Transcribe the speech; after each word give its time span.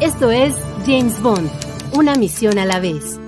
Esto 0.00 0.30
es 0.30 0.54
James 0.86 1.20
Bond, 1.20 1.50
una 1.92 2.14
misión 2.14 2.56
a 2.60 2.64
la 2.64 2.78
vez. 2.78 3.18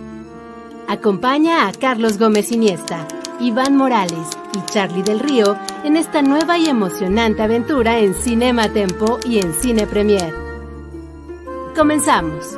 Acompaña 0.86 1.66
a 1.66 1.72
Carlos 1.72 2.16
Gómez 2.16 2.52
Iniesta, 2.52 3.08
Iván 3.40 3.76
Morales 3.76 4.28
y 4.54 4.70
Charlie 4.70 5.02
del 5.02 5.18
Río 5.18 5.58
en 5.82 5.96
esta 5.96 6.22
nueva 6.22 6.58
y 6.58 6.66
emocionante 6.66 7.42
aventura 7.42 7.98
en 7.98 8.14
Cinema 8.14 8.72
Tempo 8.72 9.18
y 9.24 9.40
en 9.40 9.52
Cine 9.52 9.88
Premier. 9.88 10.32
Comenzamos. 11.74 12.56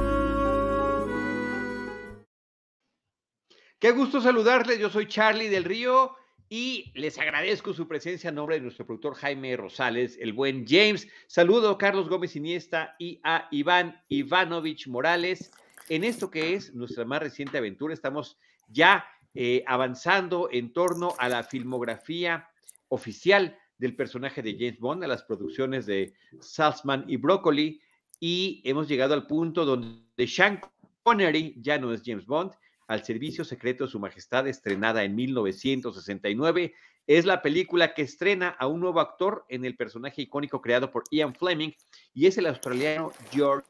Qué 3.79 3.93
gusto 3.93 4.21
saludarles, 4.21 4.79
yo 4.79 4.91
soy 4.91 5.09
Charlie 5.09 5.49
del 5.49 5.65
Río 5.65 6.15
y 6.55 6.93
les 6.93 7.19
agradezco 7.19 7.73
su 7.73 7.89
presencia 7.89 8.29
en 8.29 8.35
nombre 8.35 8.57
de 8.57 8.61
nuestro 8.61 8.85
productor 8.85 9.15
Jaime 9.15 9.57
Rosales, 9.57 10.19
el 10.21 10.35
buen 10.35 10.67
James. 10.69 11.09
Saludo 11.27 11.71
a 11.71 11.79
Carlos 11.79 12.11
Gómez 12.11 12.37
Iniesta 12.37 12.95
y 12.99 13.19
a 13.25 13.49
Iván 13.51 14.03
Ivanovich 14.11 14.87
Morales 14.87 15.51
en 15.89 16.05
esto 16.05 16.31
que 16.31 16.53
es 16.53 16.75
nuestra 16.75 17.07
más 17.07 17.23
reciente 17.23 17.57
aventura. 17.57 17.95
Estamos 17.95 18.37
ya 18.69 19.03
eh, 19.33 19.65
avanzando 19.67 20.51
en 20.53 20.75
torno 20.75 21.15
a 21.19 21.31
la 21.31 21.43
filmografía 21.43 22.47
oficial 22.89 23.59
del 23.79 23.97
personaje 23.97 24.43
de 24.43 24.53
James 24.53 24.79
Bond, 24.79 25.05
a 25.05 25.09
las 25.09 25.23
producciones 25.23 25.87
de 25.87 26.13
Salzman 26.39 27.07
y 27.09 27.17
Broccoli, 27.17 27.81
y 28.21 28.61
hemos 28.65 28.89
llegado 28.89 29.15
al 29.15 29.27
punto 29.27 29.65
donde 29.65 30.27
Sean 30.27 30.61
Connery 31.03 31.55
ya 31.63 31.79
no 31.79 31.95
es 31.95 32.03
James 32.05 32.27
Bond, 32.27 32.53
al 32.93 33.05
servicio 33.05 33.43
secreto 33.43 33.85
de 33.85 33.91
su 33.91 33.99
majestad, 33.99 34.47
estrenada 34.47 35.03
en 35.03 35.15
1969. 35.15 36.75
Es 37.07 37.25
la 37.25 37.41
película 37.41 37.95
que 37.95 38.03
estrena 38.03 38.51
a 38.51 38.67
un 38.67 38.81
nuevo 38.81 39.01
actor 39.01 39.47
en 39.49 39.65
el 39.65 39.77
personaje 39.77 40.21
icónico 40.21 40.61
creado 40.61 40.91
por 40.91 41.05
Ian 41.11 41.35
Fleming 41.35 41.71
y 42.13 42.27
es 42.27 42.37
el 42.37 42.47
australiano 42.47 43.11
George 43.31 43.67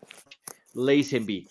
Lazenby. 0.74 1.48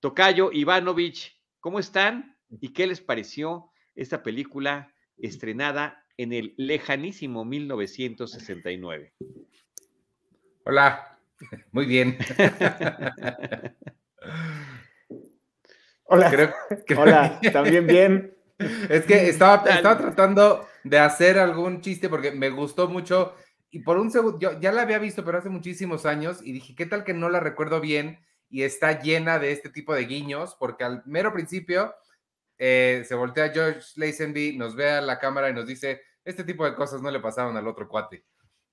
Tocayo 0.00 0.52
Ivanovich, 0.52 1.40
¿cómo 1.58 1.78
están? 1.78 2.36
¿Y 2.60 2.74
qué 2.74 2.86
les 2.86 3.00
pareció 3.00 3.70
esta 3.94 4.22
película 4.22 4.92
estrenada 5.16 6.04
en 6.18 6.34
el 6.34 6.52
lejanísimo 6.58 7.46
1969? 7.46 9.14
Hola, 10.64 11.18
muy 11.72 11.86
bien. 11.86 12.18
Hola. 16.08 16.54
Hola, 16.96 17.40
también 17.52 17.86
bien. 17.86 18.36
Es 18.88 19.04
que 19.04 19.28
estaba, 19.28 19.68
estaba 19.68 19.98
tratando 19.98 20.66
de 20.84 20.98
hacer 20.98 21.38
algún 21.38 21.80
chiste 21.80 22.08
porque 22.08 22.32
me 22.32 22.50
gustó 22.50 22.88
mucho 22.88 23.34
y 23.70 23.80
por 23.80 23.98
un 23.98 24.10
segundo, 24.10 24.38
yo 24.38 24.58
ya 24.58 24.72
la 24.72 24.82
había 24.82 24.98
visto, 24.98 25.24
pero 25.24 25.38
hace 25.38 25.50
muchísimos 25.50 26.06
años 26.06 26.40
y 26.42 26.52
dije, 26.52 26.74
¿qué 26.74 26.86
tal 26.86 27.04
que 27.04 27.12
no 27.12 27.28
la 27.28 27.40
recuerdo 27.40 27.80
bien? 27.80 28.18
Y 28.48 28.62
está 28.62 29.00
llena 29.00 29.38
de 29.38 29.52
este 29.52 29.68
tipo 29.68 29.94
de 29.94 30.06
guiños, 30.06 30.56
porque 30.58 30.84
al 30.84 31.02
mero 31.04 31.32
principio 31.32 31.94
eh, 32.58 33.04
se 33.06 33.14
voltea 33.14 33.50
George 33.50 33.82
Lazenby, 33.96 34.56
nos 34.56 34.76
ve 34.76 34.90
a 34.90 35.00
la 35.00 35.18
cámara 35.18 35.50
y 35.50 35.52
nos 35.52 35.66
dice, 35.66 36.00
este 36.24 36.44
tipo 36.44 36.64
de 36.64 36.74
cosas 36.74 37.02
no 37.02 37.10
le 37.10 37.20
pasaron 37.20 37.56
al 37.56 37.66
otro 37.66 37.88
cuate. 37.88 38.24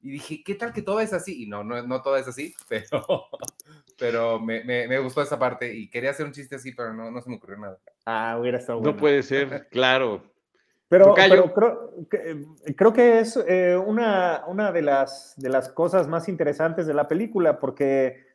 Y 0.03 0.11
dije, 0.11 0.43
¿qué 0.45 0.55
tal 0.55 0.73
que 0.73 0.81
todo 0.81 0.99
es 0.99 1.13
así? 1.13 1.43
Y 1.43 1.47
no, 1.47 1.63
no, 1.63 1.81
no 1.81 2.01
todo 2.01 2.17
es 2.17 2.27
así, 2.27 2.53
pero, 2.69 3.25
pero 3.97 4.39
me, 4.39 4.63
me, 4.63 4.99
gustó 4.99 5.21
esa 5.21 5.39
parte 5.39 5.73
y 5.73 5.89
quería 5.89 6.11
hacer 6.11 6.25
un 6.25 6.33
chiste 6.33 6.57
así, 6.57 6.73
pero 6.73 6.93
no, 6.93 7.09
no 7.09 7.21
se 7.21 7.29
me 7.29 7.37
ocurrió 7.37 7.57
nada. 7.57 7.79
Ah, 8.05 8.37
hubiera 8.39 8.57
estado 8.57 8.79
bueno. 8.79 8.91
No 8.91 8.99
puede 8.99 9.23
ser, 9.23 9.69
claro. 9.71 10.21
Pero, 10.89 11.15
pero 11.15 11.53
creo, 11.53 12.07
que, 12.11 12.45
creo, 12.75 12.93
que 12.93 13.19
es 13.19 13.39
eh, 13.47 13.75
una, 13.75 14.43
una 14.45 14.71
de, 14.71 14.83
las, 14.83 15.33
de 15.37 15.49
las 15.49 15.69
cosas 15.69 16.07
más 16.07 16.27
interesantes 16.27 16.85
de 16.85 16.93
la 16.93 17.07
película, 17.07 17.57
porque 17.59 18.27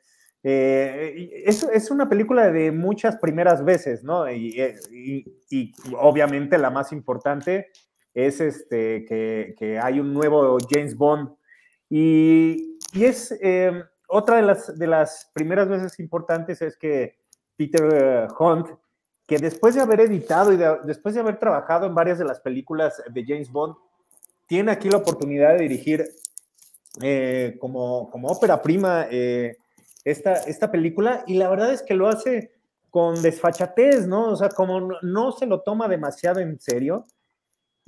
eh, 0.43 1.43
es, 1.45 1.63
es, 1.63 1.91
una 1.93 2.09
película 2.09 2.51
de 2.51 2.73
muchas 2.73 3.17
primeras 3.17 3.65
veces, 3.65 4.03
¿no? 4.03 4.29
Y, 4.29 4.61
y, 4.91 5.25
y 5.51 5.73
obviamente 5.97 6.59
la 6.59 6.71
más 6.71 6.91
importante 6.91 7.69
es 8.13 8.41
este, 8.41 9.05
que, 9.05 9.55
que, 9.57 9.79
hay 9.79 10.01
un 10.01 10.13
nuevo 10.13 10.59
James 10.69 10.97
Bond 10.97 11.38
y, 11.91 12.79
es 12.95 13.37
em, 13.41 13.83
otra 14.09 14.37
de 14.37 14.43
las, 14.43 14.79
de 14.79 14.87
las 14.87 15.31
primeras 15.35 15.69
veces 15.69 15.99
importantes 16.01 16.63
es 16.63 16.77
que 16.77 17.19
Peter 17.57 17.89
eh, 17.93 18.29
Hunt, 18.39 18.69
que 19.27 19.39
después 19.39 19.75
de 19.75 19.83
haber 19.83 20.01
editado 20.01 20.53
y 20.53 20.59
después 20.87 21.15
de 21.15 21.21
haber 21.21 21.39
trabajado 21.39 21.87
en 21.87 21.95
varias 21.95 22.19
de 22.19 22.25
las 22.25 22.41
películas 22.41 23.03
de 23.11 23.25
James 23.27 23.51
Bond, 23.51 23.77
tiene 24.47 24.73
aquí 24.73 24.89
la 24.89 24.99
oportunidad 24.99 25.55
de 25.55 25.63
dirigir 25.63 26.09
eh, 27.03 27.57
como, 27.61 28.11
como 28.11 28.29
ópera 28.29 28.63
prima 28.63 29.07
eh, 29.11 29.57
esta, 30.05 30.33
esta 30.33 30.71
película 30.71 31.23
y 31.27 31.37
la 31.37 31.51
verdad 31.51 31.73
es 31.73 31.83
que 31.83 31.95
lo 31.95 32.09
hace 32.09 32.53
con 32.89 33.21
desfachatez, 33.21 34.07
¿no? 34.07 34.31
O 34.31 34.37
sea, 34.37 34.49
como 34.49 34.81
no 35.03 35.33
se 35.33 35.45
lo 35.45 35.61
toma 35.61 35.87
demasiado 35.89 36.41
en 36.41 36.59
serio 36.59 37.05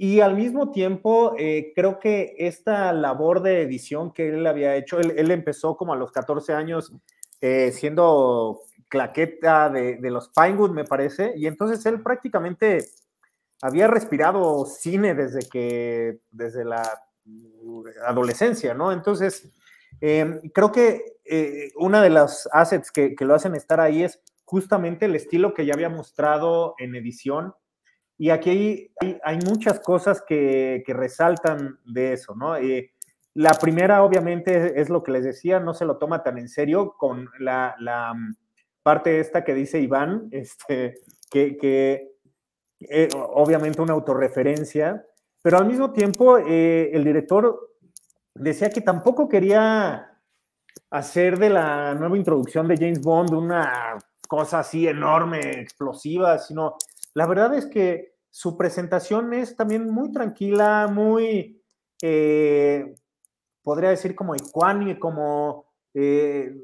y 0.03 0.23
al 0.23 0.35
mismo 0.35 0.71
tiempo, 0.71 1.35
eh, 1.37 1.75
creo 1.77 1.99
que 1.99 2.35
esta 2.39 2.91
labor 2.95 3.43
de 3.43 3.61
edición 3.61 4.15
que 4.15 4.31
él 4.31 4.47
había 4.47 4.75
hecho, 4.75 4.99
él, 4.99 5.31
empezó 5.31 5.77
como 5.77 5.93
a 5.93 5.97
los 5.97 6.11
14 6.11 6.55
años 6.55 6.95
eh, 7.43 7.71
siendo 7.71 8.61
claqueta 8.89 9.69
de, 9.69 9.99
los 10.05 10.31
Pinewood, 10.31 10.71
me 10.71 10.87
parece, 10.87 11.35
y 11.37 11.47
entonces 11.47 11.85
él 11.85 12.01
prácticamente 12.01 12.87
había 13.61 13.89
respirado 13.89 14.65
cine 14.65 15.15
desde 15.15 15.47
que, 15.47 16.21
desde 16.31 16.65
la 16.65 16.81
adolescencia, 18.07 18.73
¿no? 18.73 18.93
Entonces, 18.93 19.53
em, 20.01 20.41
creo 20.55 20.73
que 20.73 21.19
eh, 21.27 21.73
una 21.77 22.01
de 22.01 22.09
las 22.09 22.49
assets 22.53 22.91
que, 22.91 23.15
que 23.15 23.27
lo 23.27 23.35
hacen 23.35 23.55
estar 23.55 23.81
ahí 23.81 24.03
es 24.03 24.23
justamente 24.47 25.05
el 25.05 25.15
estilo 25.15 25.53
que 25.53 25.67
ya 25.67 25.75
había 25.75 25.91
mostrado 25.91 26.75
en 26.79 26.95
edición 26.95 27.53
y 28.21 28.29
aquí 28.29 28.93
hay, 29.25 29.39
muchas 29.47 29.81
cosas 29.81 30.21
que, 30.21 30.85
resaltan 30.89 31.79
de 31.87 32.13
eso, 32.13 32.35
¿no? 32.35 32.55
Eh, 32.55 32.93
la 33.33 33.53
primera, 33.53 34.05
obviamente, 34.05 34.79
es 34.79 34.91
lo 34.91 35.03
que 35.03 35.13
les 35.13 35.25
decía, 35.25 35.59
no 35.59 35.73
se 35.73 35.87
lo 35.87 35.97
toma 35.97 36.23
tan 36.23 36.37
en 36.37 36.51
serio 36.51 36.97
con 36.99 37.31
la, 37.39 37.75
mm, 38.15 38.35
parte 38.83 39.21
esta 39.21 39.43
que 39.43 39.55
dice 39.55 39.81
Iván, 39.81 40.29
este, 40.33 40.99
que, 41.31 42.11
eh, 42.81 43.09
obviamente 43.15 43.81
una 43.81 43.95
autorreferencia, 43.95 45.03
pero 45.41 45.57
al 45.57 45.65
mismo 45.65 45.91
tiempo 45.91 46.37
eh, 46.37 46.91
el 46.93 47.05
director 47.05 47.71
decía 48.35 48.69
que 48.69 48.83
tampoco 48.83 49.31
quería 49.31 50.21
hacer 50.91 51.39
de 51.39 51.49
la 51.49 51.95
nueva 51.95 52.19
introducción 52.19 52.69
de 52.69 52.77
James 52.77 53.01
Bond 53.01 53.33
una 53.33 53.97
cosa 54.29 54.59
así 54.59 54.87
enorme, 54.87 55.41
explosiva, 55.63 56.37
sino 56.37 56.77
la 57.15 57.27
verdad 57.27 57.55
es 57.55 57.67
que 57.67 58.10
su 58.31 58.57
presentación 58.57 59.33
es 59.35 59.57
también 59.57 59.91
muy 59.91 60.13
tranquila, 60.13 60.89
muy, 60.91 61.61
eh, 62.01 62.95
podría 63.63 63.91
decir 63.91 64.15
como 64.15 64.35
ecuánime, 64.35 64.99
como, 64.99 65.67
eh, 65.95 66.55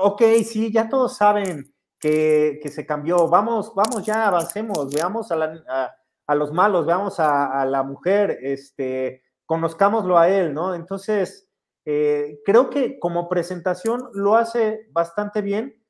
ok, 0.00 0.22
sí, 0.44 0.70
ya 0.70 0.88
todos 0.88 1.16
saben 1.16 1.74
que, 1.98 2.60
se 2.70 2.84
cambió, 2.84 3.28
vamos, 3.28 3.74
vamos 3.74 4.04
ya, 4.04 4.28
avancemos, 4.28 4.92
veamos 4.92 5.32
a, 5.32 6.34
los 6.34 6.52
malos, 6.52 6.84
veamos 6.84 7.18
a, 7.18 7.64
la 7.64 7.82
mujer, 7.82 8.38
este, 8.42 9.22
conozcámoslo 9.46 10.18
a 10.18 10.28
él, 10.28 10.52
¿no? 10.52 10.74
Entonces, 10.74 11.48
eh, 11.86 12.40
creo 12.44 12.68
que 12.68 12.98
como 12.98 13.28
presentación 13.28 14.10
lo 14.12 14.36
hace 14.36 14.88
bastante 14.92 15.40
bien 15.40 15.82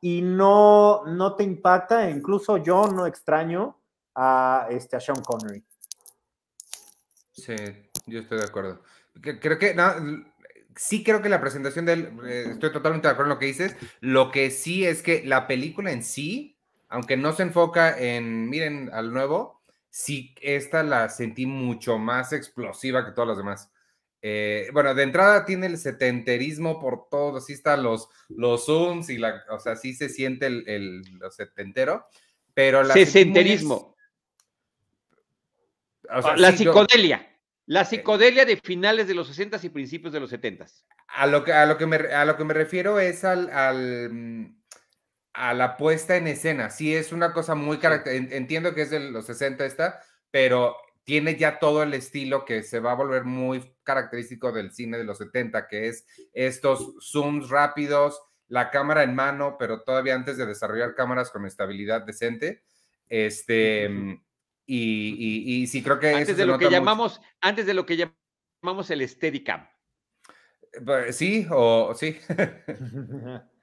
y 0.00 0.20
no, 0.20 1.04
no 1.06 1.34
te 1.36 1.44
impacta, 1.44 2.10
incluso 2.10 2.58
yo 2.58 2.88
no 2.88 3.06
extraño 3.06 3.80
a, 4.16 4.66
este, 4.70 4.96
a 4.96 5.00
Sean 5.00 5.22
Connery. 5.22 5.62
Sí, 7.32 7.54
yo 8.06 8.20
estoy 8.20 8.38
de 8.38 8.44
acuerdo. 8.44 8.82
Creo 9.20 9.58
que, 9.58 9.74
no, 9.74 9.92
sí 10.74 11.04
creo 11.04 11.22
que 11.22 11.28
la 11.28 11.40
presentación 11.40 11.84
de 11.84 11.92
él, 11.92 12.18
eh, 12.26 12.46
estoy 12.52 12.72
totalmente 12.72 13.06
de 13.06 13.12
acuerdo 13.12 13.30
en 13.30 13.34
lo 13.36 13.38
que 13.38 13.46
dices. 13.46 13.76
Lo 14.00 14.30
que 14.30 14.50
sí 14.50 14.86
es 14.86 15.02
que 15.02 15.22
la 15.24 15.46
película 15.46 15.92
en 15.92 16.02
sí, 16.02 16.58
aunque 16.88 17.16
no 17.16 17.32
se 17.32 17.42
enfoca 17.42 17.98
en, 17.98 18.48
miren, 18.48 18.90
al 18.92 19.12
nuevo, 19.12 19.62
sí, 19.90 20.34
esta 20.40 20.82
la 20.82 21.08
sentí 21.10 21.44
mucho 21.46 21.98
más 21.98 22.32
explosiva 22.32 23.04
que 23.04 23.12
todas 23.12 23.28
las 23.28 23.38
demás. 23.38 23.70
Eh, 24.22 24.70
bueno, 24.72 24.94
de 24.94 25.02
entrada 25.02 25.44
tiene 25.44 25.66
el 25.66 25.78
setenterismo 25.78 26.80
por 26.80 27.08
todo, 27.10 27.36
así 27.36 27.52
están 27.52 27.82
los, 27.82 28.08
los 28.28 28.64
zooms 28.64 29.10
y 29.10 29.18
la, 29.18 29.44
o 29.50 29.60
sea, 29.60 29.76
sí 29.76 29.94
se 29.94 30.08
siente 30.08 30.46
el, 30.46 30.66
el 30.66 31.04
setentero, 31.30 32.06
pero 32.54 32.82
la... 32.82 32.94
Sesenterismo. 32.94 33.95
La 36.36 36.52
psicodelia. 36.52 37.32
La 37.66 37.82
eh, 37.82 37.84
psicodelia 37.84 38.44
de 38.44 38.56
finales 38.56 39.08
de 39.08 39.14
los 39.14 39.26
60 39.28 39.58
y 39.62 39.68
principios 39.70 40.12
de 40.12 40.20
los 40.20 40.30
70 40.30 40.66
a 41.08 41.26
lo 41.26 41.44
que, 41.44 41.52
a 41.52 41.66
lo 41.66 41.78
que, 41.78 41.86
me, 41.86 41.96
a 41.96 42.24
lo 42.24 42.36
que 42.36 42.44
me 42.44 42.54
refiero 42.54 42.98
es 43.00 43.24
al, 43.24 43.50
al, 43.50 44.10
mm, 44.12 44.62
a 45.32 45.54
la 45.54 45.76
puesta 45.76 46.16
en 46.16 46.26
escena. 46.26 46.70
Sí, 46.70 46.94
es 46.94 47.12
una 47.12 47.32
cosa 47.32 47.54
muy 47.54 47.78
característica. 47.78 48.36
Entiendo 48.36 48.74
que 48.74 48.82
es 48.82 48.90
de 48.90 49.00
los 49.00 49.26
60 49.26 49.64
esta, 49.64 50.00
pero 50.30 50.76
tiene 51.04 51.36
ya 51.36 51.58
todo 51.58 51.82
el 51.82 51.94
estilo 51.94 52.44
que 52.44 52.62
se 52.62 52.80
va 52.80 52.92
a 52.92 52.96
volver 52.96 53.24
muy 53.24 53.74
característico 53.84 54.52
del 54.52 54.72
cine 54.72 54.98
de 54.98 55.04
los 55.04 55.18
70, 55.18 55.68
que 55.68 55.88
es 55.88 56.06
estos 56.32 56.94
zooms 57.00 57.48
rápidos, 57.48 58.20
la 58.48 58.70
cámara 58.70 59.04
en 59.04 59.14
mano, 59.14 59.56
pero 59.58 59.82
todavía 59.82 60.14
antes 60.14 60.36
de 60.36 60.46
desarrollar 60.46 60.94
cámaras 60.94 61.30
con 61.30 61.46
estabilidad 61.46 62.02
decente. 62.02 62.62
Este, 63.08 64.20
y, 64.66 65.62
y, 65.62 65.66
sí 65.66 65.82
creo 65.82 65.98
que... 65.98 66.14
Antes 66.14 66.36
de 66.36 66.46
lo 66.46 66.58
que 66.58 66.70
llamamos, 66.70 67.20
antes 67.40 67.66
de 67.66 67.74
lo 67.74 67.86
que 67.86 67.96
llamamos 67.96 68.90
el 68.90 69.08
Steadicam. 69.08 69.66
Pues, 70.84 71.16
sí, 71.16 71.46
o 71.50 71.94
sí. 71.94 72.18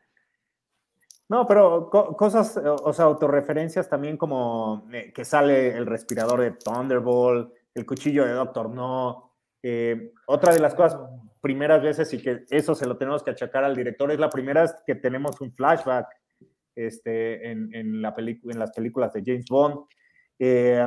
No, 1.29 1.47
pero 1.47 1.89
cosas, 1.89 2.57
o 2.57 2.93
sea, 2.93 3.05
autorreferencias 3.05 3.89
también 3.89 4.17
como 4.17 4.87
eh, 4.93 5.11
que 5.11 5.25
sale 5.25 5.69
el 5.75 5.87
respirador 5.87 6.41
de 6.41 6.51
Thunderbolt, 6.51 7.51
el 7.73 7.85
cuchillo 7.87 8.25
de 8.25 8.33
Doctor 8.33 8.69
No. 8.69 9.31
Eh, 9.63 10.11
otra 10.27 10.53
de 10.53 10.59
las 10.59 10.75
cosas, 10.75 10.99
primeras 11.41 11.81
veces, 11.81 12.13
y 12.13 12.21
que 12.21 12.43
eso 12.51 12.75
se 12.75 12.85
lo 12.85 12.97
tenemos 12.97 13.23
que 13.23 13.31
achacar 13.31 13.63
al 13.63 13.75
director, 13.75 14.11
es 14.11 14.19
la 14.19 14.29
primera 14.29 14.61
vez 14.61 14.75
que 14.85 14.93
tenemos 14.93 15.39
un 15.41 15.51
flashback 15.53 16.07
este, 16.75 17.49
en, 17.49 18.01
la 18.01 18.13
en 18.15 18.59
las 18.59 18.71
películas 18.71 19.13
de 19.13 19.23
James 19.25 19.45
Bond. 19.49 19.85
Eh, 20.39 20.85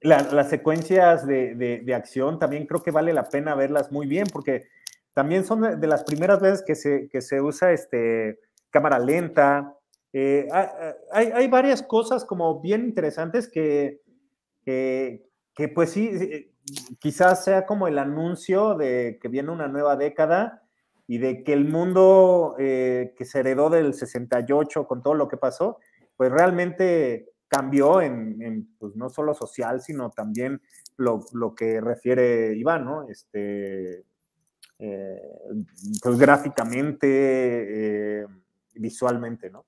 las 0.00 0.50
secuencias 0.50 1.26
de, 1.26 1.94
acción 1.94 2.38
también 2.38 2.66
creo 2.66 2.82
que 2.82 2.90
vale 2.90 3.12
la 3.12 3.28
pena 3.28 3.54
verlas 3.54 3.92
muy 3.92 4.06
bien 4.06 4.26
porque 4.32 4.66
también 5.14 5.44
son 5.44 5.80
de, 5.80 5.86
las 5.86 6.02
primeras 6.02 6.40
veces 6.40 6.64
que 6.66 6.74
se, 6.74 7.08
que 7.08 7.20
se 7.20 7.40
usa 7.40 7.72
este, 7.72 8.40
cámara 8.70 8.98
lenta. 8.98 9.76
Eh, 10.12 10.48
hay, 11.12 11.30
hay, 11.32 11.46
varias 11.48 11.82
cosas 11.82 12.24
como 12.24 12.60
bien 12.60 12.84
interesantes 12.84 13.48
que, 13.48 14.00
que, 14.64 15.68
pues 15.72 15.90
sí, 15.90 16.10
eh, 16.12 16.50
quizás 16.98 17.44
sea 17.44 17.64
como 17.64 17.86
el 17.86 17.98
anuncio 17.98 18.74
de 18.74 19.18
que 19.22 19.28
viene 19.28 19.50
una 19.50 19.68
nueva 19.68 19.96
década 19.96 20.64
y 21.06 21.18
de 21.18 21.44
que 21.44 21.52
el 21.52 21.66
mundo 21.68 22.56
que 22.58 23.24
se 23.24 23.40
heredó 23.40 23.70
del 23.70 23.94
68 23.94 24.88
con 24.88 25.02
todo 25.02 25.14
lo 25.14 25.28
que 25.28 25.36
pasó, 25.36 25.78
pues 26.16 26.32
realmente 26.32 27.31
cambió 27.52 28.00
en, 28.00 28.74
pues 28.78 28.96
no 28.96 29.10
solo 29.10 29.34
social, 29.34 29.82
sino 29.82 30.10
también 30.10 30.62
lo, 30.96 31.26
lo, 31.34 31.54
que 31.54 31.82
refiere 31.82 32.56
Iván, 32.56 32.86
¿no? 32.86 33.06
Este, 33.10 34.04
pues 34.78 36.18
gráficamente, 36.18 38.26
visualmente, 38.74 39.50
¿no? 39.50 39.66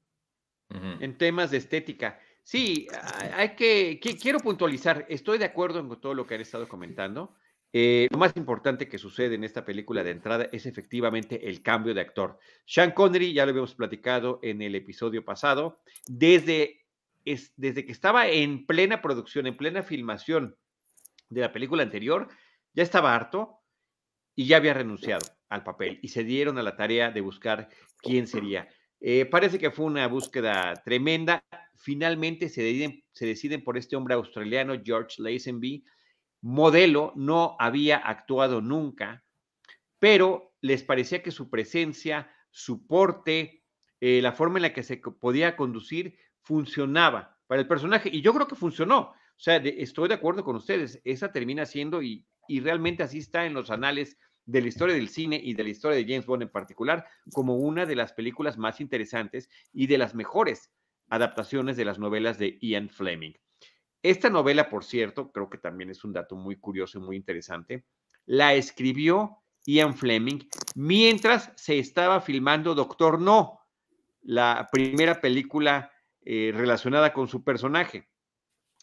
En 1.01 1.19
temas 1.19 1.51
de 1.51 1.59
estética. 1.59 2.19
Sí, 2.43 2.89
hay 3.35 3.55
que, 3.55 4.01
quiero 4.21 4.39
puntualizar, 4.39 5.07
estoy 5.09 5.39
de 5.39 5.45
acuerdo 5.45 5.87
con 5.87 6.01
todo 6.01 6.15
lo 6.15 6.27
que 6.27 6.35
han 6.35 6.41
estado 6.41 6.69
comentando. 6.69 7.37
Eh, 7.73 8.07
lo 8.11 8.19
más 8.19 8.37
importante 8.37 8.89
que 8.89 8.99
sucede 8.99 9.35
en 9.35 9.43
esta 9.43 9.65
película 9.65 10.05
de 10.05 10.13
entrada 10.13 10.49
es 10.53 10.65
efectivamente 10.67 11.49
el 11.49 11.61
cambio 11.63 11.93
de 11.93 12.03
actor. 12.03 12.39
Sean 12.65 12.93
Connery, 12.93 13.33
ya 13.33 13.45
lo 13.45 13.51
habíamos 13.51 13.75
platicado 13.75 14.39
en 14.43 14.63
el 14.63 14.77
episodio 14.77 15.25
pasado, 15.25 15.81
desde, 16.07 16.84
desde 17.25 17.85
que 17.85 17.93
estaba 17.93 18.29
en 18.29 18.67
plena 18.67 19.01
producción, 19.03 19.47
en 19.47 19.57
plena 19.57 19.83
filmación 19.83 20.57
de 21.29 21.41
la 21.41 21.53
película 21.53 21.83
anterior, 21.83 22.29
ya 22.73 22.83
estaba 22.83 23.15
harto 23.15 23.61
y 24.35 24.47
ya 24.47 24.59
había 24.59 24.75
renunciado 24.75 25.27
al 25.49 25.65
papel 25.65 25.99
y 26.03 26.09
se 26.09 26.25
dieron 26.25 26.59
a 26.59 26.63
la 26.63 26.77
tarea 26.77 27.11
de 27.11 27.21
buscar 27.21 27.69
quién 27.99 28.27
sería. 28.27 28.69
Eh, 29.01 29.27
parece 29.27 29.59
que 29.59 29.71
fue 29.71 29.87
una 29.87 30.07
búsqueda 30.07 30.75
tremenda. 30.85 31.45
Finalmente 31.77 32.49
se 32.49 32.63
deciden, 32.63 33.05
se 33.13 33.27
deciden 33.27 33.63
por 33.63 33.77
este 33.77 33.97
hombre 33.97 34.15
australiano, 34.15 34.81
George 34.83 35.17
Lazenby, 35.19 35.85
modelo, 36.41 37.13
no 37.17 37.57
había 37.59 37.97
actuado 37.97 38.61
nunca, 38.61 39.25
pero 39.99 40.55
les 40.61 40.83
parecía 40.83 41.23
que 41.23 41.31
su 41.31 41.51
presencia, 41.51 42.31
su 42.51 42.87
porte, 42.87 43.63
eh, 44.01 44.21
la 44.21 44.33
forma 44.33 44.59
en 44.59 44.63
la 44.63 44.73
que 44.73 44.83
se 44.83 44.99
podía 44.99 45.57
conducir 45.57 46.19
funcionaba 46.45 47.37
para 47.47 47.61
el 47.61 47.69
personaje. 47.69 48.09
Y 48.13 48.23
yo 48.23 48.33
creo 48.33 48.47
que 48.47 48.55
funcionó. 48.55 49.01
O 49.01 49.41
sea, 49.41 49.57
estoy 49.57 50.09
de 50.09 50.15
acuerdo 50.15 50.45
con 50.45 50.57
ustedes. 50.57 51.01
Esa 51.05 51.33
termina 51.33 51.67
siendo, 51.67 52.03
y, 52.03 52.25
y 52.47 52.61
realmente 52.61 53.03
así 53.03 53.19
está 53.19 53.47
en 53.47 53.55
los 53.55 53.71
anales 53.71 54.17
de 54.47 54.61
la 54.61 54.69
historia 54.69 54.95
del 54.95 55.09
cine 55.09 55.41
y 55.43 55.55
de 55.55 55.65
la 55.65 55.71
historia 55.71 55.97
de 55.97 56.05
James 56.05 56.27
Bond 56.27 56.43
en 56.43 56.51
particular, 56.51 57.07
como 57.33 57.57
una 57.57 57.87
de 57.87 57.97
las 57.97 58.13
películas 58.13 58.59
más 58.59 58.81
interesantes 58.81 59.49
y 59.73 59.87
de 59.87 59.99
las 59.99 60.15
mejores 60.15 60.71
adaptaciones 61.09 61.77
de 61.77 61.85
las 61.85 61.99
novelas 61.99 62.39
de 62.39 62.59
Ian 62.61 62.89
Fleming. 62.89 63.33
Esta 64.03 64.29
novela, 64.29 64.69
por 64.69 64.85
cierto, 64.85 65.33
creo 65.33 65.49
que 65.49 65.59
también 65.59 65.91
es 65.91 66.05
un 66.05 66.13
dato 66.13 66.37
muy 66.37 66.57
curioso 66.57 66.99
y 66.99 67.03
muy 67.03 67.17
interesante, 67.17 67.87
la 68.27 68.55
escribió 68.55 69.39
Ian 69.67 69.95
Fleming 69.95 70.41
mientras 70.75 71.51
se 71.57 71.79
estaba 71.79 72.21
filmando 72.21 72.75
Doctor 72.75 73.21
No, 73.21 73.61
la 74.21 74.69
primera 74.71 75.21
película 75.21 75.91
eh, 76.25 76.53
relacionada 76.55 77.13
con 77.13 77.29
su 77.29 77.45
personaje. 77.45 78.09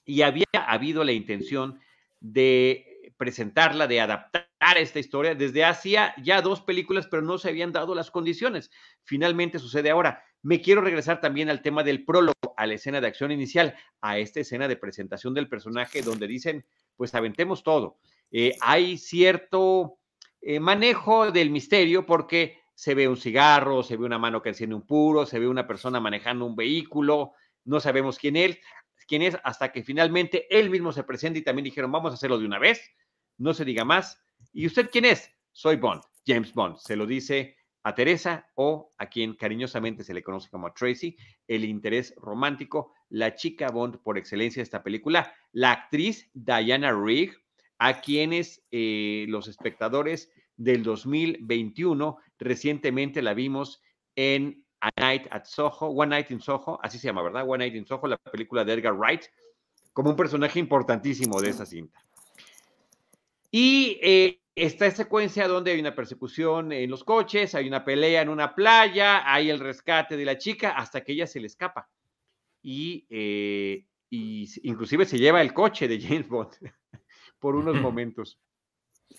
Y 0.05 0.21
había 0.21 0.45
habido 0.67 1.03
la 1.03 1.11
intención 1.11 1.79
de 2.19 3.13
presentarla, 3.17 3.87
de 3.87 4.01
adaptar 4.01 4.47
esta 4.77 4.99
historia 4.99 5.35
desde 5.35 5.65
hacía 5.65 6.13
ya 6.23 6.41
dos 6.41 6.61
películas, 6.61 7.07
pero 7.07 7.21
no 7.21 7.37
se 7.37 7.49
habían 7.49 7.71
dado 7.71 7.95
las 7.95 8.11
condiciones. 8.11 8.71
Finalmente 9.03 9.59
sucede 9.59 9.89
ahora. 9.89 10.23
Me 10.43 10.61
quiero 10.61 10.81
regresar 10.81 11.21
también 11.21 11.49
al 11.49 11.61
tema 11.61 11.83
del 11.83 12.03
prólogo, 12.03 12.55
a 12.57 12.65
la 12.65 12.73
escena 12.73 12.99
de 12.99 13.07
acción 13.07 13.31
inicial, 13.31 13.75
a 14.01 14.17
esta 14.17 14.39
escena 14.39 14.67
de 14.67 14.75
presentación 14.75 15.33
del 15.33 15.49
personaje 15.49 16.01
donde 16.01 16.27
dicen, 16.27 16.65
pues 16.95 17.13
aventemos 17.13 17.63
todo. 17.63 17.99
Eh, 18.31 18.55
hay 18.61 18.97
cierto 18.97 19.99
eh, 20.41 20.59
manejo 20.59 21.31
del 21.31 21.51
misterio 21.51 22.05
porque 22.05 22.60
se 22.81 22.95
ve 22.95 23.07
un 23.07 23.15
cigarro, 23.15 23.83
se 23.83 23.95
ve 23.95 24.05
una 24.05 24.17
mano 24.17 24.41
que 24.41 24.49
enciende 24.49 24.75
un 24.75 24.87
puro, 24.87 25.27
se 25.27 25.37
ve 25.37 25.47
una 25.47 25.67
persona 25.67 25.99
manejando 25.99 26.47
un 26.47 26.55
vehículo, 26.55 27.33
no 27.63 27.79
sabemos 27.79 28.17
quién 28.17 28.35
es, 28.35 28.57
quién 29.07 29.21
es, 29.21 29.37
hasta 29.43 29.71
que 29.71 29.83
finalmente 29.83 30.47
él 30.49 30.71
mismo 30.71 30.91
se 30.91 31.03
presenta 31.03 31.37
y 31.37 31.43
también 31.43 31.65
dijeron, 31.65 31.91
vamos 31.91 32.11
a 32.11 32.15
hacerlo 32.15 32.39
de 32.39 32.47
una 32.47 32.57
vez, 32.57 32.81
no 33.37 33.53
se 33.53 33.65
diga 33.65 33.85
más, 33.85 34.19
¿Y 34.51 34.65
usted 34.65 34.89
quién 34.89 35.05
es? 35.05 35.29
Soy 35.51 35.75
Bond, 35.75 36.01
James 36.25 36.55
Bond. 36.55 36.77
Se 36.77 36.95
lo 36.95 37.05
dice 37.05 37.55
a 37.83 37.93
Teresa 37.93 38.49
o 38.55 38.95
a 38.97 39.09
quien 39.11 39.35
cariñosamente 39.35 40.03
se 40.03 40.15
le 40.15 40.23
conoce 40.23 40.49
como 40.49 40.73
Tracy, 40.73 41.15
el 41.47 41.65
interés 41.65 42.15
romántico, 42.17 42.95
la 43.09 43.35
chica 43.35 43.69
Bond 43.69 44.01
por 44.01 44.17
excelencia 44.17 44.61
de 44.61 44.63
esta 44.63 44.81
película, 44.81 45.35
la 45.51 45.71
actriz 45.71 46.31
Diana 46.33 46.91
Rigg, 46.91 47.35
a 47.77 48.01
quienes 48.01 48.63
eh, 48.71 49.25
los 49.27 49.47
espectadores 49.47 50.31
del 50.63 50.83
2021 50.83 52.17
recientemente 52.37 53.21
la 53.21 53.33
vimos 53.33 53.81
en 54.15 54.63
A 54.79 54.89
Night 54.99 55.27
at 55.31 55.45
Soho, 55.45 55.87
One 55.87 56.09
Night 56.09 56.31
in 56.31 56.41
Soho, 56.41 56.79
así 56.83 56.97
se 56.97 57.07
llama, 57.07 57.23
¿verdad? 57.23 57.43
One 57.47 57.59
Night 57.65 57.75
in 57.75 57.85
Soho, 57.85 58.07
la 58.07 58.17
película 58.17 58.63
de 58.63 58.73
Edgar 58.73 58.93
Wright, 58.93 59.23
como 59.93 60.11
un 60.11 60.15
personaje 60.15 60.59
importantísimo 60.59 61.41
de 61.41 61.49
esa 61.49 61.65
cinta. 61.65 62.03
Y 63.49 63.99
eh, 64.01 64.39
está 64.55 64.85
esta 64.85 65.03
secuencia 65.03 65.47
donde 65.47 65.71
hay 65.71 65.79
una 65.79 65.95
persecución 65.95 66.71
en 66.71 66.89
los 66.89 67.03
coches, 67.03 67.55
hay 67.55 67.67
una 67.67 67.83
pelea 67.83 68.21
en 68.21 68.29
una 68.29 68.55
playa, 68.55 69.31
hay 69.31 69.49
el 69.49 69.59
rescate 69.59 70.15
de 70.15 70.25
la 70.25 70.37
chica 70.37 70.71
hasta 70.71 71.03
que 71.03 71.13
ella 71.13 71.27
se 71.27 71.39
le 71.39 71.47
escapa. 71.47 71.89
Y, 72.61 73.07
eh, 73.09 73.85
inclusive 74.09 75.05
se 75.05 75.17
lleva 75.17 75.41
el 75.41 75.53
coche 75.53 75.87
de 75.87 75.99
James 75.99 76.27
Bond 76.27 76.51
por 77.39 77.55
unos 77.55 77.75
momentos. 77.75 78.39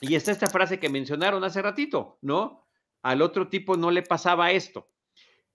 Y 0.00 0.14
está 0.14 0.32
esta 0.32 0.48
frase 0.48 0.80
que 0.80 0.88
mencionaron 0.88 1.44
hace 1.44 1.62
ratito, 1.62 2.18
¿no? 2.22 2.66
Al 3.02 3.22
otro 3.22 3.48
tipo 3.48 3.76
no 3.76 3.90
le 3.90 4.02
pasaba 4.02 4.50
esto. 4.50 4.88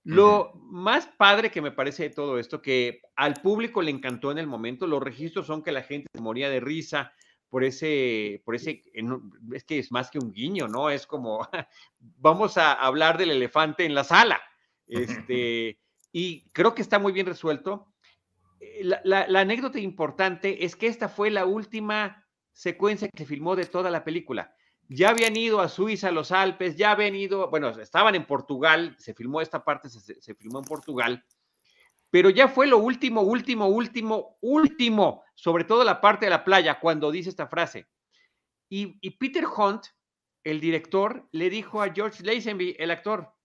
Lo 0.04 0.54
más 0.56 1.06
padre 1.06 1.52
que 1.52 1.62
me 1.62 1.72
parece 1.72 2.04
de 2.04 2.10
todo 2.12 2.40
esto, 2.40 2.62
que 2.62 3.02
al 3.18 3.34
público 3.34 3.82
le 3.82 3.92
encantó 3.92 4.32
en 4.32 4.38
el 4.38 4.48
momento, 4.48 4.88
los 4.88 5.04
registros 5.04 5.48
son 5.48 5.62
que 5.62 5.74
la 5.74 5.84
gente 5.84 6.08
se 6.14 6.22
moría 6.22 6.50
de 6.50 6.62
risa, 6.62 7.12
por 7.50 7.64
ese, 7.64 8.42
por 8.46 8.56
ese, 8.56 8.84
es 9.54 9.64
que 9.64 9.80
es 9.80 9.92
más 9.92 10.10
que 10.12 10.20
un 10.20 10.32
guiño, 10.32 10.68
¿no? 10.68 10.90
Es 10.90 11.08
como, 11.08 11.48
vamos 12.00 12.58
a 12.58 12.74
hablar 12.74 13.18
del 13.18 13.32
elefante 13.32 13.86
en 13.86 13.96
la 13.96 14.04
sala. 14.04 14.42
Este, 14.90 15.78
y 16.14 16.50
creo 16.54 16.74
que 16.74 16.82
está 16.82 16.98
muy 16.98 17.12
bien 17.12 17.26
resuelto. 17.26 17.94
Eh, 18.62 18.84
la, 19.04 19.26
anécdota 19.38 19.80
importante 19.80 20.64
es 20.64 20.78
que 20.78 20.88
esta 20.88 21.10
fue 21.10 21.30
la 21.30 21.46
última 21.46 22.26
secuencia 22.58 23.08
que 23.08 23.20
se 23.20 23.26
filmó 23.26 23.56
de 23.56 23.66
toda 23.66 23.92
la 23.92 24.04
película. 24.04 24.52
ya 24.90 25.10
habían 25.10 25.36
ido 25.36 25.60
a 25.60 25.70
Suiza, 25.70 26.08
a 26.08 26.12
los 26.12 26.32
Alpes, 26.32 26.76
ya 26.76 26.92
habían 26.92 27.14
ido, 27.14 27.50
bueno, 27.50 27.70
estaban 27.70 28.16
en 28.16 28.26
Portugal, 28.26 28.96
se 28.98 29.14
filmó 29.14 29.42
esta 29.42 29.64
parte, 29.64 29.90
se, 29.90 30.34
filmó 30.34 30.60
en 30.60 30.66
Portugal, 30.66 31.24
pero 32.10 32.30
ya 32.32 32.48
fue 32.48 32.66
lo 32.66 32.80
último, 32.80 33.22
último, 33.22 33.68
último, 33.68 34.38
último, 34.42 35.24
sobre 35.36 35.66
todo 35.66 35.84
la 35.84 36.02
parte 36.02 36.26
de 36.26 36.30
la 36.32 36.44
playa, 36.44 36.80
cuando 36.80 37.12
dice 37.12 37.30
esta 37.30 37.48
frase. 37.48 37.86
Y, 38.70 38.98
y 39.02 39.12
Peter 39.12 39.46
Hunt, 39.46 39.88
el 40.44 40.60
director, 40.60 41.28
le 41.32 41.50
dijo 41.52 41.84
a 41.84 41.94
George 41.94 42.24
Lazenby, 42.24 42.78
el 42.80 42.90
actor, 42.90 43.36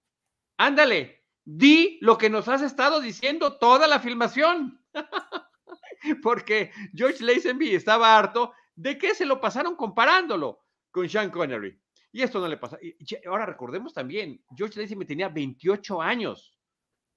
ándale, 0.56 1.24
di 1.44 1.98
lo 2.00 2.16
que 2.16 2.30
nos 2.30 2.48
has 2.48 2.62
estado 2.62 3.00
diciendo 3.00 3.58
toda 3.58 3.86
la 3.88 3.98
filmación. 4.00 4.80
Porque 6.22 6.70
George 6.94 7.22
Lazenby 7.22 7.74
estaba 7.74 8.16
harto 8.16 8.52
de 8.74 8.98
que 8.98 9.14
se 9.14 9.26
lo 9.26 9.40
pasaron 9.40 9.76
comparándolo 9.76 10.60
con 10.90 11.08
Sean 11.08 11.30
Connery. 11.30 11.78
Y 12.12 12.22
esto 12.22 12.40
no 12.40 12.48
le 12.48 12.58
pasa. 12.58 12.78
ahora 13.26 13.46
recordemos 13.46 13.94
también, 13.94 14.42
George 14.54 14.80
Lazenby 14.80 15.06
tenía 15.06 15.28
28 15.28 16.02
años. 16.02 16.56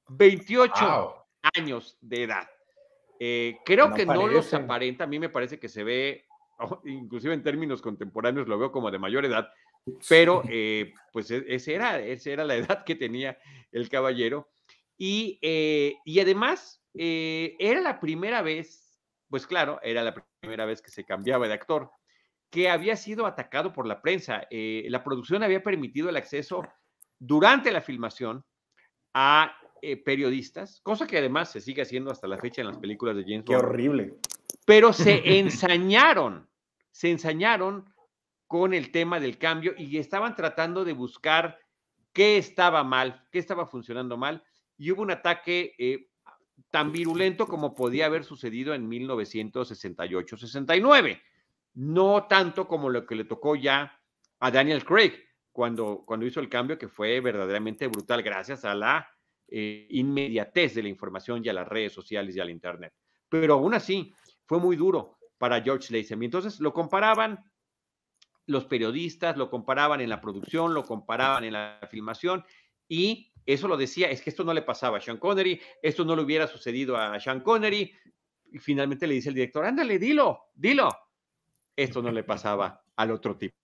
28 0.08 1.26
años 1.56 1.98
de 2.02 2.24
edad. 2.24 2.48
Eh, 3.20 3.58
creo 3.66 3.94
que 3.94 4.06
no 4.06 4.28
los 4.28 4.54
aparenta, 4.54 5.06
a 5.06 5.08
mí 5.08 5.20
me 5.20 5.30
parece 5.30 5.60
que 5.60 5.70
se 5.70 5.84
ve, 5.84 6.26
inclusive 6.84 7.34
en 7.34 7.44
términos 7.44 7.82
contemporáneos 7.82 8.48
lo 8.48 8.58
veo 8.58 8.72
como 8.72 8.92
de 8.92 9.00
mayor 9.00 9.26
edad, 9.26 9.50
pero 10.10 10.44
eh, 10.50 10.94
pues 11.14 11.32
e, 11.32 11.46
esa 11.48 11.72
era, 11.72 12.00
esa 12.00 12.32
era 12.32 12.44
la 12.44 12.56
edad 12.56 12.84
que 12.84 12.96
tenía 12.96 13.38
el 13.72 13.90
caballero. 13.90 14.50
Y, 14.98 15.40
eh, 15.42 15.96
y 16.06 16.20
además, 16.20 16.82
era 16.94 17.82
la 17.82 18.00
primera 18.00 18.42
vez, 18.42 18.85
pues 19.29 19.48
claro, 19.48 19.79
era 19.84 20.03
la 20.03 20.13
primera 20.41 20.65
vez 20.65 20.82
que 20.82 20.91
se 20.91 21.05
cambiaba 21.05 21.48
de 21.48 21.53
actor 21.53 21.91
que 22.50 22.70
había 22.70 22.96
sido 22.96 23.25
atacado 23.25 23.74
por 23.74 23.86
la 23.86 24.01
prensa. 24.01 24.48
Eh, 24.50 24.86
la 24.89 25.03
producción 25.03 25.44
había 25.44 25.62
permitido 25.62 26.10
el 26.10 26.15
acceso 26.15 26.65
durante 27.20 27.72
la 27.72 27.82
filmación 27.82 28.46
a 29.13 29.58
eh, 29.82 29.98
periodistas, 29.98 30.79
cosa 30.82 31.05
que 31.05 31.17
además 31.17 31.51
se 31.51 31.62
sigue 31.62 31.82
haciendo 31.82 32.12
hasta 32.12 32.27
la 32.27 32.38
fecha 32.38 32.62
en 32.62 32.67
las 32.67 32.77
películas 32.77 33.15
de 33.15 33.24
James 33.24 33.46
Bond. 33.46 33.48
Qué 33.48 33.55
horrible. 33.55 34.15
Pero 34.65 34.94
se 34.94 35.22
ensañaron, 35.39 36.50
se 36.91 37.12
ensañaron 37.12 37.94
con 38.48 38.74
el 38.74 38.91
tema 38.91 39.20
del 39.20 39.38
cambio 39.38 39.74
y 39.77 39.98
estaban 39.98 40.36
tratando 40.36 40.86
de 40.86 40.94
buscar 40.94 41.60
qué 42.13 42.38
estaba 42.38 42.84
mal, 42.84 43.27
qué 43.32 43.39
estaba 43.39 43.65
funcionando 43.65 44.17
mal. 44.17 44.44
Y 44.77 44.91
hubo 44.91 45.01
un 45.01 45.12
ataque 45.12 45.75
eh, 45.77 46.08
tan 46.75 46.91
virulento 46.91 47.48
como 47.48 47.74
podía 47.74 48.08
haber 48.08 48.25
sucedido 48.25 48.74
en 48.74 48.91
1968-69 48.91 51.22
no 51.75 52.27
tanto 52.27 52.67
como 52.67 52.89
lo 52.89 53.05
que 53.05 53.15
le 53.15 53.24
tocó 53.24 53.55
ya 53.55 53.98
a 54.39 54.51
Daniel 54.51 54.84
Craig 54.84 55.13
cuando, 55.53 56.03
cuando 56.05 56.25
hizo 56.25 56.41
el 56.41 56.50
cambio, 56.50 56.77
que 56.77 56.89
fue 56.89 57.22
verdaderamente 57.22 57.88
brutal 57.88 58.22
gracias 58.24 58.65
a 58.65 58.75
la 58.75 59.10
eh, 59.48 59.88
inmediatez 59.89 60.75
de 60.75 60.84
la 60.84 60.89
información 60.89 61.41
y 61.46 61.48
a 61.48 61.53
las 61.53 61.65
redes 61.65 61.94
sociales 61.94 62.36
y 62.36 62.41
al 62.41 62.50
Internet. 62.50 62.94
Pero 63.29 63.53
aún 63.53 63.74
así, 63.74 64.13
fue 64.46 64.60
muy 64.60 64.75
duro 64.75 65.17
para 65.38 65.62
George 65.62 65.98
Lazenby. 65.98 66.25
Entonces 66.25 66.60
lo 66.60 66.74
comparaban 66.74 67.39
los 68.48 68.65
periodistas, 68.65 69.38
lo 69.38 69.50
comparaban 69.50 70.01
en 70.01 70.10
la 70.10 70.20
producción, 70.20 70.74
lo 70.74 70.84
comparaban 70.84 71.46
en 71.46 71.53
la 71.53 71.79
filmación 71.89 72.44
y 72.89 73.32
eso 73.46 73.68
lo 73.68 73.78
decía, 73.78 74.10
es 74.10 74.22
que 74.22 74.30
esto 74.30 74.44
no 74.44 74.54
le 74.54 74.64
pasaba 74.64 74.98
a 74.98 75.02
Sean 75.02 75.18
Connery, 75.18 75.62
esto 75.82 76.04
no 76.04 76.16
le 76.16 76.24
hubiera 76.24 76.48
sucedido 76.48 76.98
a 76.98 77.20
Sean 77.20 77.42
Connery. 77.42 77.94
Y 78.52 78.60
finalmente 78.60 79.06
le 79.06 79.16
dice 79.16 79.30
el 79.30 79.36
director, 79.36 79.66
ándale, 79.66 80.00
dilo, 80.00 80.46
dilo. 80.56 80.90
Esto 81.75 82.02
no 82.02 82.12
le 82.12 82.24
pasaba 82.24 82.84
al 82.96 83.12
otro 83.12 83.38
tipo. 83.38 83.56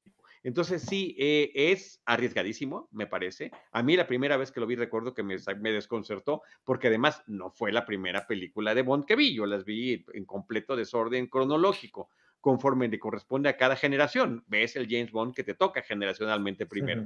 Entonces 0.43 0.81
sí, 0.81 1.15
eh, 1.19 1.51
es 1.53 2.01
arriesgadísimo, 2.05 2.89
me 2.91 3.05
parece. 3.05 3.51
A 3.71 3.83
mí 3.83 3.95
la 3.95 4.07
primera 4.07 4.37
vez 4.37 4.51
que 4.51 4.59
lo 4.59 4.65
vi 4.65 4.75
recuerdo 4.75 5.13
que 5.13 5.23
me, 5.23 5.37
desconcertó, 5.71 6.41
porque 6.63 6.87
además 6.87 7.23
no 7.27 7.51
fue 7.51 7.71
la 7.71 7.85
primera 7.85 8.25
película 8.25 8.73
de 8.73 8.81
Bond 8.81 9.05
que 9.05 9.15
vi, 9.15 9.35
yo 9.35 9.45
las 9.45 9.65
vi 9.65 10.03
en 10.13 10.25
completo 10.25 10.75
desorden 10.75 11.27
cronológico, 11.27 12.09
conforme 12.39 12.87
le 12.87 12.97
corresponde 12.97 13.49
a 13.49 13.57
cada 13.57 13.75
generación. 13.75 14.43
Ves 14.47 14.75
el 14.75 14.87
James 14.89 15.11
Bond 15.11 15.35
que 15.35 15.43
te 15.43 15.53
toca 15.53 15.83
generacionalmente 15.83 16.65
primero. 16.65 17.05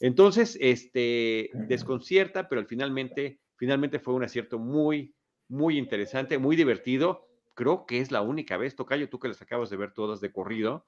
Entonces, 0.00 0.56
este, 0.60 1.50
desconcierta, 1.52 2.48
pero 2.48 2.64
finalmente, 2.66 3.40
finalmente 3.56 3.98
fue 3.98 4.14
un 4.14 4.24
acierto 4.24 4.58
muy, 4.58 5.14
muy 5.48 5.78
interesante, 5.78 6.38
muy 6.38 6.56
divertido 6.56 7.28
creo 7.58 7.86
que 7.86 7.98
es 7.98 8.12
la 8.12 8.22
única 8.22 8.56
vez, 8.56 8.76
Tocayo, 8.76 9.08
tú 9.08 9.18
que 9.18 9.26
las 9.26 9.42
acabas 9.42 9.68
de 9.68 9.76
ver 9.76 9.92
todas 9.92 10.20
de 10.20 10.30
corrido, 10.30 10.86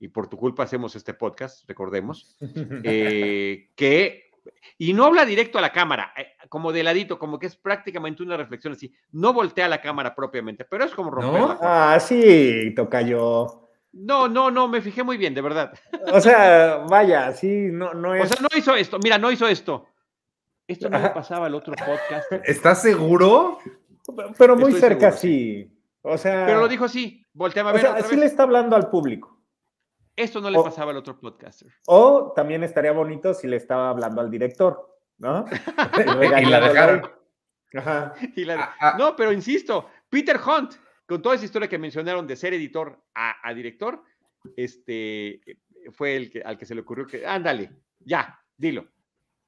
y 0.00 0.08
por 0.08 0.30
tu 0.30 0.38
culpa 0.38 0.62
hacemos 0.62 0.96
este 0.96 1.12
podcast, 1.12 1.68
recordemos, 1.68 2.38
eh, 2.84 3.68
que, 3.76 4.30
y 4.78 4.94
no 4.94 5.04
habla 5.04 5.26
directo 5.26 5.58
a 5.58 5.60
la 5.60 5.72
cámara, 5.72 6.14
eh, 6.16 6.28
como 6.48 6.72
de 6.72 6.84
ladito, 6.84 7.18
como 7.18 7.38
que 7.38 7.46
es 7.46 7.56
prácticamente 7.56 8.22
una 8.22 8.38
reflexión 8.38 8.72
así, 8.72 8.94
no 9.12 9.34
voltea 9.34 9.66
a 9.66 9.68
la 9.68 9.82
cámara 9.82 10.14
propiamente, 10.14 10.64
pero 10.64 10.84
es 10.84 10.94
como 10.94 11.10
romper 11.10 11.38
¿No? 11.38 11.58
Ah, 11.60 11.98
sí, 12.00 12.72
Tocayo. 12.74 13.65
No, 13.98 14.28
no, 14.28 14.50
no, 14.50 14.68
me 14.68 14.82
fijé 14.82 15.02
muy 15.02 15.16
bien, 15.16 15.34
de 15.34 15.40
verdad. 15.40 15.72
O 16.12 16.20
sea, 16.20 16.84
vaya, 16.88 17.32
sí, 17.32 17.68
no, 17.72 17.94
no 17.94 18.14
es. 18.14 18.24
O 18.24 18.26
sea, 18.26 18.42
no 18.42 18.58
hizo 18.58 18.74
esto, 18.74 18.98
mira, 19.02 19.16
no 19.16 19.30
hizo 19.30 19.48
esto. 19.48 19.86
Esto 20.66 20.90
no 20.90 20.98
le 20.98 21.10
pasaba 21.10 21.46
al 21.46 21.54
otro 21.54 21.74
podcast. 21.74 22.30
¿Estás 22.44 22.82
seguro? 22.82 23.58
Pero 24.36 24.56
muy 24.56 24.72
cerca, 24.74 25.12
sí. 25.12 25.70
O 26.02 26.18
sea. 26.18 26.44
Pero 26.46 26.60
lo 26.60 26.68
dijo 26.68 26.84
así, 26.84 27.24
volteaba 27.32 27.70
a 27.70 27.72
ver. 27.72 27.86
O 27.86 27.88
sea, 27.88 27.96
así 27.96 28.16
le 28.16 28.26
está 28.26 28.42
hablando 28.42 28.76
al 28.76 28.90
público. 28.90 29.40
Esto 30.14 30.40
no 30.40 30.50
le 30.50 30.58
pasaba 30.62 30.90
al 30.90 30.96
otro 30.96 31.18
podcaster. 31.18 31.70
O 31.86 32.32
también 32.34 32.64
estaría 32.64 32.92
bonito 32.92 33.34
si 33.34 33.46
le 33.46 33.56
estaba 33.56 33.90
hablando 33.90 34.20
al 34.20 34.30
director, 34.30 34.98
¿no? 35.18 35.44
y 36.40 36.44
la 36.46 36.60
dejaron. 36.60 37.10
Ajá. 37.74 38.14
Ah, 38.58 38.74
ah. 38.80 38.96
No, 38.98 39.14
pero 39.14 39.32
insisto, 39.32 39.88
Peter 40.08 40.38
Hunt, 40.38 40.74
con 41.06 41.22
toda 41.22 41.36
esa 41.36 41.44
historia 41.44 41.68
que 41.68 41.78
mencionaron 41.78 42.26
de 42.26 42.36
ser 42.36 42.52
editor 42.54 43.00
a, 43.14 43.52
director, 43.54 44.02
este 44.56 45.40
fue 45.92 46.16
el 46.16 46.30
que 46.30 46.42
al 46.42 46.58
que 46.58 46.66
se 46.66 46.74
le 46.74 46.80
ocurrió 46.80 47.06
que, 47.06 47.26
ándale, 47.26 47.70
ya, 48.00 48.40
dilo. 48.56 48.88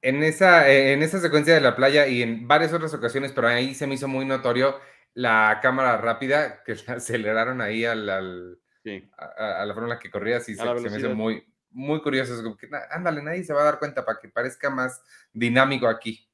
En 0.01 0.23
esa, 0.23 0.71
en 0.71 1.03
esa 1.03 1.19
secuencia 1.19 1.53
de 1.53 1.59
la 1.59 1.75
playa 1.75 2.07
y 2.07 2.21
en 2.21 2.47
varias 2.47 2.73
otras 2.73 2.93
ocasiones, 2.93 3.33
pero 3.33 3.49
ahí 3.49 3.75
se 3.75 3.85
me 3.85 3.95
hizo 3.95 4.07
muy 4.07 4.25
notorio 4.25 4.79
la 5.13 5.59
cámara 5.61 5.97
rápida 5.97 6.63
que 6.63 6.71
aceleraron 6.87 7.59
ahí 7.59 7.83
al, 7.83 8.09
a, 8.09 9.65
la 9.65 9.73
forma 9.73 9.87
en 9.87 9.95
la 9.95 9.99
que 9.99 10.09
corría, 10.09 10.39
sí, 10.39 10.55
se, 10.55 10.89
me 10.89 10.97
hizo 10.97 11.13
muy, 11.13 11.45
muy 11.71 12.01
curioso. 12.01 12.33
Es 12.35 12.41
como 12.41 12.55
que, 12.55 12.69
ándale, 12.89 13.21
nadie 13.21 13.43
se 13.43 13.53
va 13.53 13.61
a 13.61 13.65
dar 13.65 13.79
cuenta 13.79 14.05
para 14.05 14.19
que 14.19 14.29
parezca 14.29 14.69
más 14.69 15.01
dinámico 15.33 15.87
aquí. 15.87 16.25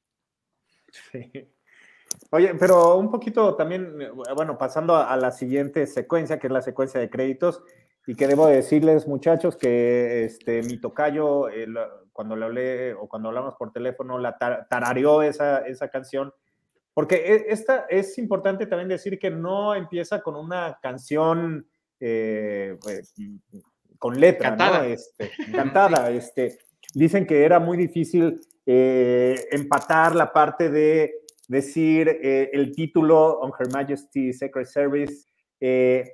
Oye, 2.31 2.53
pero 2.59 2.97
un 2.97 3.09
poquito 3.09 3.55
también, 3.55 3.97
bueno, 4.35 4.57
pasando 4.57 4.95
a, 4.95 5.15
la 5.17 5.31
siguiente 5.31 5.87
secuencia, 5.87 6.39
que 6.39 6.47
es 6.47 6.53
la 6.53 6.61
secuencia 6.61 6.99
de 6.99 7.09
créditos, 7.09 7.63
y 8.07 8.15
que 8.15 8.27
debo 8.27 8.47
decirles, 8.47 9.07
muchachos, 9.07 9.55
que 9.55 10.25
este, 10.25 10.61
mi 10.63 10.77
tocayo, 10.77 11.47
cuando 12.13 12.35
le 12.35 12.45
hablé 12.45 12.93
o 12.93 13.07
cuando 13.07 13.29
hablamos 13.29 13.55
por 13.55 13.71
teléfono, 13.71 14.19
la 14.19 14.37
tarareó 14.69 15.21
esa, 15.21 15.59
esa 15.59 15.89
canción 15.89 16.33
porque 16.95 17.15
e, 17.17 17.45
esta, 17.49 17.85
es 17.89 18.17
importante 18.17 18.65
también 18.65 18.87
decir 18.87 19.19
que 19.19 19.29
no 19.29 19.75
empieza 19.75 20.21
con 20.21 20.35
una 20.35 20.79
canción 20.81 21.67
eh, 21.99 22.77
pues, 22.81 23.13
con 23.99 24.19
letra, 24.19 24.49
cantada. 24.49 24.79
¿no? 24.79 24.85
Este, 24.85 25.31
cantada. 25.53 26.09
Este, 26.15 26.57
dicen 26.95 27.27
que 27.27 27.43
era 27.43 27.59
muy 27.59 27.77
difícil 27.77 28.39
eh, 28.65 29.35
empatar 29.51 30.15
la 30.15 30.31
parte 30.31 30.69
de 30.69 31.24
decir 31.47 32.07
eh, 32.09 32.49
el 32.53 32.71
título 32.71 33.39
On 33.39 33.51
Her 33.59 33.71
Majesty's 33.71 34.39
Secret 34.39 34.67
Service 34.67 35.27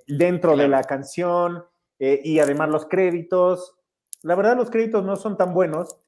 dentro 0.08 0.56
de 0.56 0.68
la 0.70 0.82
canción 0.84 1.66
y 2.00 2.40
además 2.40 2.70
los 2.70 2.86
créditos. 2.86 3.76
La 4.22 4.36
verdad, 4.36 4.56
los 4.56 4.70
créditos 4.70 5.04
no 5.04 5.18
son 5.18 5.36
tan 5.36 5.54
buenos, 5.54 6.00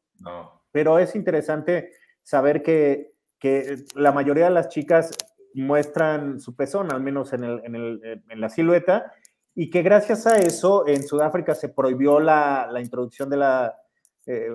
pero 0.71 0.97
es 0.97 1.13
interesante 1.15 1.91
saber 2.21 2.63
que 2.63 3.13
que 3.43 3.83
la 3.95 4.13
mayoría 4.13 4.45
de 4.45 4.51
las 4.51 4.69
chicas 4.69 5.11
muestran 5.53 6.39
su 6.39 6.55
pezón, 6.55 6.93
al 6.93 7.01
menos 7.01 7.33
en, 7.33 7.43
el, 7.43 7.61
en, 7.65 7.75
el, 7.75 8.23
en 8.29 8.39
la 8.39 8.47
silueta, 8.47 9.11
y 9.53 9.69
que 9.69 9.81
gracias 9.81 10.25
a 10.25 10.37
eso 10.37 10.87
en 10.87 11.03
Sudáfrica 11.03 11.53
se 11.53 11.67
prohibió 11.67 12.21
la, 12.21 12.69
la 12.71 12.79
introducción 12.79 13.29
de, 13.29 13.35
la, 13.35 13.75
eh, 14.27 14.47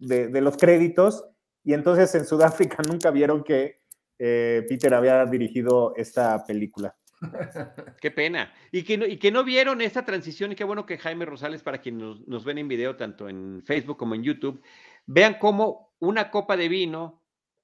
de, 0.00 0.26
de, 0.26 0.40
los 0.40 0.56
créditos, 0.56 1.24
y 1.62 1.72
entonces 1.72 2.12
en 2.16 2.24
Sudáfrica 2.24 2.78
nunca 2.88 3.12
vieron 3.12 3.44
que 3.44 3.80
eh, 4.18 4.64
Peter 4.68 4.92
había 4.94 5.24
dirigido 5.26 5.94
esta 5.96 6.44
película. 6.44 6.96
Qué 8.00 8.10
pena. 8.10 8.52
Y 8.72 8.82
que, 8.82 8.98
no, 8.98 9.06
y 9.06 9.16
que 9.18 9.30
no 9.30 9.44
vieron 9.44 9.80
esta 9.80 10.04
transición, 10.04 10.52
y 10.52 10.54
qué 10.54 10.64
bueno 10.64 10.84
que 10.84 10.98
Jaime 10.98 11.24
Rosales, 11.24 11.62
para 11.62 11.80
quienes 11.80 12.02
nos, 12.02 12.28
nos 12.28 12.44
ven 12.44 12.58
en 12.58 12.68
video, 12.68 12.96
tanto 12.96 13.28
en 13.28 13.62
Facebook 13.64 13.96
como 13.96 14.14
en 14.14 14.22
YouTube, 14.22 14.62
vean 15.06 15.36
cómo 15.40 15.94
una 15.98 16.30
copa 16.30 16.56
de 16.56 16.68
vino 16.68 17.22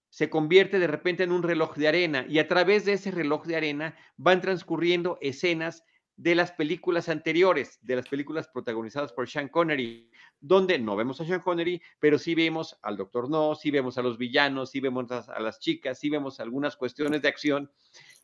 se 0.09 0.29
convierte 0.29 0.79
de 0.79 0.87
repente 0.87 1.23
en 1.23 1.33
un 1.33 1.43
reloj 1.43 1.75
de 1.75 1.89
arena 1.89 2.27
y 2.29 2.39
a 2.39 2.47
través 2.47 2.85
de 2.85 2.95
ese 2.95 3.11
reloj 3.11 3.47
de 3.47 3.57
arena 3.57 3.97
van 4.19 4.43
transcurriendo 4.43 5.17
escenas 5.23 5.85
de 6.17 6.35
las 6.35 6.53
películas 6.53 7.09
anteriores, 7.09 7.79
de 7.81 7.97
las 7.97 8.09
películas 8.09 8.47
protagonizadas 8.49 9.13
por 9.13 9.29
Sean 9.29 9.49
Connery. 9.49 10.11
Donde 10.43 10.79
no 10.79 10.97
vemos 10.97 11.21
a 11.21 11.25
Sean 11.25 11.41
Connery, 11.41 11.81
pero 12.01 12.19
sí 12.19 12.35
vemos 12.35 12.77
al 12.83 12.97
Doctor 12.97 13.31
No, 13.31 13.55
sí 13.55 13.71
vemos 13.71 13.97
a 13.97 14.03
los 14.03 14.19
villanos, 14.19 14.71
sí 14.71 14.81
vemos 14.81 15.11
a, 15.11 15.41
las 15.41 15.61
chicas, 15.61 15.99
sí 15.99 16.11
vemos 16.11 16.41
algunas 16.41 16.77
cuestiones 16.77 17.23
de 17.23 17.29
acción 17.29 17.71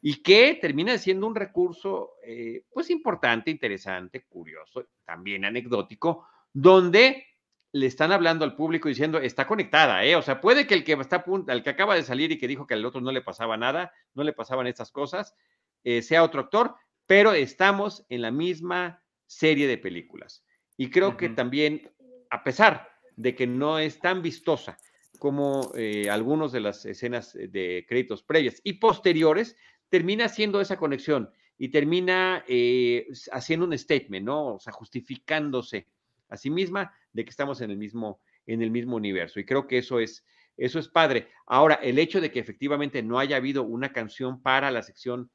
y 0.03 0.21
que 0.21 0.59
termina 0.61 0.99
siendo 0.99 1.29
un 1.29 1.37
recurso 1.37 2.15
eh, 2.25 2.65
pues 2.71 2.91
importante, 2.91 3.53
interesante, 3.53 4.27
curioso, 4.29 4.85
también 5.05 5.45
anecdótico, 5.45 6.27
donde 6.53 7.25
le 7.71 7.87
están 7.87 8.11
hablando 8.11 8.45
al 8.45 8.57
público 8.57 8.89
diciendo, 8.89 9.19
está 9.19 9.47
conectada, 9.47 10.05
¿eh? 10.05 10.17
O 10.17 10.23
sea, 10.23 10.41
puede 10.41 10.67
que 10.67 10.75
el 10.75 10.85
que 10.85 10.95
está 10.95 11.25
el 11.49 11.63
que 11.63 11.71
acaba 11.71 11.95
de 11.95 12.03
salir 12.03 12.33
y 12.33 12.39
que 12.39 12.49
dijo 12.49 12.67
que 12.67 12.75
al 12.75 12.85
otro 12.85 13.01
no 13.01 13.13
le 13.13 13.23
pasaba 13.23 13.57
nada, 13.57 13.93
no 14.15 14.25
le 14.25 14.33
pasaban 14.33 14.67
estas 14.67 14.91
cosas, 14.91 15.37
eh, 15.85 16.03
sea 16.03 16.25
otro 16.25 16.41
actor, 16.41 16.75
pero 17.07 17.33
estamos 17.33 18.05
en 18.09 18.23
la 18.23 18.33
misma 18.33 19.05
serie 19.27 19.69
de 19.69 19.79
películas. 19.79 20.45
Y 20.77 20.91
creo 20.91 21.17
que 21.17 21.29
también 21.29 21.91
a 22.30 22.44
pesar 22.44 22.88
de 23.16 23.35
que 23.35 23.47
no 23.47 23.78
es 23.78 23.99
tan 23.99 24.23
vistosa 24.23 24.78
como 25.18 25.73
eh, 25.75 26.08
algunas 26.11 26.52
de 26.52 26.61
las 26.61 26.87
escenas 26.87 27.32
de 27.32 27.85
créditos 27.88 28.23
previas 28.23 28.61
y 28.62 28.75
posteriores, 28.75 29.56
termina 29.88 30.26
haciendo 30.26 30.61
esa 30.61 30.76
conexión 30.76 31.30
y 31.58 31.68
termina 31.68 32.44
eh, 32.47 33.08
haciendo 33.32 33.66
un 33.66 33.76
statement, 33.76 34.25
¿no? 34.25 34.54
O 34.54 34.58
sea, 34.61 34.73
justificándose 34.73 35.88
a 36.28 36.37
sí 36.37 36.50
misma 36.50 36.94
de 37.12 37.25
que 37.25 37.30
estamos 37.30 37.61
en 37.61 37.70
el 37.70 37.76
mismo, 37.76 38.20
en 38.47 38.62
el 38.62 38.70
mismo 38.70 38.97
universo. 38.97 39.40
Y 39.40 39.44
creo 39.44 39.66
que 39.66 39.78
eso 39.78 39.99
es, 39.99 40.25
eso 40.56 40.78
es 40.78 40.88
padre. 40.88 41.28
Ahora, 41.47 41.75
el 41.76 41.99
hecho 41.99 42.20
de 42.20 42.30
que 42.30 42.38
efectivamente 42.38 43.02
no 43.02 43.18
haya 43.18 43.37
habido 43.37 43.64
una 43.64 43.92
canción 43.92 44.40
para 44.40 44.70
la 44.70 44.82
sección 44.82 45.30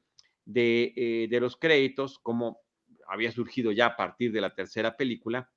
de, 0.46 0.94
eh, 0.96 1.28
de 1.28 1.40
los 1.40 1.56
créditos, 1.56 2.18
como 2.18 2.60
había 3.06 3.32
surgido 3.32 3.70
ya 3.72 3.86
a 3.86 3.96
partir 3.96 4.32
de 4.32 4.40
la 4.40 4.54
tercera 4.54 4.96
película, 4.96 5.50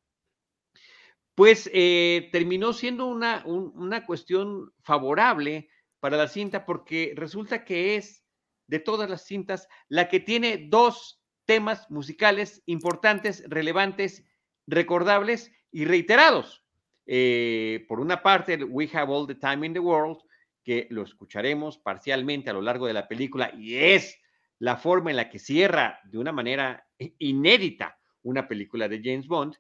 pues 1.38 1.70
eh, 1.72 2.30
terminó 2.32 2.74
siendo 2.74 3.06
una, 3.06 3.44
una 3.46 4.08
cuestión 4.08 4.74
favorable 4.82 5.70
para 6.00 6.18
la 6.18 6.28
cinta 6.28 6.66
porque 6.66 7.14
resulta 7.16 7.64
que 7.64 7.96
es 7.96 8.26
de 8.66 8.80
todas 8.80 9.08
las 9.08 9.28
cintas 9.28 9.68
la 9.88 10.10
que 10.10 10.20
tiene 10.20 10.66
dos 10.68 11.22
temas 11.46 11.92
musicales 11.92 12.64
importantes, 12.66 13.44
relevantes, 13.48 14.26
recordables 14.66 15.52
y 15.72 15.86
reiterados. 15.86 16.64
Eh, 17.06 17.86
por 17.88 18.00
una 18.00 18.24
parte, 18.24 18.64
We 18.64 18.90
Have 18.92 19.14
All 19.14 19.28
the 19.28 19.36
Time 19.36 19.68
in 19.68 19.74
the 19.74 19.80
World, 19.80 20.18
que 20.64 20.88
lo 20.90 21.04
escucharemos 21.04 21.78
parcialmente 21.78 22.50
a 22.50 22.54
lo 22.54 22.64
largo 22.64 22.88
de 22.88 22.94
la 22.94 23.08
película 23.08 23.54
y 23.56 23.76
es 23.76 24.20
la 24.58 24.76
forma 24.76 25.12
en 25.12 25.18
la 25.18 25.30
que 25.30 25.38
cierra 25.38 26.00
de 26.06 26.18
una 26.18 26.32
manera 26.32 26.88
inédita 27.20 28.00
una 28.24 28.48
película 28.48 28.90
de 28.90 29.02
James 29.04 29.28
Bond, 29.28 29.54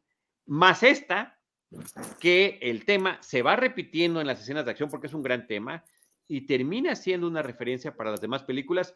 más 0.47 0.81
esta, 0.81 1.36
que 2.19 2.59
el 2.61 2.85
tema 2.85 3.21
se 3.21 3.41
va 3.41 3.55
repitiendo 3.55 4.21
en 4.21 4.27
las 4.27 4.41
escenas 4.41 4.65
de 4.65 4.71
acción 4.71 4.89
porque 4.89 5.07
es 5.07 5.13
un 5.13 5.23
gran 5.23 5.47
tema 5.47 5.83
y 6.27 6.41
termina 6.41 6.95
siendo 6.95 7.27
una 7.27 7.41
referencia 7.41 7.95
para 7.95 8.11
las 8.11 8.21
demás 8.21 8.43
películas 8.43 8.95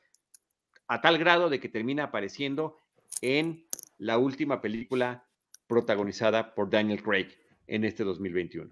a 0.88 1.01
tal 1.01 1.18
grado 1.18 1.50
de 1.50 1.60
que 1.60 1.70
termina 1.70 2.06
apareciendo 2.06 2.78
en 3.22 3.66
la 3.98 4.18
última 4.18 4.62
película 4.62 5.25
protagonizada 5.68 6.54
por 6.54 6.70
Daniel 6.70 7.01
Craig 7.01 7.30
en 7.68 7.86
este 7.86 8.04
2021. 8.04 8.72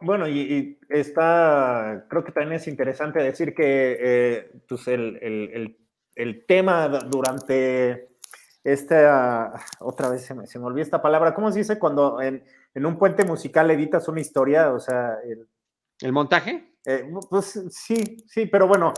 Bueno, 0.00 0.28
y, 0.28 0.78
está, 0.88 2.06
creo 2.08 2.24
que 2.24 2.32
también 2.32 2.54
es 2.54 2.66
interesante 2.66 3.22
decir 3.22 3.54
que 3.54 3.96
eh, 4.00 4.50
pues 4.68 4.88
el, 4.88 5.76
el, 6.16 6.46
tema 6.46 6.88
durante 6.88 8.07
esta, 8.72 9.54
otra 9.80 10.10
vez 10.10 10.22
se 10.22 10.34
me, 10.34 10.46
se 10.46 10.58
me 10.58 10.66
olvidó 10.66 10.82
esta 10.82 11.02
palabra, 11.02 11.34
¿cómo 11.34 11.50
se 11.50 11.58
dice 11.58 11.78
cuando 11.78 12.20
en, 12.20 12.44
un 12.74 12.98
puente 12.98 13.24
musical 13.24 13.70
editas 13.70 14.08
una 14.08 14.20
historia? 14.20 14.72
O 14.72 14.78
sea, 14.78 15.16
el, 16.00 16.12
montaje? 16.12 16.74
Eh, 16.84 17.10
pues 17.28 17.60
sí, 17.70 18.18
sí, 18.26 18.46
pero 18.46 18.68
bueno. 18.68 18.92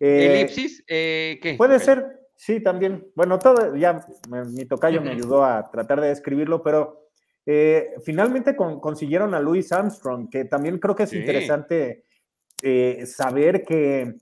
Eh, 0.00 0.40
¿Elipsis? 0.40 0.84
Eh, 0.86 1.38
¿Qué? 1.42 1.54
Puede 1.54 1.78
ser, 1.80 2.20
sí, 2.34 2.62
también. 2.62 3.08
Bueno, 3.14 3.38
todo, 3.38 3.76
ya 3.76 4.06
mi 4.28 4.64
tocayo 4.64 5.00
me 5.02 5.10
ayudó 5.10 5.44
a 5.44 5.70
tratar 5.70 6.00
de 6.00 6.08
describirlo, 6.08 6.62
pero 6.62 7.02
finalmente 8.04 8.56
consiguieron 8.56 9.34
a 9.34 9.40
Louis 9.40 9.70
Armstrong, 9.70 10.28
que 10.30 10.44
también 10.44 10.78
creo 10.78 10.96
que 10.96 11.04
es 11.04 11.12
interesante 11.12 12.04
saber 13.04 13.64
que, 13.64 14.16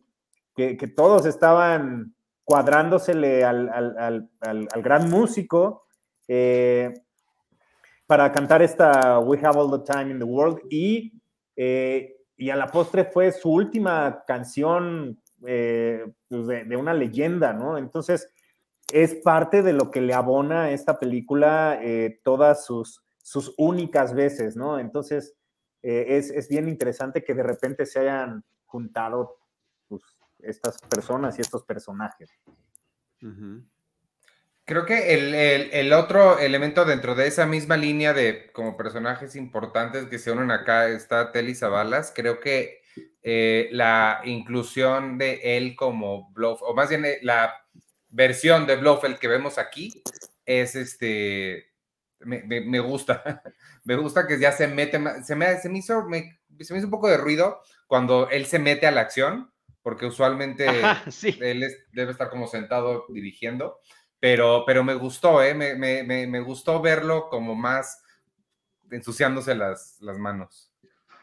que 0.55 0.89
todos 0.89 1.25
estaban 1.25 2.15
cuadrándosele 2.45 3.43
al, 3.45 4.29
gran 4.83 5.11
músico 5.11 5.87
eh, 6.29 6.93
para 8.07 8.31
cantar 8.33 8.63
esta 8.63 9.19
We 9.19 9.39
Have 9.43 9.59
All 9.59 9.81
the 9.81 9.93
Time 9.93 10.11
in 10.11 10.19
the 10.19 10.25
World 10.25 10.61
y, 10.71 11.21
eh, 11.57 12.17
y 12.37 12.51
a 12.51 12.57
la 12.57 12.67
postre 12.67 13.07
fue 13.07 13.33
su 13.33 13.51
última 13.51 14.25
canción 14.27 15.21
eh, 15.47 16.05
pues 16.29 16.47
de, 16.47 16.77
una 16.77 16.93
leyenda, 16.93 17.53
¿no? 17.53 17.79
Entonces 17.79 18.29
es 18.93 19.15
parte 19.15 19.63
de 19.63 19.73
lo 19.73 19.91
que 19.91 20.03
le 20.03 20.13
abona 20.13 20.71
esta 20.71 20.99
película 20.99 21.81
todas 22.23 22.67
sus, 22.67 23.03
sus 23.23 23.55
únicas 23.57 24.13
veces, 24.15 24.57
¿no? 24.57 24.79
Entonces 24.79 25.35
es, 25.83 26.31
es 26.31 26.49
bien 26.49 26.69
interesante 26.69 27.25
que 27.25 27.35
de 27.35 27.43
repente 27.43 27.87
se 27.87 28.01
hayan 28.01 28.45
juntado 28.67 29.37
estas 30.47 30.79
personas 30.89 31.39
y 31.39 31.43
estos 31.43 31.65
personajes. 31.65 32.31
Creo 34.67 34.87
que 34.87 35.13
el, 35.79 35.93
otro 35.93 36.39
elemento 36.39 36.85
dentro 36.85 37.15
de 37.15 37.27
esa 37.27 37.45
misma 37.45 37.77
línea 37.77 38.15
de 38.15 38.51
como 38.53 38.77
personajes 38.77 39.37
importantes 39.37 40.07
que 40.07 40.19
se 40.19 40.31
unen 40.31 40.51
acá 40.51 40.89
está 40.89 41.33
Telly 41.33 41.55
Zabalas. 41.55 42.13
Creo 42.15 42.41
que 42.41 42.83
eh, 43.23 43.69
la 43.73 44.21
inclusión 44.25 45.19
de 45.19 45.57
él 45.57 45.77
como 45.77 46.31
Bluff, 46.33 46.63
o 46.63 46.75
más 46.75 46.89
bien 46.89 47.05
eh, 47.05 47.19
la 47.23 47.55
versión 48.09 48.67
de 48.67 48.77
Blofeld 48.77 49.19
que 49.19 49.29
vemos 49.29 49.59
aquí, 49.59 50.03
es 50.47 50.77
este. 50.77 51.73
Me, 52.21 52.81
gusta. 52.81 53.43
me 53.85 53.97
gusta 53.97 54.27
que 54.27 54.39
ya 54.39 54.53
se 54.53 54.67
mete. 54.67 54.99
Se 55.25 55.37
me, 55.37 55.59
se 55.59 55.69
me 55.69 55.79
hizo. 55.79 56.07
se 56.61 56.73
me 56.73 56.79
hizo 56.79 56.87
un 56.87 56.91
poco 56.91 57.09
de 57.09 57.19
ruido 57.19 57.61
cuando 57.87 58.31
él 58.31 58.47
se 58.47 58.59
mete 58.59 58.87
a 58.87 58.93
la 58.93 59.03
acción 59.03 59.54
porque 59.85 60.07
usualmente 60.07 60.67
él 61.41 61.63
debe 61.93 62.11
estar 62.11 62.31
como 62.31 62.47
sentado 62.47 63.05
dirigiendo, 63.11 63.79
pero, 64.19 64.65
pero 64.67 64.83
me 64.83 64.95
gustó, 64.95 65.43
¿eh? 65.43 65.55
me, 65.55 65.75
me, 65.75 66.03
me, 66.27 66.41
gustó 66.41 66.81
verlo 66.81 67.29
como 67.29 67.55
más 67.55 68.03
ensuciándose 68.91 69.55
las, 69.55 69.99
las 70.01 70.19
manos. 70.19 70.73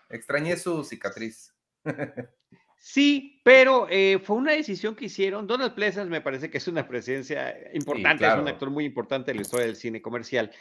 Extrañé 0.09 0.55
su 0.55 0.85
cicatriz. 0.85 1.53
Sí, 2.83 3.39
pero 3.43 3.85
eh, 3.91 4.19
fue 4.23 4.37
una 4.37 4.53
decisión 4.53 4.95
que 4.95 5.05
hicieron. 5.05 5.45
Donald 5.45 5.75
Pleasant 5.75 6.09
me 6.09 6.19
parece 6.19 6.49
que 6.49 6.57
es 6.57 6.67
una 6.67 6.87
presencia 6.87 7.55
importante, 7.75 8.27
es 8.27 8.33
un 8.33 8.47
actor 8.47 8.71
muy 8.71 8.85
importante 8.85 9.29
en 9.29 9.37
la 9.37 9.43
historia 9.43 9.67
del 9.67 9.75
cine 9.75 10.01
comercial. 10.01 10.51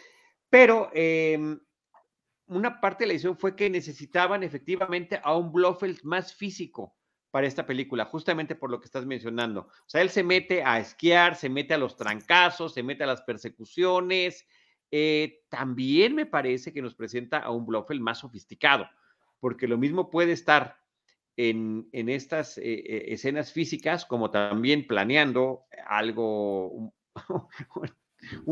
Pero 0.51 0.91
em, 0.93 1.59
una 2.49 2.79
parte 2.79 3.05
de 3.05 3.09
la 3.09 3.13
decisión 3.15 3.39
fue 3.39 3.57
que 3.57 3.71
necesitaban 3.71 4.43
efectivamente 4.43 5.19
a 5.25 5.35
un 5.35 5.51
Blofeld 5.51 6.01
más 6.03 6.35
físico 6.35 7.00
para 7.31 7.47
esta 7.47 7.67
película, 7.67 8.05
justamente 8.05 8.55
por 8.55 8.71
lo 8.71 8.81
que 8.81 8.87
estás 8.87 9.07
mencionando. 9.07 9.61
O 9.61 9.89
sea, 9.89 10.03
él 10.03 10.11
se 10.11 10.25
mete 10.25 10.63
a 10.65 10.79
esquiar, 10.79 11.37
se 11.37 11.49
mete 11.49 11.75
a 11.75 11.79
los 11.79 11.97
trancazos, 11.97 12.75
se 12.75 12.83
mete 12.83 13.05
a 13.05 13.07
las 13.07 13.23
persecuciones. 13.23 14.47
Eh, 14.91 15.43
también 15.49 16.15
me 16.15 16.27
parece 16.27 16.73
que 16.73 16.83
nos 16.83 16.95
presenta 16.95 17.39
a 17.39 17.51
un 17.51 17.67
Blofeld 17.67 18.01
más 18.01 18.19
sofisticado, 18.19 18.89
porque 19.39 19.69
lo 19.69 19.79
mismo 19.79 20.11
puede 20.11 20.33
estar 20.33 20.79
en, 21.37 21.89
estas 21.93 22.59
eh, 22.59 22.63
eh, 22.65 23.05
escenas 23.09 23.53
físicas 23.53 24.05
como 24.05 24.31
también 24.31 24.87
planeando 24.87 25.65
algo, 25.87 26.93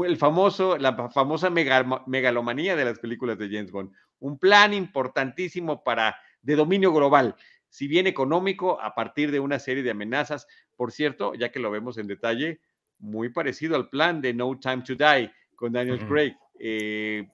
el 0.07 0.17
famoso, 0.17 0.79
la 0.79 1.11
famosa 1.11 1.51
megalomanía 1.51 2.77
de 2.77 2.85
las 2.85 2.99
películas 3.01 3.37
de 3.39 3.49
James 3.49 3.73
Bond, 3.73 3.93
un 4.21 4.39
plan 4.39 4.73
importantísimo 4.73 5.83
para 5.83 6.17
de 6.41 6.57
dominio 6.57 6.93
global 6.93 7.37
si 7.69 7.89
bien 7.89 8.07
económico, 8.07 8.81
a 8.81 8.95
partir 8.95 9.31
de 9.31 9.41
una 9.41 9.59
serie 9.59 9.83
de 9.83 9.91
amenazas. 9.91 10.47
Por 10.77 10.93
cierto, 10.93 11.35
ya 11.35 11.51
que 11.51 11.61
lo 11.61 11.71
vemos 11.71 11.99
en 11.99 12.07
detalle, 12.07 12.61
muy 12.99 13.31
parecido 13.31 13.77
al 13.77 13.89
plan 13.89 14.21
de 14.21 14.35
No 14.35 14.59
Time 14.59 14.83
to 14.83 14.95
Die 14.95 15.31
con 15.55 15.73
Daniel 15.73 16.07
Craig. 16.07 16.35
Eh, 16.59 17.29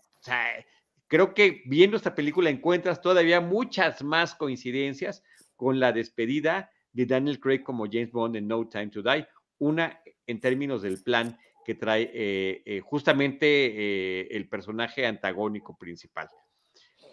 creo 1.07 1.35
que 1.35 1.63
viendo 1.67 1.97
esta 1.97 2.15
película 2.15 2.51
encuentras 2.51 3.01
todavía 3.01 3.41
muchas 3.41 4.03
más 4.03 4.35
coincidencias 4.35 5.23
con 5.57 5.79
la 5.81 5.93
despedida 5.93 6.71
de 6.93 7.07
Daniel 7.07 7.41
Craig 7.41 7.63
como 7.63 7.87
James 7.87 8.13
Bond 8.13 8.37
en 8.37 8.49
No 8.49 8.69
Time 8.69 8.89
to 8.89 9.03
Die. 9.03 9.27
Una 9.59 10.01
en 10.27 10.41
términos 10.41 10.83
del 10.83 11.03
plan 11.03 11.39
que 11.65 11.75
trae 11.75 12.11
eh, 12.13 12.63
eh, 12.67 12.81
justamente 12.81 14.35
el 14.37 14.49
personaje 14.49 15.07
antagónico 15.07 15.77
principal. 15.79 16.29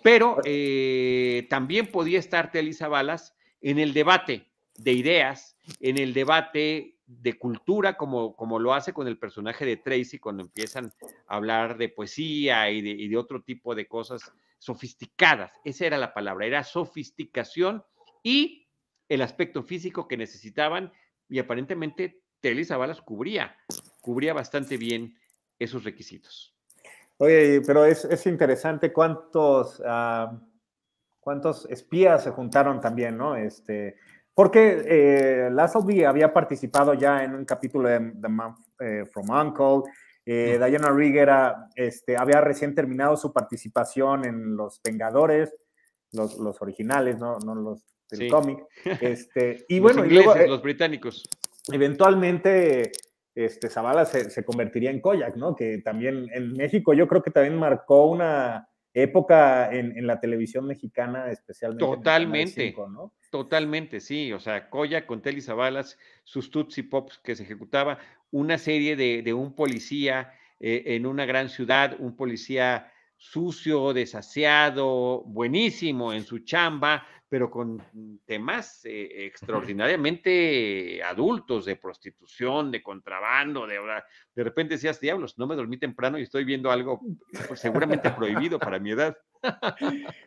Pero 0.04 0.38
eh, 0.46 1.48
también 1.50 1.88
podía 1.88 2.20
estar 2.20 2.52
Telly 2.52 2.76
Balas 2.90 3.36
en 3.62 3.80
el 3.80 3.94
debate 3.94 4.48
de 4.78 4.94
ideas, 4.94 5.58
en 5.80 5.98
el 5.98 6.14
debate 6.14 6.98
de 7.06 7.38
cultura, 7.38 7.98
como, 7.98 8.36
como 8.36 8.58
lo 8.58 8.74
hace 8.74 8.94
con 8.94 9.08
el 9.08 9.18
personaje 9.18 9.66
de 9.66 9.78
Tracy 9.78 10.18
cuando 10.18 10.44
empiezan 10.44 10.92
a 11.28 11.36
hablar 11.36 11.78
de 11.78 11.90
poesía 11.90 12.70
y 12.72 12.82
de, 12.82 12.90
y 12.90 13.08
de 13.10 13.18
otro 13.18 13.44
tipo 13.44 13.76
de 13.76 13.88
cosas 13.88 14.32
sofisticadas. 14.58 15.52
Esa 15.66 15.86
era 15.86 15.98
la 15.98 16.14
palabra, 16.14 16.46
era 16.46 16.64
sofisticación 16.64 17.84
y 18.24 18.68
el 19.10 19.22
aspecto 19.22 19.62
físico 19.62 20.08
que 20.08 20.18
necesitaban 20.18 20.94
y 21.28 21.40
aparentemente 21.40 22.22
Telly 22.40 22.64
Zabalas 22.66 23.02
cubría, 23.02 23.58
cubría 24.00 24.34
bastante 24.34 24.78
bien 24.78 25.18
esos 25.60 25.84
requisitos. 25.84 26.56
Oye, 27.21 27.62
pero 27.62 27.86
es, 27.86 28.25
interesante 28.25 28.91
cuántos, 28.91 29.79
ah, 29.86 30.41
cuántos 31.19 31.67
espías 31.69 32.23
se 32.23 32.31
juntaron 32.31 32.81
también, 32.81 33.15
¿no? 33.15 33.36
Este, 33.36 33.95
porque 34.34 34.84
eh, 34.88 36.05
había 36.07 36.34
participado 36.34 36.95
ya 36.95 37.23
en 37.23 37.36
un 37.36 37.45
capítulo 37.45 37.89
de 37.89 38.13
The 38.19 38.27
Man 38.27 38.55
eh, 38.79 39.05
from 39.05 39.29
Uncle. 39.29 39.91
Eh, 40.25 40.57
Diana 40.57 40.89
Rigg 40.89 41.27
este, 41.75 42.17
había 42.17 42.41
recién 42.41 42.73
terminado 42.73 43.15
su 43.15 43.31
participación 43.31 44.25
en 44.25 44.55
Los 44.55 44.81
Vengadores, 44.84 45.53
los, 46.13 46.39
los 46.39 46.60
originales, 46.60 47.19
no, 47.19 47.38
no 47.38 47.53
los 47.53 47.84
del 48.10 48.31
cómic. 48.31 48.65
Este, 48.99 49.63
y 49.69 49.79
bueno, 49.79 50.03
ingleses, 50.03 50.49
los 50.49 50.63
británicos. 50.63 51.23
Eventualmente 51.71 52.91
este, 53.36 53.70
Zavala 53.70 54.06
se, 54.06 54.44
convertiría 54.44 54.91
en 54.91 55.00
Koyak, 55.00 55.36
¿no? 55.36 55.56
Que 55.56 55.80
también 55.80 56.28
en 56.34 56.54
México 56.54 56.94
yo 56.94 57.08
creo 57.08 57.22
que 57.22 57.32
también 57.32 57.58
marcó 57.58 58.06
una 58.06 58.67
época 58.94 59.72
en, 59.72 60.06
la 60.06 60.20
televisión 60.20 60.65
mexicana, 60.65 61.32
especialmente. 61.32 61.86
Totalmente, 61.86 62.76
¿no? 62.89 63.13
totalmente, 63.30 64.00
sí. 64.02 64.34
O 64.34 64.39
sea, 64.39 64.70
Koyak 64.70 65.06
con 65.06 65.22
Telly 65.22 65.41
Zabalas, 65.41 65.98
sus 66.24 66.52
Tutsi 66.52 66.84
Pops 66.84 67.20
que 67.20 67.36
se 67.36 67.44
ejecutaba, 67.44 68.00
una 68.32 68.58
serie 68.58 68.96
de, 68.96 69.34
un 69.34 69.56
policía 69.56 70.34
eh, 70.60 70.84
en 70.88 71.06
una 71.06 71.26
gran 71.26 71.50
ciudad, 71.50 71.96
un 72.00 72.15
policía 72.15 72.91
sucio, 73.17 73.94
desaseado, 73.94 75.24
buenísimo 75.26 76.12
en 76.12 76.24
su 76.24 76.39
chamba, 76.39 77.06
pero 77.32 77.50
con 77.50 77.82
temas 78.26 78.84
eh, 78.84 79.26
extraordinariamente 79.26 81.02
adultos 81.02 81.63
de 81.63 81.78
prostitución, 81.78 82.70
de 82.72 82.84
contrabando, 82.84 83.65
de, 83.65 83.80
de 84.36 84.44
repente 84.44 84.74
decías, 84.74 85.00
diablos, 85.00 85.39
no 85.39 85.48
me 85.48 85.56
dormí 85.56 85.78
temprano 85.78 86.20
y 86.20 86.24
estoy 86.24 86.44
viendo 86.44 86.70
algo 86.70 87.00
pues, 87.48 87.62
seguramente 87.62 88.10
prohibido 88.12 88.60
para 88.60 88.80
mi 88.80 88.91
edad. 88.91 89.15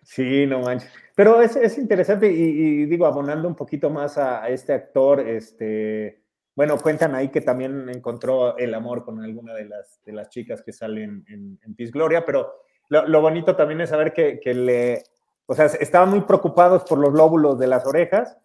Sí, 0.03 0.47
no 0.47 0.61
manches. 0.61 0.91
Pero 1.15 1.43
es, 1.43 1.77
interesante 1.77 2.33
y, 2.33 2.87
digo, 2.87 3.05
abonando 3.05 3.49
un 3.49 3.55
poquito 3.55 3.91
más 3.91 4.17
a, 4.17 4.49
este 4.49 4.73
actor, 4.73 5.21
este, 5.21 6.23
bueno, 6.57 6.79
cuentan 6.79 7.15
ahí 7.15 7.29
que 7.29 7.43
también 7.43 7.87
encontró 7.91 8.57
el 8.57 8.73
amor 8.73 9.05
con 9.05 9.23
alguna 9.23 9.53
de 9.53 9.67
las, 9.67 10.03
de 10.07 10.13
las 10.13 10.31
chicas 10.31 10.63
que 10.63 10.73
salen 10.73 11.23
en, 11.29 11.61
en 11.63 11.75
Peace 11.75 11.93
Gloria, 11.93 12.25
pero 12.25 12.65
lo, 12.89 13.21
bonito 13.21 13.57
también 13.57 13.81
es 13.81 13.91
saber 13.91 14.13
que, 14.13 14.41
que 14.41 14.55
le 14.55 15.03
o 15.47 15.55
sea, 15.55 15.67
estaban 15.67 16.11
muy 16.11 16.23
preocupados 16.23 16.85
por 16.85 16.99
los 16.99 17.13
lóbulos 17.13 17.59
de 17.59 17.67
las 17.67 17.87
orejas, 17.87 18.37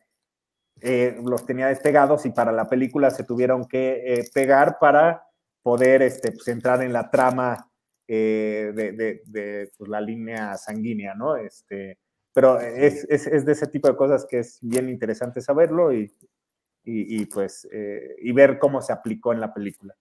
eh, 0.81 1.19
los 1.23 1.45
tenía 1.45 1.67
despegados 1.67 2.25
y 2.25 2.31
para 2.31 2.51
la 2.51 2.67
película 2.69 3.09
se 3.12 3.23
tuvieron 3.23 3.65
que 3.65 4.13
eh, 4.13 4.29
pegar 4.33 4.77
para 4.79 5.23
poder 5.62 6.01
este, 6.01 6.31
pues, 6.31 6.47
entrar 6.47 6.81
en 6.83 6.93
la 6.93 7.09
trama 7.09 7.69
eh, 8.07 8.71
de, 8.73 9.71
pues, 9.77 9.89
la 9.89 10.01
línea 10.01 10.55
sanguínea, 10.57 11.15
¿no? 11.15 11.35
Este, 11.35 11.99
pero 12.33 12.59
es, 12.59 13.07
de 13.07 13.51
ese 13.51 13.67
tipo 13.67 13.88
de 13.88 13.97
cosas 13.97 14.25
que 14.29 14.39
es 14.39 14.59
bien 14.62 14.89
interesante 14.89 15.41
saberlo 15.41 15.93
y, 15.93 16.13
y 16.83 17.25
pues 17.25 17.67
y 17.71 18.31
ver 18.31 18.57
cómo 18.57 18.81
se 18.81 18.93
aplicó 18.93 19.33
en 19.33 19.41
la 19.41 19.53
película. 19.53 19.95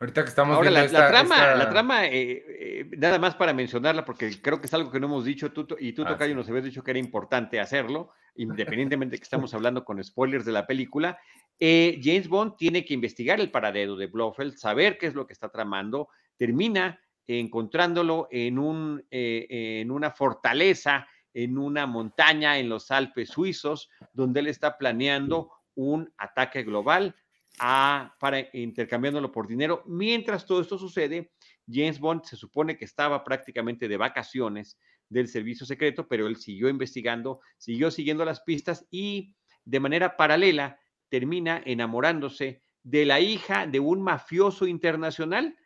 Ahorita 0.00 0.22
que 0.22 0.28
estamos 0.28 0.56
Ahora, 0.56 0.70
viendo 0.70 0.92
la, 0.92 1.08
trama, 1.08 1.54
la 1.56 1.70
trama 1.70 2.06
eh, 2.06 2.44
eh, 2.46 2.90
nada 2.96 3.18
más 3.18 3.34
para 3.34 3.52
mencionarla, 3.52 4.04
porque 4.04 4.40
creo 4.40 4.60
que 4.60 4.68
es 4.68 4.74
algo 4.74 4.92
que 4.92 5.00
no 5.00 5.06
hemos 5.06 5.24
dicho, 5.24 5.50
tú, 5.50 5.66
y 5.80 5.92
tú, 5.92 6.02
ah, 6.02 6.10
Tocayo, 6.10 6.36
nos 6.36 6.48
habías 6.48 6.64
dicho 6.64 6.84
que 6.84 6.92
era 6.92 7.00
importante 7.00 7.58
hacerlo, 7.58 8.12
independientemente 8.36 9.16
de 9.16 9.18
que 9.18 9.24
estamos 9.24 9.52
hablando 9.54 9.84
con 9.84 10.02
spoilers 10.02 10.44
de 10.44 10.52
la 10.52 10.68
película. 10.68 11.18
Eh, 11.58 11.98
James 12.00 12.28
Bond 12.28 12.56
tiene 12.56 12.84
que 12.84 12.94
investigar 12.94 13.40
el 13.40 13.50
paradero 13.50 13.96
de 13.96 14.06
Blofeld, 14.06 14.56
saber 14.56 14.98
qué 14.98 15.06
es 15.06 15.14
lo 15.14 15.26
que 15.26 15.32
está 15.32 15.48
tramando, 15.48 16.08
termina 16.36 17.00
encontrándolo 17.26 18.28
en, 18.30 18.58
un, 18.58 19.04
en 19.10 19.90
una 19.90 20.12
fortaleza, 20.12 21.08
en 21.34 21.58
una 21.58 21.86
montaña 21.86 22.58
en 22.58 22.68
los 22.68 22.90
Alpes 22.92 23.30
suizos, 23.30 23.90
donde 24.12 24.40
él 24.40 24.46
está 24.46 24.78
planeando 24.78 25.50
un 25.74 26.10
ataque 26.16 26.62
global 26.62 27.14
para 27.58 28.48
intercambiándolo 28.52 29.30
por 29.32 29.46
dinero. 29.46 29.82
Mientras 29.86 30.46
todo 30.46 30.60
esto 30.60 30.78
sucede, 30.78 31.32
James 31.66 32.00
Bond 32.00 32.24
se 32.24 32.36
supone 32.36 32.76
que 32.76 32.84
estaba 32.84 33.24
prácticamente 33.24 33.88
de 33.88 33.96
vacaciones 33.96 34.78
del 35.08 35.28
servicio 35.28 35.66
secreto, 35.66 36.06
pero 36.08 36.26
él 36.26 36.36
siguió 36.36 36.68
investigando, 36.68 37.40
siguió 37.56 37.90
siguiendo 37.90 38.24
las 38.24 38.40
pistas 38.40 38.86
y 38.90 39.34
de 39.64 39.80
manera 39.80 40.16
paralela 40.16 40.78
termina 41.08 41.62
enamorándose 41.64 42.62
de 42.82 43.04
la 43.04 43.20
hija 43.20 43.66
de 43.66 43.80
un 43.80 44.02
mafioso 44.02 44.66
internacional, 44.66 45.56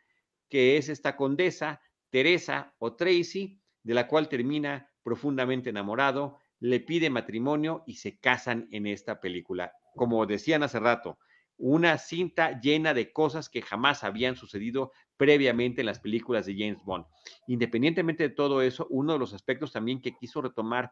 que 0.49 0.77
es 0.77 0.89
esta 0.89 1.15
condesa, 1.15 1.81
Teresa 2.09 2.73
o 2.79 2.95
Tracy, 2.95 3.61
de 3.81 3.93
la 3.93 4.07
cual 4.07 4.29
termina 4.29 4.89
profundamente 5.03 5.69
enamorado, 5.69 6.37
le 6.59 6.79
pide 6.79 7.09
matrimonio 7.09 7.83
y 7.85 7.95
se 7.95 8.19
casan 8.19 8.67
en 8.71 8.87
esta 8.87 9.19
película. 9.19 9.73
Como 9.95 10.25
decían 10.25 10.63
hace 10.63 10.79
rato, 10.79 11.19
una 11.65 11.97
cinta 11.97 12.59
llena 12.59 12.93
de 12.93 13.13
cosas 13.13 13.47
que 13.47 13.61
jamás 13.61 14.03
habían 14.03 14.35
sucedido 14.35 14.91
previamente 15.15 15.79
en 15.79 15.85
las 15.85 16.01
películas 16.01 16.45
de 16.45 16.55
James 16.57 16.83
Bond. 16.83 17.05
Independientemente 17.47 18.23
de 18.23 18.35
todo 18.35 18.61
eso, 18.61 18.85
uno 18.89 19.13
de 19.13 19.19
los 19.19 19.33
aspectos 19.33 19.71
también 19.71 20.01
que 20.01 20.13
quiso 20.13 20.41
retomar 20.41 20.91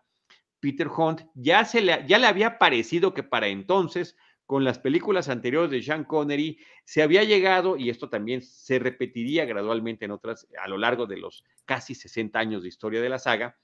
Peter 0.62 0.88
Hunt, 0.88 1.24
ya, 1.36 1.66
se 1.66 1.82
le, 1.82 2.06
ya 2.08 2.18
le 2.20 2.28
había 2.28 2.58
parecido 2.58 3.14
que 3.14 3.22
para 3.22 3.50
entonces, 3.50 4.16
con 4.46 4.64
las 4.64 4.80
películas 4.80 5.28
anteriores 5.28 5.72
de 5.72 5.84
Sean 5.84 6.06
Connery, 6.06 6.58
se 6.86 7.02
había 7.02 7.26
llegado, 7.26 7.76
y 7.76 7.90
esto 7.90 8.10
también 8.10 8.42
se 8.42 8.80
repetiría 8.80 9.44
gradualmente 9.44 10.06
en 10.06 10.12
otras, 10.12 10.48
a 10.58 10.70
lo 10.70 10.78
largo 10.78 11.06
de 11.06 11.18
los 11.18 11.44
casi 11.66 11.96
60 11.96 12.40
años 12.40 12.64
de 12.64 12.70
historia 12.70 13.02
de 13.02 13.10
la 13.10 13.20
saga, 13.20 13.58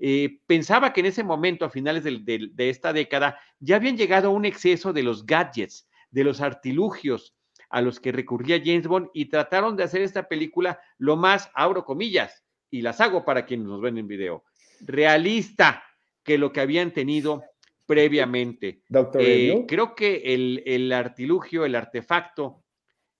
eh, 0.00 0.40
pensaba 0.48 0.92
que 0.92 1.00
en 1.00 1.06
ese 1.06 1.22
momento, 1.22 1.64
a 1.64 1.70
finales 1.70 2.02
de, 2.02 2.48
de 2.52 2.68
esta 2.68 2.92
década, 2.92 3.38
ya 3.60 3.76
habían 3.76 3.96
llegado 3.96 4.28
a 4.28 4.32
un 4.32 4.44
exceso 4.44 4.92
de 4.92 5.04
los 5.04 5.24
gadgets, 5.24 5.87
de 6.10 6.24
los 6.24 6.40
artilugios 6.40 7.34
a 7.70 7.82
los 7.82 8.00
que 8.00 8.12
recurría 8.12 8.62
James 8.64 8.86
Bond 8.86 9.10
y 9.12 9.26
trataron 9.26 9.76
de 9.76 9.84
hacer 9.84 10.02
esta 10.02 10.28
película 10.28 10.80
lo 10.96 11.16
más, 11.16 11.50
abro 11.54 11.84
comillas, 11.84 12.44
y 12.70 12.82
las 12.82 13.00
hago 13.00 13.24
para 13.24 13.44
quienes 13.44 13.66
nos 13.66 13.80
ven 13.80 13.98
en 13.98 14.08
video, 14.08 14.44
realista 14.80 15.82
que 16.22 16.38
lo 16.38 16.52
que 16.52 16.60
habían 16.60 16.92
tenido 16.92 17.42
previamente. 17.86 18.82
Doctor 18.88 19.22
eh, 19.24 19.64
creo 19.66 19.94
que 19.94 20.22
el, 20.34 20.92
artilugio, 20.92 21.64
el 21.64 21.74
artefacto 21.74 22.64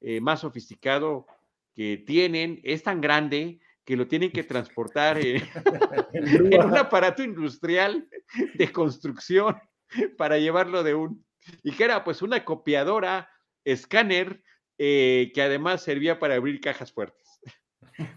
eh, 0.00 0.20
más 0.20 0.40
sofisticado 0.40 1.26
que 1.74 2.02
tienen 2.06 2.60
es 2.62 2.82
tan 2.82 3.00
grande 3.00 3.60
que 3.84 3.96
lo 3.96 4.06
tienen 4.06 4.30
que 4.30 4.44
transportar 4.44 5.18
en 5.18 5.42
un 6.62 6.76
aparato 6.76 7.22
industrial 7.22 8.06
de 8.54 8.70
construcción 8.70 9.56
para 10.18 10.36
llevarlo 10.38 10.82
de 10.82 10.94
un 10.94 11.24
y 11.62 11.72
que 11.72 11.84
era 11.84 12.04
pues 12.04 12.22
una 12.22 12.44
copiadora, 12.44 13.30
escáner, 13.64 14.42
eh, 14.78 15.32
que 15.34 15.42
además 15.42 15.82
servía 15.82 16.18
para 16.18 16.36
abrir 16.36 16.60
cajas 16.60 16.92
fuertes. 16.92 17.40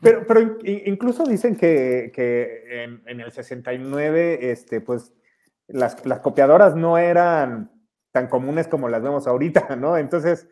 Pero, 0.02 0.26
pero 0.28 0.58
incluso 0.64 1.24
dicen 1.24 1.56
que, 1.56 2.12
que 2.14 2.84
en, 2.84 3.20
el 3.20 3.32
69, 3.32 4.52
este, 4.52 4.80
pues 4.80 5.12
las, 5.68 6.06
las 6.06 6.20
copiadoras 6.20 6.76
no 6.76 6.98
eran 7.00 7.72
tan 8.12 8.28
comunes 8.28 8.68
como 8.68 8.90
las 8.90 9.02
vemos 9.02 9.26
ahorita, 9.26 9.76
¿no? 9.78 9.98
Entonces, 9.98 10.48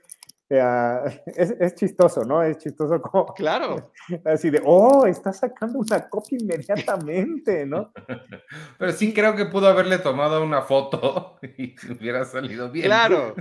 es, 1.27 1.75
chistoso, 1.75 2.23
¿no? 2.23 2.41
Es 2.41 2.57
chistoso 2.57 2.99
como. 3.01 3.33
Claro. 3.33 3.91
Así 4.25 4.49
de, 4.49 4.61
oh, 4.65 5.05
está 5.05 5.31
sacando 5.31 5.79
una 5.79 6.09
copia 6.09 6.37
inmediatamente, 6.41 7.65
¿no? 7.65 7.91
Pero 8.79 8.91
sí 8.91 9.13
creo 9.13 9.35
que 9.35 9.45
pudo 9.45 9.67
haberle 9.67 9.99
tomado 9.99 10.43
una 10.43 10.63
foto 10.63 11.37
y 11.57 11.75
hubiera 11.91 12.25
salido 12.25 12.71
bien. 12.71 12.87
Claro. 12.87 13.35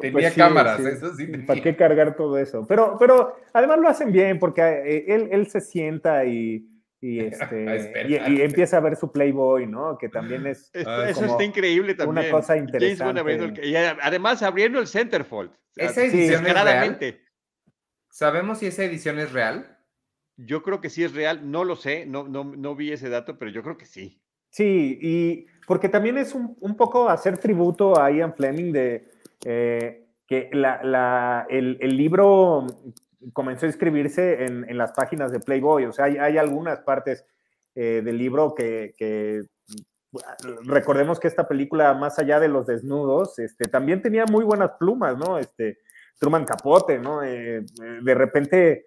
tenía 0.00 0.12
pues 0.12 0.34
cámaras, 0.34 0.80
eso 0.80 1.14
sí. 1.14 1.26
¿Para 1.26 1.62
qué 1.62 1.74
cargar 1.74 2.14
todo 2.14 2.36
eso? 2.36 2.66
Pero, 2.66 2.96
pero 2.98 3.36
además 3.54 3.78
lo 3.78 3.88
hacen 3.88 4.12
bien 4.12 4.38
porque 4.38 4.60
eh, 4.60 5.04
él, 5.08 5.28
él 5.32 5.46
se 5.48 5.60
sienta 5.60 6.26
y 6.26 6.66
y, 7.00 7.20
este, 7.20 8.06
y, 8.08 8.40
empieza 8.40 8.78
a 8.78 8.80
ver 8.80 8.96
su 8.96 9.12
Playboy, 9.12 9.66
¿no? 9.66 9.98
Que 9.98 10.08
también 10.08 10.46
es. 10.46 10.70
eso 10.74 11.24
está 11.24 11.44
increíble 11.44 11.94
también. 11.94 12.26
Una 12.26 12.30
cosa 12.30 12.56
interesante. 12.56 13.66
y 13.66 13.76
además 13.76 14.42
abriendo 14.42 14.78
el 14.78 14.86
centerfold. 14.86 15.50
Esa 15.76 16.04
edición 16.04 16.46
es 16.46 16.54
real. 16.54 16.98
¿Sabemos 18.10 18.58
si 18.58 18.66
esa 18.66 18.84
edición 18.84 19.18
es 19.18 19.32
real? 19.32 19.78
Yo 20.36 20.62
creo 20.62 20.80
que 20.80 20.90
sí 20.90 21.04
es 21.04 21.14
real, 21.14 21.50
no 21.50 21.64
lo 21.64 21.76
sé, 21.76 22.06
no, 22.06 22.26
no, 22.26 22.44
no 22.44 22.74
vi 22.74 22.92
ese 22.92 23.08
dato, 23.08 23.38
pero 23.38 23.50
yo 23.50 23.62
creo 23.62 23.76
que 23.76 23.86
sí. 23.86 24.20
Sí, 24.50 24.98
y 25.00 25.46
porque 25.66 25.88
también 25.88 26.16
es 26.16 26.34
un, 26.34 26.76
poco 26.76 27.08
hacer 27.08 27.38
tributo 27.38 28.00
a 28.00 28.10
Ian 28.10 28.34
Fleming 28.34 28.72
de 28.72 29.08
eh, 29.44 30.06
que 30.26 30.50
el, 30.50 31.96
libro 31.96 32.66
comenzó 33.32 33.66
a 33.66 33.68
escribirse 33.68 34.44
en, 34.44 34.76
las 34.76 34.92
páginas 34.92 35.32
de 35.32 35.40
Playboy, 35.40 35.86
o 35.86 35.92
sea, 35.92 36.06
hay, 36.06 36.38
algunas 36.38 36.80
partes 36.80 37.24
eh, 37.74 38.02
del 38.04 38.18
libro 38.18 38.54
que, 38.54 38.94
recordemos 40.64 41.20
que 41.20 41.28
esta 41.28 41.46
película, 41.46 41.94
más 41.94 42.18
allá 42.18 42.40
de 42.40 42.48
los 42.48 42.66
desnudos, 42.66 43.38
este, 43.38 43.68
también 43.68 44.02
tenía 44.02 44.24
muy 44.24 44.44
buenas 44.44 44.72
plumas, 44.78 45.16
¿no? 45.16 45.38
Este, 45.38 45.78
Truman 46.18 46.44
Capote, 46.44 46.98
¿no? 46.98 47.22
Eh, 47.22 47.64
de 48.02 48.14
repente 48.14 48.86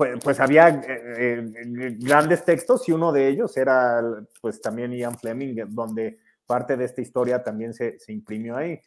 pues, 0.00 0.18
pues, 0.24 0.40
había 0.40 0.68
eh, 0.68 0.82
eh, 1.18 1.96
grandes 1.98 2.42
textos 2.42 2.88
y 2.88 2.92
uno 2.92 3.12
de 3.12 3.28
ellos 3.28 3.54
era 3.58 4.00
pues 4.40 4.58
también 4.62 4.92
Ian 4.92 5.18
Fleming, 5.18 5.56
donde 5.68 6.20
parte 6.46 6.74
de 6.78 6.86
esta 6.86 7.02
historia 7.02 7.42
también 7.42 7.74
se, 7.74 7.98
se 7.98 8.10
imprimió 8.10 8.56
ahí. 8.56 8.80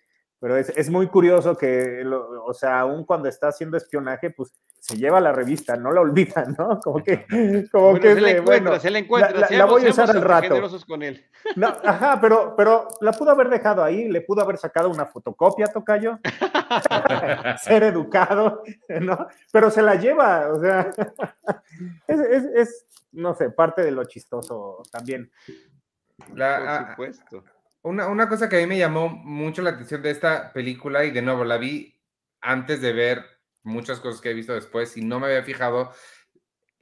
Pero 0.43 0.57
es, 0.57 0.73
es 0.75 0.89
muy 0.89 1.07
curioso 1.07 1.55
que, 1.55 2.03
o 2.45 2.53
sea, 2.53 2.81
aún 2.81 3.05
cuando 3.05 3.29
está 3.29 3.47
haciendo 3.47 3.77
espionaje, 3.77 4.29
pues 4.29 4.53
se 4.77 4.97
lleva 4.97 5.21
la 5.21 5.31
revista, 5.31 5.77
no 5.77 5.93
la 5.93 6.01
olvida, 6.01 6.43
¿no? 6.57 6.81
Como 6.81 7.01
que, 7.01 7.25
como 7.71 7.97
que 7.97 8.13
se 8.13 8.19
la 8.19 8.31
encuentra, 8.31 8.77
se 8.77 8.89
la 8.89 8.99
encuentra. 8.99 9.47
La, 9.49 9.63
voy 9.63 9.85
a 9.85 9.89
usar 9.91 10.09
al 10.09 10.21
rato. 10.21 10.59
Con 10.85 11.01
él. 11.01 11.25
No, 11.55 11.67
ajá, 11.67 12.19
pero, 12.19 12.55
pero 12.57 12.89
la 12.99 13.13
pudo 13.13 13.31
haber 13.31 13.47
dejado 13.47 13.85
ahí, 13.85 14.09
le 14.09 14.19
pudo 14.19 14.41
haber 14.41 14.57
sacado 14.57 14.89
una 14.89 15.05
fotocopia, 15.05 15.67
Tocayo. 15.67 16.19
Ser 17.63 17.83
educado, 17.83 18.63
¿no? 18.99 19.27
Pero 19.49 19.71
se 19.71 19.81
la 19.81 19.95
lleva, 19.95 20.49
o 20.51 20.59
sea, 20.59 20.91
es, 22.07 22.19
es, 22.19 22.43
es 22.53 22.85
no 23.13 23.33
sé, 23.33 23.49
parte 23.49 23.81
de 23.81 23.91
lo 23.91 24.03
chistoso 24.03 24.83
también. 24.91 25.31
La, 26.35 26.95
Por 26.97 27.13
supuesto. 27.13 27.52
Una, 27.83 28.07
una 28.07 28.27
cosa 28.27 28.49
que 28.49 28.57
a 28.57 28.59
mí 28.59 28.65
me 28.65 28.77
llamó 28.77 29.09
mucho 29.09 29.61
la 29.61 29.71
atención 29.71 30.01
de 30.01 30.11
esta 30.11 30.51
película, 30.53 31.05
y 31.05 31.11
de 31.11 31.21
nuevo 31.21 31.43
la 31.45 31.57
vi 31.57 31.99
antes 32.41 32.81
de 32.81 32.93
ver 32.93 33.25
muchas 33.63 33.99
cosas 33.99 34.21
que 34.21 34.31
he 34.31 34.33
visto 34.33 34.53
después 34.53 34.97
y 34.97 35.03
no 35.03 35.19
me 35.19 35.27
había 35.27 35.43
fijado 35.43 35.91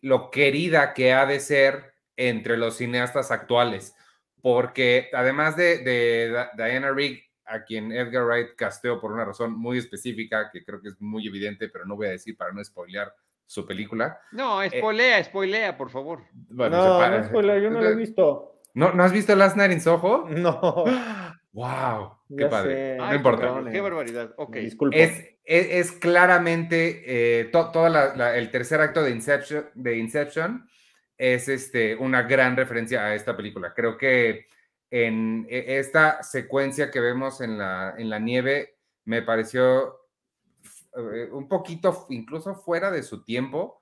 lo 0.01 0.31
querida 0.31 0.93
que 0.93 1.13
ha 1.13 1.25
de 1.25 1.39
ser 1.39 1.93
entre 2.17 2.57
los 2.57 2.77
cineastas 2.77 3.31
actuales, 3.31 3.95
porque 4.41 5.09
además 5.13 5.55
de, 5.55 6.47
Diana 6.55 6.91
Rigg, 6.91 7.23
a 7.45 7.63
quien 7.63 7.91
Edgar 7.91 8.25
Wright 8.25 8.55
casteó 8.55 8.99
por 8.99 9.11
una 9.11 9.25
razón 9.25 9.53
muy 9.53 9.77
específica, 9.77 10.49
que 10.51 10.63
creo 10.63 10.81
que 10.81 10.89
es 10.89 11.01
muy 11.01 11.27
evidente, 11.27 11.69
pero 11.69 11.85
no 11.85 11.95
voy 11.95 12.07
a 12.07 12.11
decir 12.11 12.35
para 12.35 12.51
no 12.51 12.63
spoilear 12.63 13.13
su 13.45 13.65
película. 13.65 14.19
No, 14.31 14.63
eh, 14.63 14.69
spoilea, 14.69 15.23
spoilea, 15.23 15.77
por 15.77 15.89
favor. 15.89 16.23
no, 16.49 16.69
no 16.69 17.23
spoilea, 17.23 17.59
yo 17.59 17.69
no 17.69 17.81
lo 17.81 17.89
he 17.89 17.95
visto. 17.95 18.50
¿No, 18.73 18.93
¿No 18.93 19.03
has 19.03 19.11
visto 19.11 19.35
Last 19.35 19.57
Night 19.57 19.71
in 19.71 19.81
Soho? 19.81 20.27
No. 20.29 20.85
¡Wow! 21.53 22.17
¡Qué 22.37 22.45
padre! 22.45 22.97
no 22.97 23.13
importa. 23.13 23.63
¡Qué 23.71 23.81
barbaridad! 23.81 24.33
Ok. 24.37 24.55
Es, 24.91 25.35
es, 25.43 25.91
claramente 25.91 27.03
eh, 27.05 27.45
todo 27.45 27.87
el 27.87 28.51
tercer 28.51 28.79
acto 28.79 29.03
de 29.03 29.11
Inception, 29.11 29.65
de 29.73 29.97
Inception 29.97 30.67
es 31.17 31.49
este, 31.49 31.95
una 31.95 32.23
gran 32.23 32.55
referencia 32.55 33.03
a 33.03 33.15
esta 33.15 33.35
película. 33.35 33.73
Creo 33.75 33.97
que 33.97 34.47
en 34.89 35.45
e, 35.49 35.77
esta 35.77 36.23
secuencia 36.23 36.89
que 36.89 36.99
vemos 36.99 37.41
en 37.41 37.57
la, 37.57 37.95
en 37.97 38.09
la 38.09 38.19
nieve 38.19 38.77
me 39.05 39.21
pareció 39.21 39.99
eh, 40.97 41.29
un 41.31 41.47
poquito 41.47 42.07
incluso 42.09 42.55
fuera 42.55 42.91
de 42.91 43.03
su 43.03 43.23
tiempo. 43.23 43.81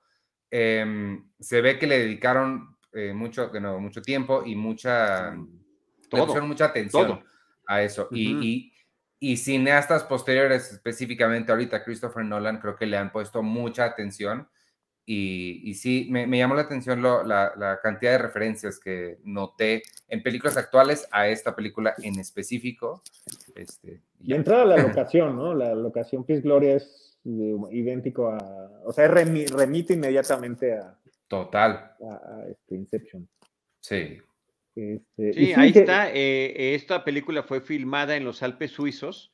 Em, 0.50 1.30
se 1.38 1.60
ve 1.60 1.78
que 1.78 1.86
le 1.86 1.98
dedicaron 1.98 2.76
eh, 2.92 3.12
mucho, 3.12 3.48
de 3.48 3.60
nuevo, 3.60 3.80
mucho 3.80 4.02
tiempo 4.02 4.42
y 4.44 4.56
mucha, 4.56 5.36
todo, 6.08 6.42
mucha 6.44 6.66
atención 6.66 7.22
a 7.66 7.82
eso. 7.82 8.08
y, 8.10 8.72
y, 9.20 9.36
cineastas 9.36 10.04
posteriores, 10.04 10.72
específicamente 10.72 11.52
ahorita 11.52 11.84
Christopher 11.84 12.24
Nolan, 12.24 12.58
creo 12.58 12.76
que 12.76 12.86
le 12.86 12.96
han 12.96 13.12
puesto 13.12 13.42
mucha 13.42 13.84
atención. 13.84 14.48
Y, 15.06 15.62
y 15.64 15.74
sí, 15.74 16.08
me, 16.10 16.26
me, 16.26 16.38
llamó 16.38 16.54
la 16.54 16.62
atención 16.62 17.02
lo, 17.02 17.24
la, 17.24 17.52
la, 17.56 17.80
cantidad 17.80 18.12
de 18.12 18.18
referencias 18.18 18.78
que 18.78 19.18
noté 19.24 19.82
en 20.08 20.22
películas 20.22 20.56
actuales 20.56 21.08
a 21.10 21.26
esta 21.26 21.56
película 21.56 21.94
en 22.02 22.20
específico. 22.20 23.02
Este, 23.56 24.02
y 24.20 24.34
entrada 24.34 24.62
a 24.62 24.66
la 24.66 24.76
locación, 24.88 25.36
¿no? 25.36 25.54
La 25.54 25.74
locación 25.74 26.24
Peace 26.24 26.42
Gloria 26.42 26.76
es 26.76 27.18
idéntico 27.24 28.30
a, 28.30 28.38
o 28.84 28.92
sea, 28.92 29.08
remite 29.08 29.94
inmediatamente 29.94 30.78
a, 30.78 30.99
Total. 31.30 31.94
A, 32.00 32.42
este 32.50 32.74
Inception. 32.74 33.28
Sí. 33.78 34.18
Este, 34.74 35.32
sí, 35.32 35.52
ahí 35.54 35.70
está. 35.72 36.12
Eh, 36.12 36.74
esta 36.74 37.04
película 37.04 37.44
fue 37.44 37.60
filmada 37.60 38.16
en 38.16 38.24
los 38.24 38.42
Alpes 38.42 38.72
suizos, 38.72 39.32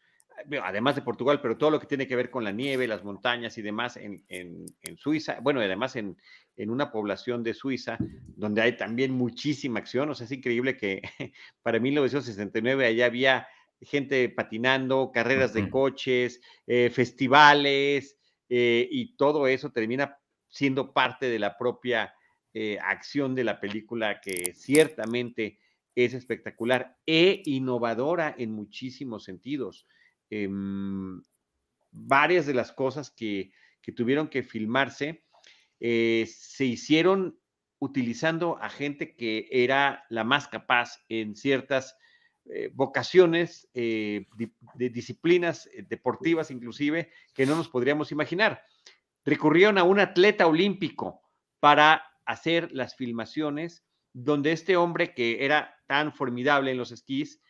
además 0.62 0.94
de 0.94 1.00
Portugal, 1.00 1.40
pero 1.40 1.56
todo 1.56 1.70
lo 1.70 1.80
que 1.80 1.86
tiene 1.86 2.06
que 2.06 2.14
ver 2.14 2.30
con 2.30 2.44
la 2.44 2.52
nieve, 2.52 2.86
las 2.86 3.02
montañas 3.02 3.56
y 3.56 3.62
demás 3.62 3.96
en, 3.96 4.22
en, 4.28 4.66
Suiza, 4.98 5.38
bueno, 5.40 5.60
además 5.60 5.96
en, 5.96 6.18
en, 6.56 6.68
una 6.68 6.92
población 6.92 7.42
de 7.42 7.54
Suiza, 7.54 7.96
donde 8.36 8.60
hay 8.60 8.76
también 8.76 9.12
muchísima 9.12 9.78
acción. 9.78 10.10
O 10.10 10.14
sea, 10.14 10.26
es 10.26 10.32
increíble 10.32 10.76
que 10.76 11.00
para 11.62 11.80
1969 11.80 12.84
allá 12.84 13.06
había 13.06 13.48
gente 13.80 14.28
patinando, 14.28 15.10
carreras 15.14 15.54
de 15.54 15.70
coches, 15.70 16.42
eh, 16.66 16.90
festivales, 16.90 18.18
eh, 18.50 18.86
y 18.90 19.16
todo 19.16 19.46
eso 19.46 19.70
termina 19.70 20.18
siendo 20.56 20.94
parte 20.94 21.28
de 21.28 21.38
la 21.38 21.58
propia 21.58 22.14
eh, 22.54 22.78
acción 22.82 23.34
de 23.34 23.44
la 23.44 23.60
película 23.60 24.22
que 24.22 24.54
ciertamente 24.54 25.58
es 25.94 26.14
espectacular 26.14 26.96
e 27.04 27.42
innovadora 27.44 28.34
en 28.38 28.52
muchísimos 28.52 29.24
sentidos. 29.24 29.86
Em, 30.30 31.20
varias 31.90 32.46
de 32.46 32.54
las 32.54 32.72
cosas 32.72 33.10
que, 33.10 33.52
tuvieron 33.94 34.28
que 34.28 34.42
filmarse 34.42 35.24
eh, 35.78 36.26
se 36.26 36.64
hicieron 36.64 37.38
utilizando 37.78 38.58
a 38.60 38.70
gente 38.70 39.14
que 39.14 39.48
era 39.52 40.04
la 40.08 40.24
más 40.24 40.48
capaz 40.48 41.04
en 41.08 41.36
ciertas 41.36 41.96
eh, 42.46 42.70
vocaciones 42.72 43.68
de 43.74 44.90
disciplinas 44.90 45.68
deportivas 45.88 46.50
inclusive 46.50 47.10
que 47.32 47.46
no 47.46 47.54
nos 47.54 47.68
podríamos 47.68 48.10
imaginar 48.10 48.64
recurrieron 49.26 49.76
a 49.76 49.82
un 49.82 49.98
atleta 49.98 50.46
olímpico 50.46 51.20
para 51.60 52.02
hacer 52.24 52.70
las 52.72 52.96
filmaciones 52.96 53.84
donde 54.12 54.52
este 54.52 54.76
hombre 54.76 55.14
que 55.14 55.44
era 55.44 55.76
tan 55.86 56.14
formidable 56.14 56.70
en 56.70 56.78
los 56.78 56.92
esquís 56.92 57.42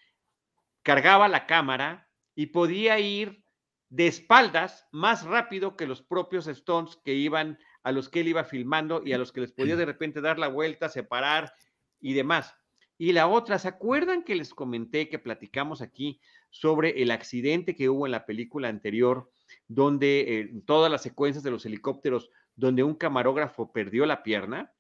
cargaba 0.83 1.29
la 1.29 1.47
cámara 1.47 2.09
y 2.35 2.47
podía 2.47 2.99
ir 2.99 3.45
de 3.89 4.07
espaldas 4.07 4.89
más 4.91 5.25
rápido 5.25 5.77
que 5.77 5.87
los 5.87 6.03
propios 6.03 6.47
Stones 6.49 6.99
que 7.05 7.15
iban 7.15 7.59
a 7.83 7.93
los 7.93 8.09
que 8.09 8.21
él 8.21 8.29
iba 8.29 8.45
filmando 8.45 9.03
y 9.05 9.13
a 9.13 9.19
los 9.19 9.31
que 9.31 9.43
les 9.43 9.53
podía 9.53 9.77
de 9.77 9.85
repente 9.85 10.21
dar 10.21 10.39
la 10.39 10.49
vuelta, 10.49 10.89
separar 10.89 11.53
y 12.01 12.15
demás. 12.15 12.55
Y 12.99 13.13
la 13.13 13.29
otra, 13.29 13.59
¿se 13.59 13.69
acuerdan 13.69 14.25
que 14.25 14.35
les 14.35 14.55
comenté 14.55 15.09
que 15.09 15.19
platicamos 15.19 15.83
aquí 15.83 16.21
sobre 16.51 17.03
el 17.03 17.11
accidente 17.11 17.77
que 17.77 17.89
hubo 17.89 18.07
en 18.07 18.13
la 18.13 18.27
película 18.27 18.69
anterior 18.69 19.31
donde 19.69 20.21
eh, 20.21 20.51
todas 20.67 20.91
las 20.91 21.03
secuencias 21.03 21.43
de 21.43 21.51
los 21.51 21.67
helicópteros, 21.67 22.31
donde 22.55 22.83
un 22.83 22.95
camarógrafo 22.95 23.73
perdió 23.73 24.07
la 24.07 24.23
pierna, 24.23 24.73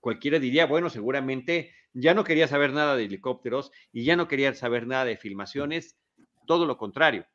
cualquiera 0.00 0.38
diría, 0.38 0.66
bueno, 0.66 0.90
seguramente 0.90 1.72
ya 1.94 2.14
no 2.14 2.24
quería 2.24 2.48
saber 2.48 2.72
nada 2.72 2.96
de 2.96 3.04
helicópteros 3.04 3.72
y 3.92 4.04
ya 4.04 4.16
no 4.16 4.28
quería 4.28 4.54
saber 4.54 4.86
nada 4.86 5.04
de 5.04 5.16
filmaciones, 5.16 5.98
todo 6.46 6.66
lo 6.66 6.76
contrario, 6.76 7.26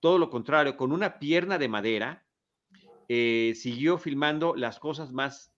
todo 0.00 0.18
lo 0.18 0.30
contrario, 0.30 0.76
con 0.76 0.92
una 0.92 1.18
pierna 1.18 1.58
de 1.58 1.68
madera, 1.68 2.24
eh, 3.08 3.54
siguió 3.56 3.98
filmando 3.98 4.54
las 4.54 4.78
cosas 4.78 5.12
más 5.12 5.52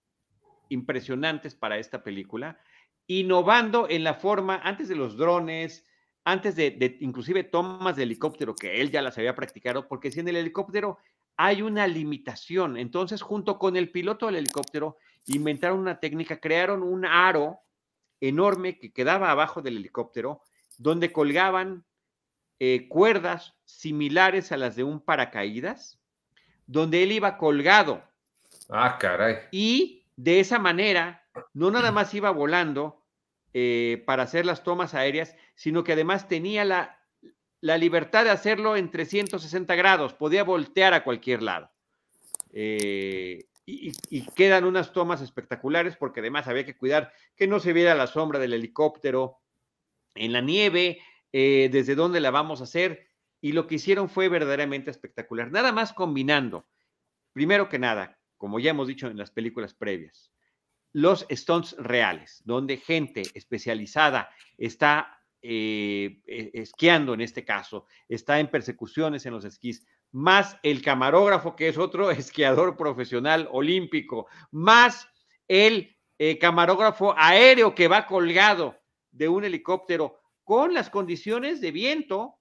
impresionantes 0.68 1.54
para 1.54 1.78
esta 1.78 2.02
película, 2.02 2.58
innovando 3.06 3.88
en 3.88 4.04
la 4.04 4.14
forma, 4.14 4.60
antes 4.62 4.88
de 4.88 4.94
los 4.94 5.16
drones, 5.16 5.84
antes 6.30 6.56
de, 6.56 6.96
inclusive 7.00 7.44
tomas 7.44 7.96
de 7.96 8.04
helicóptero, 8.04 8.54
que 8.54 8.80
él 8.80 8.90
ya 8.90 9.02
las 9.02 9.18
había 9.18 9.34
practicado, 9.34 9.88
porque 9.88 10.10
si 10.10 10.20
en 10.20 10.28
el 10.28 10.36
helicóptero 10.36 10.98
hay 11.36 11.62
una 11.62 11.86
limitación, 11.86 12.76
entonces 12.76 13.22
junto 13.22 13.58
con 13.58 13.76
el 13.76 13.90
piloto 13.90 14.26
del 14.26 14.36
helicóptero 14.36 14.96
inventaron 15.26 15.78
una 15.78 15.98
técnica, 15.98 16.40
crearon 16.40 16.82
un 16.82 17.04
aro 17.04 17.60
enorme 18.20 18.78
que 18.78 18.92
quedaba 18.92 19.30
abajo 19.30 19.62
del 19.62 19.78
helicóptero, 19.78 20.42
donde 20.78 21.12
colgaban 21.12 21.84
eh, 22.58 22.88
cuerdas 22.88 23.54
similares 23.64 24.52
a 24.52 24.56
las 24.56 24.76
de 24.76 24.84
un 24.84 25.00
paracaídas, 25.00 25.98
donde 26.66 27.02
él 27.02 27.12
iba 27.12 27.38
colgado. 27.38 28.02
Ah, 28.68 28.98
caray. 28.98 29.36
Y 29.50 30.04
de 30.16 30.40
esa 30.40 30.58
manera, 30.58 31.26
no 31.54 31.70
nada 31.70 31.90
más 31.90 32.12
iba 32.14 32.30
volando, 32.30 32.99
eh, 33.52 34.02
para 34.06 34.22
hacer 34.22 34.46
las 34.46 34.62
tomas 34.62 34.94
aéreas, 34.94 35.34
sino 35.54 35.82
que 35.82 35.92
además 35.92 36.28
tenía 36.28 36.64
la, 36.64 36.96
libertad 37.60 38.24
de 38.24 38.30
hacerlo 38.30 38.76
en 38.76 38.90
360 38.90 39.74
grados, 39.74 40.14
podía 40.14 40.44
voltear 40.44 40.94
a 40.94 41.02
cualquier 41.02 41.42
lado. 41.42 41.70
Eh, 42.52 43.46
y, 43.66 44.22
quedan 44.34 44.64
unas 44.64 44.92
tomas 44.92 45.20
espectaculares 45.20 45.96
porque 45.96 46.20
además 46.20 46.48
había 46.48 46.64
que 46.64 46.76
cuidar 46.76 47.12
que 47.36 47.46
no 47.46 47.60
se 47.60 47.72
viera 47.72 47.94
la 47.94 48.06
sombra 48.06 48.38
del 48.38 48.52
helicóptero 48.52 49.38
en 50.14 50.32
la 50.32 50.40
nieve, 50.40 51.00
eh, 51.32 51.68
desde 51.72 51.94
dónde 51.94 52.20
la 52.20 52.30
vamos 52.30 52.60
a 52.60 52.64
hacer. 52.64 53.08
Y 53.40 53.52
lo 53.52 53.66
que 53.66 53.76
hicieron 53.76 54.08
fue 54.08 54.28
verdaderamente 54.28 54.90
espectacular. 54.90 55.50
Nada 55.50 55.72
más 55.72 55.92
combinando, 55.92 56.68
primero 57.32 57.68
que 57.68 57.78
nada, 57.78 58.18
como 58.36 58.60
ya 58.60 58.70
hemos 58.70 58.88
dicho 58.88 59.06
en 59.08 59.16
las 59.16 59.30
películas 59.30 59.74
previas, 59.74 60.32
los 60.92 61.26
stunts 61.30 61.76
reales, 61.78 62.42
donde 62.44 62.76
gente 62.76 63.22
especializada 63.34 64.30
está 64.58 65.20
eh, 65.42 66.20
e, 66.26 66.50
esquiando 66.54 67.14
en 67.14 67.20
este 67.20 67.44
caso, 67.44 67.86
está 68.08 68.40
en 68.40 68.50
persecuciones 68.50 69.24
en 69.26 69.32
los 69.32 69.44
esquís, 69.44 69.86
más 70.12 70.58
el 70.62 70.82
camarógrafo, 70.82 71.56
que 71.56 71.68
es 71.68 71.78
otro 71.78 72.10
esquiador 72.10 72.76
profesional 72.76 73.48
olímpico, 73.50 74.26
más 74.50 75.08
el 75.48 75.96
eh, 76.18 76.38
camarógrafo 76.38 77.14
aéreo 77.16 77.74
que 77.74 77.88
va 77.88 78.06
colgado 78.06 78.78
de 79.10 79.28
un 79.28 79.44
helicóptero 79.44 80.20
con 80.44 80.74
las 80.74 80.90
condiciones 80.90 81.60
de 81.60 81.70
viento 81.72 82.36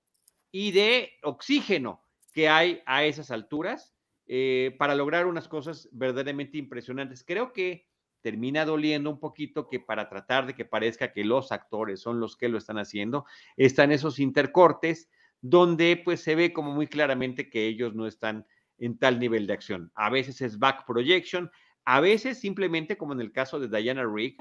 y 0.51 0.71
de 0.71 1.13
oxígeno 1.23 2.03
que 2.33 2.49
hay 2.49 2.81
a 2.85 3.03
esas 3.05 3.31
alturas 3.31 3.93
eh, 4.27 4.75
para 4.77 4.95
lograr 4.95 5.25
unas 5.25 5.47
cosas 5.47 5.89
verdaderamente 5.91 6.57
impresionantes. 6.57 7.23
Creo 7.23 7.53
que 7.53 7.88
termina 8.21 8.65
doliendo 8.65 9.09
un 9.09 9.19
poquito 9.19 9.67
que 9.67 9.79
para 9.79 10.09
tratar 10.09 10.45
de 10.45 10.55
que 10.55 10.65
parezca 10.65 11.11
que 11.11 11.23
los 11.23 11.51
actores 11.51 12.01
son 12.01 12.19
los 12.19 12.35
que 12.35 12.49
lo 12.49 12.57
están 12.57 12.77
haciendo, 12.77 13.25
están 13.57 13.91
esos 13.91 14.19
intercortes 14.19 15.09
donde 15.41 16.01
pues 16.03 16.21
se 16.21 16.35
ve 16.35 16.53
como 16.53 16.71
muy 16.71 16.87
claramente 16.87 17.49
que 17.49 17.67
ellos 17.67 17.95
no 17.95 18.07
están 18.07 18.45
en 18.77 18.97
tal 18.97 19.19
nivel 19.19 19.47
de 19.47 19.53
acción. 19.53 19.91
A 19.95 20.09
veces 20.09 20.41
es 20.41 20.59
back 20.59 20.85
projection, 20.85 21.49
a 21.85 21.99
veces 21.99 22.39
simplemente 22.39 22.97
como 22.97 23.13
en 23.13 23.21
el 23.21 23.31
caso 23.31 23.59
de 23.59 23.67
Diana 23.67 24.05
Rigg, 24.05 24.37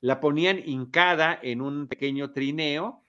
la 0.00 0.20
ponían 0.20 0.60
hincada 0.64 1.38
en 1.42 1.62
un 1.62 1.88
pequeño 1.88 2.32
trineo, 2.32 3.04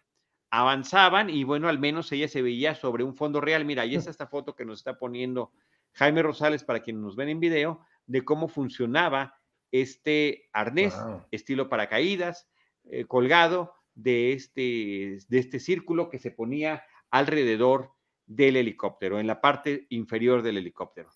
avanzaban 0.49 1.29
y 1.29 1.43
bueno, 1.43 1.67
al 1.67 1.79
menos 1.79 2.11
ella 2.11 2.27
se 2.27 2.41
veía 2.41 2.75
sobre 2.75 3.03
un 3.03 3.15
fondo 3.15 3.41
real. 3.41 3.65
Mira, 3.65 3.83
ahí 3.83 3.95
está 3.95 4.09
esta 4.11 4.27
foto 4.27 4.55
que 4.55 4.65
nos 4.65 4.79
está 4.79 4.97
poniendo 4.97 5.51
Jaime 5.93 6.23
Rosales 6.23 6.63
para 6.63 6.81
quienes 6.81 7.01
nos 7.01 7.15
ven 7.15 7.29
en 7.29 7.39
video 7.39 7.81
de 8.05 8.23
cómo 8.23 8.47
funcionaba 8.47 9.37
este 9.71 10.49
arnés 10.53 10.95
estilo 11.31 11.69
paracaídas 11.69 12.47
eh, 12.85 13.05
colgado 13.05 13.73
de 13.93 14.33
este, 14.33 15.19
de 15.27 15.39
este 15.39 15.59
círculo 15.59 16.09
que 16.09 16.19
se 16.19 16.31
ponía 16.31 16.83
alrededor 17.09 17.91
del 18.27 18.57
helicóptero, 18.57 19.19
en 19.19 19.27
la 19.27 19.41
parte 19.41 19.85
inferior 19.89 20.41
del 20.41 20.57
helicóptero. 20.57 21.09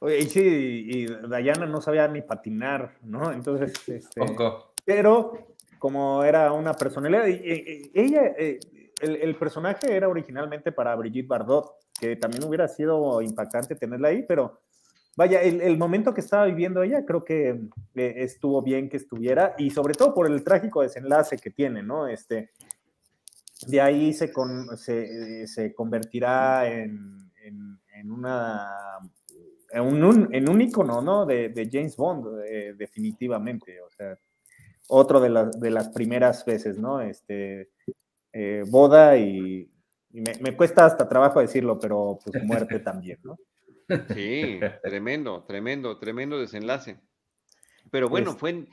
Oye, 0.00 0.18
y 0.18 0.26
sí, 0.26 0.40
y 0.40 1.06
Dayana 1.06 1.66
no 1.66 1.80
sabía 1.82 2.08
ni 2.08 2.22
patinar, 2.22 2.96
¿no? 3.02 3.32
Entonces, 3.32 3.72
este, 3.86 4.20
pero 4.84 5.54
como 5.78 6.24
era 6.24 6.52
una 6.52 6.74
personalidad, 6.74 7.26
ella, 7.26 8.34
eh, 8.38 8.58
el, 9.00 9.34
personaje 9.36 9.94
era 9.94 10.08
originalmente 10.08 10.72
para 10.72 10.94
Brigitte 10.96 11.28
Bardot, 11.28 11.72
que 11.98 12.16
también 12.16 12.44
hubiera 12.44 12.66
sido 12.68 13.20
impactante 13.22 13.74
tenerla 13.74 14.08
ahí, 14.08 14.24
pero 14.26 14.60
vaya, 15.16 15.42
el, 15.42 15.76
momento 15.76 16.14
que 16.14 16.20
estaba 16.20 16.46
viviendo 16.46 16.82
ella 16.82 17.04
creo 17.04 17.24
que 17.24 17.60
eh, 17.94 18.14
estuvo 18.16 18.62
bien 18.62 18.88
que 18.88 18.96
estuviera, 18.96 19.54
y 19.58 19.70
sobre 19.70 19.94
todo 19.94 20.14
por 20.14 20.26
el 20.26 20.42
trágico 20.44 20.82
desenlace 20.82 21.36
que 21.38 21.50
tiene, 21.50 21.82
¿no? 21.82 22.06
Este, 22.08 22.50
de 23.66 23.80
ahí 23.80 24.12
se, 24.12 24.32
se, 25.46 25.74
convertirá 25.74 26.70
en, 26.70 27.30
en, 27.42 28.10
una 28.10 28.70
en 29.72 30.04
un, 30.04 30.34
en 30.34 30.48
un 30.48 30.60
icono 30.60 31.00
¿no? 31.00 31.26
de, 31.26 31.68
James 31.70 31.96
Bond, 31.96 32.42
eh, 32.46 32.74
definitivamente. 32.76 33.80
O 33.82 33.90
sea, 33.90 34.18
otro 34.88 35.20
de, 35.20 35.50
de, 35.58 35.70
las 35.70 35.88
primeras 35.90 36.44
veces, 36.44 36.78
¿no? 36.78 37.00
Este, 37.00 37.70
eh, 38.32 38.64
boda 38.68 39.16
y, 39.16 39.70
me, 40.12 40.56
cuesta 40.56 40.86
hasta 40.86 41.08
trabajo 41.08 41.40
decirlo, 41.40 41.78
pero 41.78 42.18
pues 42.24 42.42
muerte 42.44 42.80
también, 42.80 43.18
¿no? 43.22 43.36
Sí, 44.14 44.60
tremendo, 44.82 45.44
tremendo, 45.44 45.98
tremendo 45.98 46.38
desenlace. 46.38 47.00
Pero 47.90 48.08
bueno, 48.08 48.34
fue, 48.36 48.66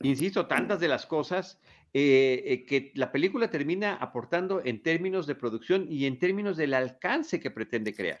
insisto, 0.00 0.46
tantas 0.46 0.80
de 0.80 0.88
las 0.88 1.06
cosas 1.06 1.60
eh, 1.92 2.42
eh, 2.46 2.66
que 2.66 2.92
la 2.94 3.10
película 3.10 3.50
termina 3.50 3.94
aportando 3.94 4.60
en 4.64 4.82
términos 4.82 5.26
de 5.26 5.34
producción 5.34 5.86
y 5.88 6.06
en 6.06 6.18
términos 6.18 6.56
del 6.56 6.74
alcance 6.74 7.40
que 7.40 7.50
pretende 7.50 7.94
crear. 7.94 8.20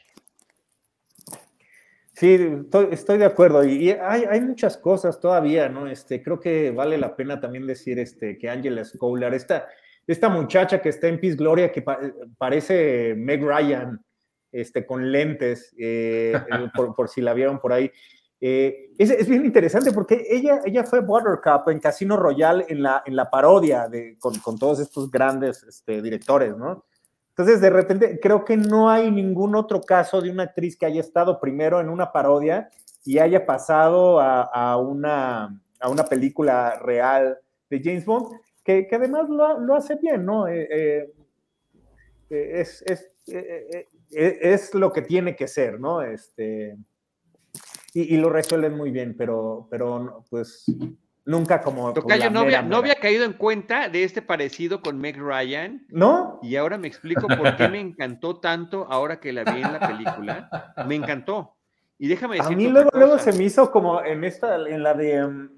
Sí, 2.14 2.38
estoy, 2.90 3.18
de 3.18 3.24
acuerdo. 3.24 3.64
Y 3.64 3.90
hay, 3.90 4.40
muchas 4.42 4.76
cosas 4.76 5.20
todavía, 5.20 5.68
¿no? 5.68 5.86
Este, 5.86 6.22
creo 6.22 6.38
que 6.38 6.70
vale 6.70 6.98
la 6.98 7.16
pena 7.16 7.40
también 7.40 7.66
decir 7.66 7.98
este, 7.98 8.36
que 8.36 8.50
Angela 8.50 8.84
Schouler, 8.84 9.32
esta, 9.32 9.68
esta 10.06 10.28
muchacha 10.28 10.82
que 10.82 10.90
está 10.90 11.08
en 11.08 11.18
Peace 11.18 11.36
Gloria, 11.36 11.72
que 11.72 11.82
parece 12.36 13.14
Meg 13.16 13.42
Ryan, 13.42 14.04
este, 14.52 14.86
con 14.86 15.10
lentes, 15.10 15.74
eh, 15.78 16.32
por, 16.74 16.94
por, 16.94 17.08
si 17.08 17.20
la 17.20 17.34
vieron 17.34 17.58
por 17.58 17.72
ahí. 17.72 17.90
Eh, 18.42 18.92
es, 18.96 19.28
bien 19.28 19.44
interesante 19.44 19.92
porque 19.92 20.26
ella, 20.30 20.62
ella 20.64 20.84
fue 20.84 21.00
Buttercup 21.00 21.68
en 21.68 21.78
Casino 21.78 22.16
Royale 22.16 22.64
en 22.68 22.82
la, 22.82 23.02
en 23.04 23.14
la 23.14 23.28
parodia 23.28 23.86
de, 23.86 24.16
con, 24.18 24.38
con 24.38 24.58
todos 24.58 24.80
estos 24.80 25.10
grandes 25.10 25.62
este, 25.62 26.00
directores, 26.00 26.56
¿no? 26.56 26.84
Entonces, 27.30 27.60
de 27.60 27.70
repente, 27.70 28.18
creo 28.20 28.44
que 28.44 28.56
no 28.56 28.90
hay 28.90 29.10
ningún 29.10 29.54
otro 29.54 29.80
caso 29.80 30.20
de 30.20 30.30
una 30.30 30.44
actriz 30.44 30.76
que 30.76 30.86
haya 30.86 31.00
estado 31.00 31.40
primero 31.40 31.80
en 31.80 31.88
una 31.88 32.12
parodia 32.12 32.68
y 33.04 33.18
haya 33.18 33.46
pasado 33.46 34.20
a, 34.20 34.42
a 34.42 34.76
una, 34.76 35.60
a 35.78 35.88
una 35.88 36.04
película 36.04 36.78
real 36.80 37.38
de 37.70 37.80
James 37.82 38.04
Bond, 38.04 38.36
que, 38.62 38.86
que 38.86 38.96
además 38.96 39.28
lo, 39.28 39.58
lo, 39.58 39.74
hace 39.74 39.96
bien, 39.96 40.24
¿no? 40.26 40.48
Eh, 40.48 40.68
eh, 40.70 41.10
es, 42.28 42.82
es, 42.82 43.10
es, 44.10 44.74
lo 44.74 44.92
que 44.92 45.02
tiene 45.02 45.36
que 45.36 45.48
ser, 45.48 45.80
¿no? 45.80 46.02
Este, 46.02 46.76
y, 47.94 48.16
lo 48.16 48.30
resuelven 48.30 48.76
muy 48.76 48.90
bien, 48.90 49.14
pero, 49.16 49.66
pero 49.70 50.24
pues 50.30 50.64
nunca 51.24 51.60
como. 51.60 51.92
Tocayo, 51.92 52.30
no, 52.30 52.40
había, 52.40 52.62
no 52.62 52.76
había 52.76 52.94
caído 52.96 53.24
en 53.24 53.32
cuenta 53.32 53.88
de 53.88 54.04
este 54.04 54.22
parecido 54.22 54.80
con 54.80 54.98
Meg 54.98 55.16
Ryan. 55.18 55.86
¿No? 55.88 56.38
Y 56.42 56.56
ahora 56.56 56.78
me 56.78 56.88
explico 56.88 57.26
por 57.26 57.56
qué 57.56 57.68
me 57.68 57.80
encantó 57.80 58.38
tanto 58.38 58.86
ahora 58.90 59.20
que 59.20 59.32
la 59.32 59.44
vi 59.44 59.62
en 59.62 59.72
la 59.72 59.80
película. 59.80 60.74
Me 60.86 60.94
encantó. 60.94 61.56
Y 61.98 62.08
déjame 62.08 62.36
decir. 62.36 62.54
A 62.54 62.56
mí 62.56 62.66
luego, 62.68 62.90
luego 62.94 63.18
se 63.18 63.32
me 63.34 63.44
hizo 63.44 63.70
como 63.70 64.02
en 64.02 64.24
esta, 64.24 64.56
en 64.56 64.82
la 64.82 64.94
de 64.94 65.22
um, 65.22 65.50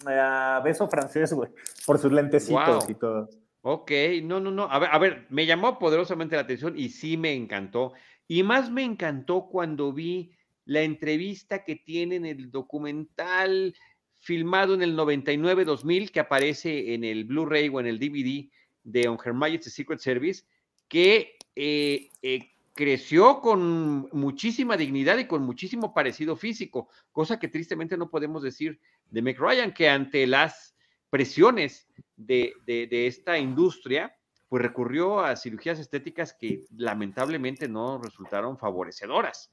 Beso 0.65 0.89
Francés, 0.89 1.33
güey, 1.33 1.51
por 1.87 1.99
sus 1.99 2.11
lentecitos 2.11 2.91
y 2.91 2.95
todo. 2.95 3.29
Ok, 3.61 3.93
no, 4.25 4.41
no, 4.41 4.51
no. 4.51 4.65
A 4.65 4.81
ver, 4.81 4.89
a 4.91 4.99
ver, 4.99 5.27
me 5.31 5.47
llamó 5.47 5.79
poderosamente 5.79 6.35
la 6.35 6.43
atención 6.43 6.75
y 6.77 6.89
sí 6.89 7.17
me 7.17 7.33
encantó. 7.33 7.93
Y 8.33 8.43
más 8.45 8.71
me 8.71 8.83
encantó 8.83 9.47
cuando 9.47 9.93
vi 9.93 10.33
la 10.65 10.81
entrevista 10.81 11.65
que 11.65 11.77
tiene 11.77 12.17
en 12.17 12.25
el 12.25 12.51
documental 12.51 13.77
filmado 14.21 14.73
en 14.73 14.81
el 14.81 14.97
99-2000 14.97 16.11
que 16.11 16.21
aparece 16.21 16.95
en 16.95 17.05
el 17.05 17.27
Blu-ray 17.27 17.69
o 17.69 17.79
en 17.79 17.89
el 17.89 17.99
DVD 17.99 18.49
de 18.85 19.07
On 19.07 19.19
Her 19.23 19.35
Majesty's 19.35 19.75
Secret 19.75 20.01
Service, 20.01 20.45
que 20.89 21.37
eh, 21.55 22.09
eh, 22.23 22.53
creció 22.73 23.43
con 23.43 24.09
muchísima 24.13 24.79
dignidad 24.79 25.19
y 25.19 25.27
con 25.27 25.43
muchísimo 25.43 25.93
parecido 25.93 26.35
físico, 26.35 26.89
cosa 27.11 27.39
que 27.39 27.49
tristemente 27.49 27.99
no 27.99 28.09
podemos 28.09 28.43
decir 28.43 28.81
de 29.11 29.21
Meg 29.21 29.39
Ryan, 29.39 29.75
que 29.75 29.91
ante 29.91 30.27
las 30.27 30.75
presiones 31.11 31.87
de 32.17 32.55
esta 32.91 33.39
industria, 33.39 34.17
pues 34.53 34.61
recurrió 34.61 35.21
a 35.21 35.35
cirugías 35.35 35.79
estéticas 35.79 36.35
que 36.35 36.65
lamentablemente 36.77 37.69
no 37.69 37.97
resultaron 37.97 38.59
favorecedoras. 38.59 39.51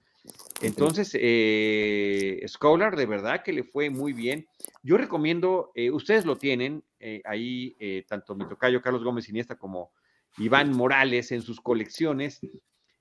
Entonces, 0.62 1.12
eh, 1.14 2.44
Scholar, 2.46 2.98
de 2.98 3.06
verdad 3.06 3.42
que 3.42 3.54
le 3.54 3.64
fue 3.64 3.90
muy 3.90 4.12
bien. 4.12 4.46
Yo 4.84 4.98
recomiendo, 4.98 5.72
eh, 5.74 5.90
ustedes 5.90 6.26
lo 6.26 6.36
tienen 6.36 6.84
eh, 7.00 7.22
ahí, 7.24 7.78
eh, 7.80 8.04
tanto 8.10 8.36
mi 8.36 8.46
tocayo 8.46 8.82
Carlos 8.82 9.02
Gómez 9.02 9.30
Iniesta 9.30 9.56
como 9.56 9.94
Iván 10.38 10.76
Morales 10.76 11.32
en 11.32 11.44
sus 11.44 11.62
colecciones. 11.62 12.42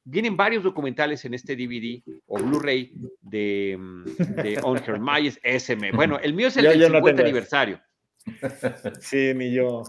Vienen 0.04 0.36
varios 0.36 0.62
documentales 0.62 1.24
en 1.24 1.34
este 1.34 1.56
DVD 1.56 2.00
o 2.28 2.38
Blu-ray 2.38 2.92
de, 3.22 3.76
mm, 3.76 4.04
de 4.40 4.60
On 4.62 4.76
Her 4.76 5.00
SM. 5.42 5.90
Bueno, 5.90 6.20
el 6.20 6.32
mío 6.32 6.46
es 6.46 6.56
el 6.58 6.78
del 6.78 6.92
50 6.92 7.22
aniversario. 7.22 7.80
Sí, 9.00 9.32
ni 9.34 9.52
yo. 9.52 9.82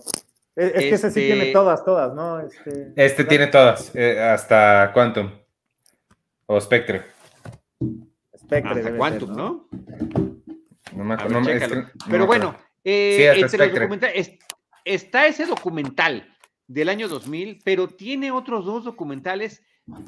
Es, 0.59 0.73
que 0.73 0.89
ese 0.89 1.09
sí 1.09 1.21
tiene 1.21 1.41
este 1.41 1.53
todas, 1.53 1.85
todas, 1.85 2.13
¿no? 2.13 2.41
Este, 2.41 2.91
este 2.95 3.23
tiene 3.23 3.47
todas, 3.47 3.95
hasta 3.95 4.91
Quantum 4.93 5.31
o 6.47 6.59
Spectre. 6.59 7.03
Hasta 8.33 8.97
Quantum, 8.97 9.35
¿no? 9.35 9.69
No 10.93 11.03
me 11.05 11.13
acuerdo. 11.13 11.87
Pero 12.09 12.27
bueno, 12.27 12.55
eh, 12.83 13.45
está 14.83 15.27
ese 15.27 15.45
documental 15.45 16.35
del 16.67 16.89
año 16.89 17.07
2000, 17.07 17.61
pero 17.63 17.87
tiene 17.87 18.31
otros 18.31 18.65
dos 18.65 18.83
documentales 18.83 19.63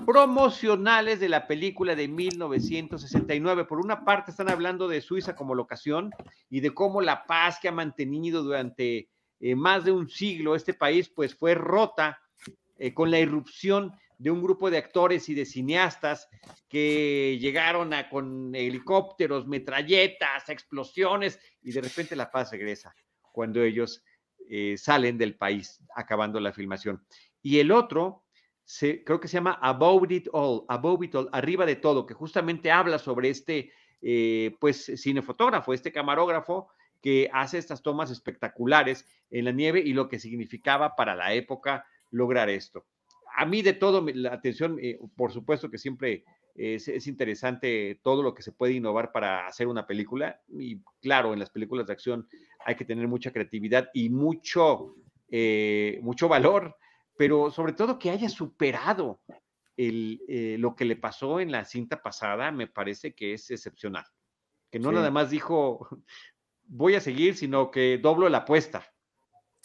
promocionales 0.06 1.20
de 1.20 1.30
la 1.30 1.48
película 1.48 1.96
de 1.96 2.08
1969. 2.08 3.66
Por 3.66 3.80
una 3.80 4.04
parte 4.04 4.32
están 4.32 4.50
hablando 4.50 4.88
de 4.88 5.02
Suiza 5.02 5.36
como 5.36 5.56
locación 5.56 6.12
y 6.50 6.60
de 6.60 6.74
cómo 6.74 7.02
la 7.02 7.26
paz 7.26 7.58
que 7.62 7.68
ha 7.68 7.72
mantenido 7.72 8.44
durante 8.44 9.10
eh, 9.42 9.56
más 9.56 9.84
de 9.84 9.92
un 9.92 10.08
siglo 10.10 10.56
este 10.56 10.74
país, 10.74 11.10
pues 11.10 11.36
fue 11.36 11.56
rota 11.56 12.22
eh, 12.78 12.94
con 12.94 13.12
la 13.12 13.20
irrupción 13.20 13.94
de 14.18 14.30
un 14.30 14.44
grupo 14.44 14.70
de 14.70 14.78
actores 14.78 15.28
y 15.30 15.34
de 15.34 15.46
cineastas 15.46 16.30
que 16.70 17.40
llegaron 17.42 17.92
con 18.12 18.54
helicópteros, 18.54 19.48
metralletas, 19.48 20.48
explosiones 20.48 21.40
y 21.64 21.72
de 21.72 21.82
repente 21.82 22.16
la 22.16 22.30
paz 22.30 22.52
regresa 22.52 22.94
cuando 23.32 23.64
ellos 23.64 24.04
eh, 24.48 24.78
salen 24.78 25.18
del 25.18 25.36
país 25.36 25.80
acabando 25.96 26.40
la 26.40 26.54
filmación. 26.54 27.04
Y 27.42 27.58
el 27.58 27.72
otro, 27.72 28.26
se, 28.64 29.04
creo 29.04 29.20
que 29.20 29.28
se 29.28 29.38
llama 29.38 29.58
Above 29.60 30.12
It 30.12 30.28
All, 30.34 30.66
Above 30.68 31.06
It 31.06 31.16
All, 31.16 31.30
arriba 31.32 31.66
de 31.66 31.78
todo, 31.78 32.06
que 32.06 32.14
justamente 32.14 32.72
habla 32.72 33.00
sobre 33.00 33.30
este, 33.30 33.72
eh, 34.02 34.56
pues, 34.60 34.92
cinefotógrafo, 34.98 35.74
este 35.74 35.92
camarógrafo 35.92 36.70
que 37.02 37.30
hace 37.34 37.58
estas 37.58 37.82
tomas 37.82 38.12
espectaculares 38.12 39.08
en 39.30 39.46
la 39.46 39.52
nieve 39.52 39.82
y 39.84 39.94
lo 39.94 40.08
que 40.10 40.20
significaba 40.20 40.96
para 40.96 41.16
la 41.16 41.34
época 41.34 41.86
lograr 42.12 42.50
esto. 42.50 42.86
A 43.36 43.46
mí 43.46 43.62
de 43.62 43.74
todo, 43.74 44.06
la 44.14 44.34
atención, 44.34 44.78
eh, 44.82 45.00
por 45.16 45.32
supuesto 45.32 45.70
que 45.72 45.78
siempre 45.78 46.26
es, 46.56 47.08
interesante 47.08 48.00
todo 48.04 48.24
lo 48.24 48.34
que 48.34 48.44
se 48.44 48.52
puede 48.52 48.74
innovar 48.74 49.12
para 49.12 49.48
hacer 49.48 49.68
una 49.68 49.88
película. 49.88 50.42
Y 50.50 50.82
claro, 51.02 51.34
en 51.34 51.40
las 51.40 51.50
películas 51.50 51.88
de 51.88 51.94
acción 51.94 52.28
hay 52.66 52.76
que 52.76 52.86
tener 52.86 53.08
mucha 53.08 53.32
creatividad 53.32 53.90
y 53.94 54.10
mucho, 54.10 54.96
eh, 55.30 56.00
mucho 56.02 56.28
valor, 56.28 56.76
pero 57.18 57.52
sobre 57.52 57.74
todo 57.74 58.00
que 58.00 58.12
haya 58.12 58.30
superado 58.30 59.22
el, 59.78 60.22
eh, 60.28 60.58
lo 60.60 60.76
que 60.76 60.86
le 60.86 60.96
pasó 60.96 61.40
en 61.40 61.52
la 61.52 61.66
cinta 61.66 62.02
pasada, 62.02 62.52
me 62.52 62.68
parece 62.68 63.14
que 63.14 63.34
es 63.34 63.50
excepcional. 63.50 64.06
Que 64.70 64.80
no 64.80 64.92
nada 64.92 65.12
más 65.12 65.30
dijo, 65.30 65.88
voy 66.72 66.96
a 66.96 67.02
seguir, 67.02 67.36
sino 67.36 67.70
que 67.70 68.00
doblo 68.02 68.30
la 68.30 68.40
apuesta. 68.40 68.84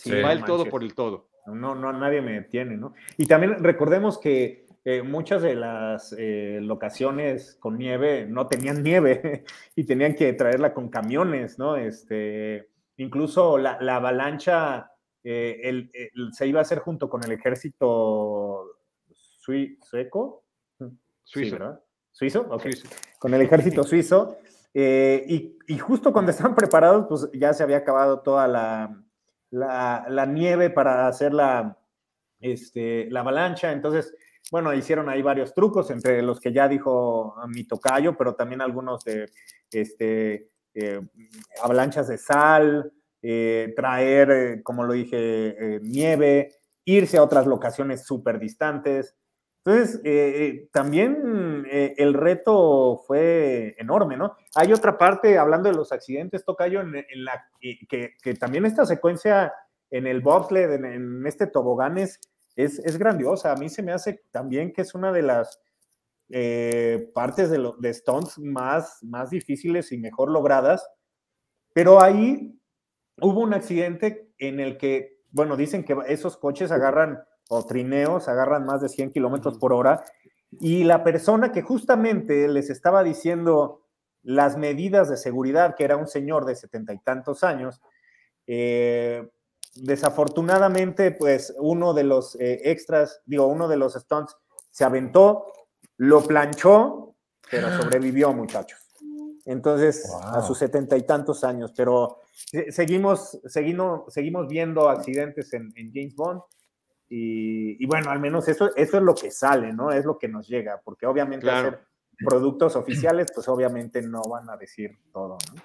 va 0.07 0.33
el 0.33 0.45
todo 0.45 0.67
por 0.67 0.83
el 0.83 0.95
todo. 0.95 1.31
No, 1.47 1.75
no, 1.75 1.93
nadie 1.93 2.21
me 2.21 2.33
detiene, 2.33 2.77
¿no? 2.77 2.93
Y 3.17 3.27
también 3.27 3.63
recordemos 3.63 4.19
que 4.19 4.67
eh, 4.85 5.03
muchas 5.03 5.43
de 5.43 5.55
las 5.55 6.15
eh, 6.19 6.59
locaciones 6.61 7.57
con 7.61 7.79
nieve 7.79 8.27
no 8.29 8.49
tenían 8.49 8.83
nieve 8.83 9.45
y 9.77 9.85
tenían 9.85 10.15
que 10.15 10.33
traerla 10.33 10.75
con 10.75 10.89
camiones, 10.89 11.59
¿no? 11.59 11.77
Este, 11.77 12.69
incluso 12.97 13.59
la, 13.59 13.79
avalancha 13.97 14.91
eh, 15.23 15.89
se 16.33 16.47
iba 16.47 16.59
a 16.59 16.63
hacer 16.63 16.81
junto 16.81 17.09
con 17.09 17.23
el 17.25 17.33
ejército 17.33 18.81
sueco. 19.81 20.45
Suizo. 21.23 21.59
¿verdad? 21.59 21.81
¿Suizo? 22.11 22.47
Ok. 22.51 22.67
Con 23.19 23.35
el 23.35 23.43
ejército 23.43 23.85
suizo. 23.85 24.39
Y, 24.79 25.57
y, 25.69 25.79
justo 25.79 26.13
cuando 26.13 26.31
estaban 26.33 26.55
preparados, 26.55 27.07
pues 27.09 27.31
ya 27.33 27.55
se 27.55 27.63
había 27.63 27.79
acabado 27.79 28.21
toda 28.21 28.47
la, 29.51 30.27
nieve 30.27 30.69
para 30.71 31.09
hacer 31.09 31.33
la, 31.33 31.79
este, 32.41 33.11
la 33.11 33.21
avalancha. 33.21 33.73
Entonces, 33.73 34.15
bueno, 34.51 34.73
hicieron 34.75 35.09
ahí 35.09 35.23
varios 35.23 35.55
trucos, 35.55 35.91
entre 35.91 36.23
los 36.23 36.41
que 36.41 36.53
ya 36.53 36.69
dijo 36.69 37.35
mi 37.49 37.65
tocayo, 37.65 38.17
pero 38.17 38.35
también 38.35 38.61
algunos 38.61 39.03
de 39.05 39.31
este, 39.71 40.51
eh, 40.75 41.01
avalanchas 41.63 42.09
de 42.09 42.19
sal, 42.19 42.93
eh, 43.23 43.73
traer, 43.75 44.31
eh, 44.31 44.63
como 44.63 44.85
lo 44.85 44.93
dije, 44.93 45.81
nieve, 45.83 46.53
irse 46.85 47.17
a 47.17 47.23
otras 47.23 47.47
locaciones 47.47 48.05
súper 48.05 48.39
distantes. 48.39 49.17
Entonces, 49.67 50.01
también 50.71 51.67
el 51.69 52.15
reto 52.15 53.03
fue 53.05 53.75
enorme, 53.79 54.17
¿no? 54.17 54.37
Hay 54.55 54.73
otra 54.73 54.97
parte, 54.97 55.39
hablando 55.39 55.69
de 55.69 55.75
los 55.75 55.91
accidentes, 55.91 56.45
Tocayo, 56.45 56.81
en, 56.81 57.25
la, 57.25 57.51
que, 57.61 58.35
también 58.39 58.65
esta 58.65 58.87
secuencia 58.87 59.53
en 59.91 60.07
el 60.07 60.21
bobsled, 60.21 60.73
en, 60.73 61.27
este 61.27 61.49
toboganes, 61.49 62.21
es, 62.55 62.97
grandiosa. 62.97 63.51
A 63.51 63.57
mí 63.57 63.69
se 63.69 63.83
me 63.83 63.93
hace 63.93 64.23
también 64.31 64.73
que 64.73 64.83
es 64.83 64.95
una 64.95 65.11
de 65.11 65.23
las 65.23 65.61
eh, 66.31 67.11
partes 67.13 67.51
de, 67.51 67.73
de 67.81 67.91
Stones 67.91 68.39
más, 68.39 69.03
más 69.03 69.31
difíciles 69.31 69.91
y 69.91 69.99
mejor 69.99 70.31
logradas. 70.31 70.89
Pero 71.73 72.01
ahí 72.01 72.57
hubo 73.21 73.41
un 73.41 73.53
accidente 73.53 74.31
en 74.39 74.61
el 74.61 74.79
que, 74.79 75.19
bueno, 75.33 75.57
dicen 75.57 75.85
que 75.85 75.97
esos 76.07 76.37
coches 76.37 76.71
agarran, 76.71 77.19
o 77.49 77.65
trineos, 77.65 78.29
agarran 78.29 78.67
más 78.67 78.81
de 78.81 78.89
100 78.89 79.13
kilómetros 79.13 79.59
por 79.59 79.73
hora. 79.73 80.05
Y 80.61 80.85
la 80.85 81.05
persona 81.05 81.53
que 81.53 81.63
justamente 81.63 82.49
les 82.49 82.71
estaba 82.71 83.03
diciendo 83.03 83.83
las 84.23 84.57
medidas 84.57 85.09
de 85.09 85.17
seguridad, 85.17 85.75
que 85.77 85.85
era 85.85 85.97
un 85.97 86.09
señor 86.09 86.45
de 86.45 86.57
setenta 86.57 86.93
y 86.93 86.99
tantos 86.99 87.45
años, 87.45 87.81
eh, 88.47 89.29
desafortunadamente, 89.75 91.13
pues 91.13 91.55
uno 91.59 91.95
de 91.95 92.05
los 92.05 92.35
eh, 92.41 92.71
extras, 92.71 93.23
digo, 93.27 93.47
uno 93.47 93.69
de 93.69 93.77
los 93.77 93.95
stunts 93.95 94.37
se 94.71 94.85
aventó, 94.85 95.47
lo 95.97 96.23
planchó, 96.23 97.15
pero 97.51 97.71
sobrevivió, 97.81 98.33
muchachos. 98.33 98.81
Entonces, 99.45 100.13
a 100.23 100.43
sus 100.43 100.59
setenta 100.59 100.97
y 100.97 101.03
tantos 101.03 101.45
años, 101.45 101.73
pero 101.77 102.21
seguimos, 102.71 103.39
seguimos, 103.47 104.13
seguimos 104.13 104.49
viendo 104.49 104.89
accidentes 104.89 105.53
en, 105.53 105.73
James 105.95 106.17
Bond. 106.17 106.43
Y, 107.09 107.87
bueno, 107.87 108.11
al 108.11 108.19
menos 108.19 108.49
eso, 108.49 108.75
eso 108.75 108.97
es 108.97 109.03
lo 109.03 109.15
que 109.15 109.31
sale, 109.31 109.73
¿no? 109.73 109.93
Es 109.93 110.05
lo 110.05 110.19
que 110.19 110.29
nos 110.29 110.49
llega, 110.49 110.81
porque 110.85 111.07
obviamente 111.07 111.49
hacer 111.49 111.81
productos 112.19 112.75
oficiales, 112.77 113.29
pues 113.35 113.49
obviamente 113.49 114.03
no 114.03 114.23
van 114.23 114.49
a 114.51 114.57
decir 114.57 114.99
todo, 115.13 115.39
¿no? 115.55 115.63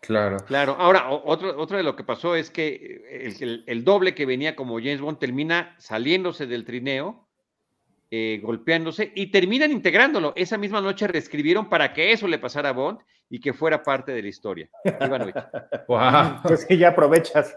Claro. 0.00 0.36
Claro. 0.46 0.76
Ahora, 0.78 1.10
otro, 1.10 1.58
otro 1.58 1.78
de 1.78 1.82
lo 1.82 1.96
que 1.96 2.04
pasó 2.04 2.36
es 2.36 2.50
que 2.50 3.64
el, 3.66 3.84
doble 3.84 4.14
que 4.14 4.26
venía 4.26 4.54
como 4.54 4.76
James 4.76 5.00
Bond 5.00 5.18
termina 5.18 5.74
saliéndose 5.78 6.46
del 6.46 6.66
trineo, 6.66 7.26
eh, 8.10 8.38
golpeándose 8.42 9.12
y 9.14 9.30
terminan 9.30 9.72
integrándolo. 9.72 10.34
Esa 10.36 10.58
misma 10.58 10.82
noche 10.82 11.08
reescribieron 11.08 11.70
para 11.70 11.94
que 11.94 12.12
eso 12.12 12.28
le 12.28 12.38
pasara 12.38 12.68
a 12.68 12.72
Bond 12.72 12.98
y 13.30 13.40
que 13.40 13.54
fuera 13.54 13.82
parte 13.82 14.12
de 14.12 14.22
la 14.22 14.28
historia. 14.28 14.68
wow. 15.88 16.40
Pues 16.42 16.66
que 16.66 16.76
ya 16.76 16.88
aprovechas. 16.88 17.56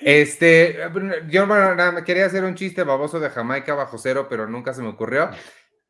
Este, 0.00 0.78
yo 1.28 1.46
quería 2.04 2.26
hacer 2.26 2.44
un 2.44 2.54
chiste 2.54 2.82
baboso 2.82 3.18
de 3.20 3.30
Jamaica 3.30 3.74
bajo 3.74 3.98
cero, 3.98 4.26
pero 4.28 4.46
nunca 4.46 4.74
se 4.74 4.82
me 4.82 4.88
ocurrió. 4.88 5.30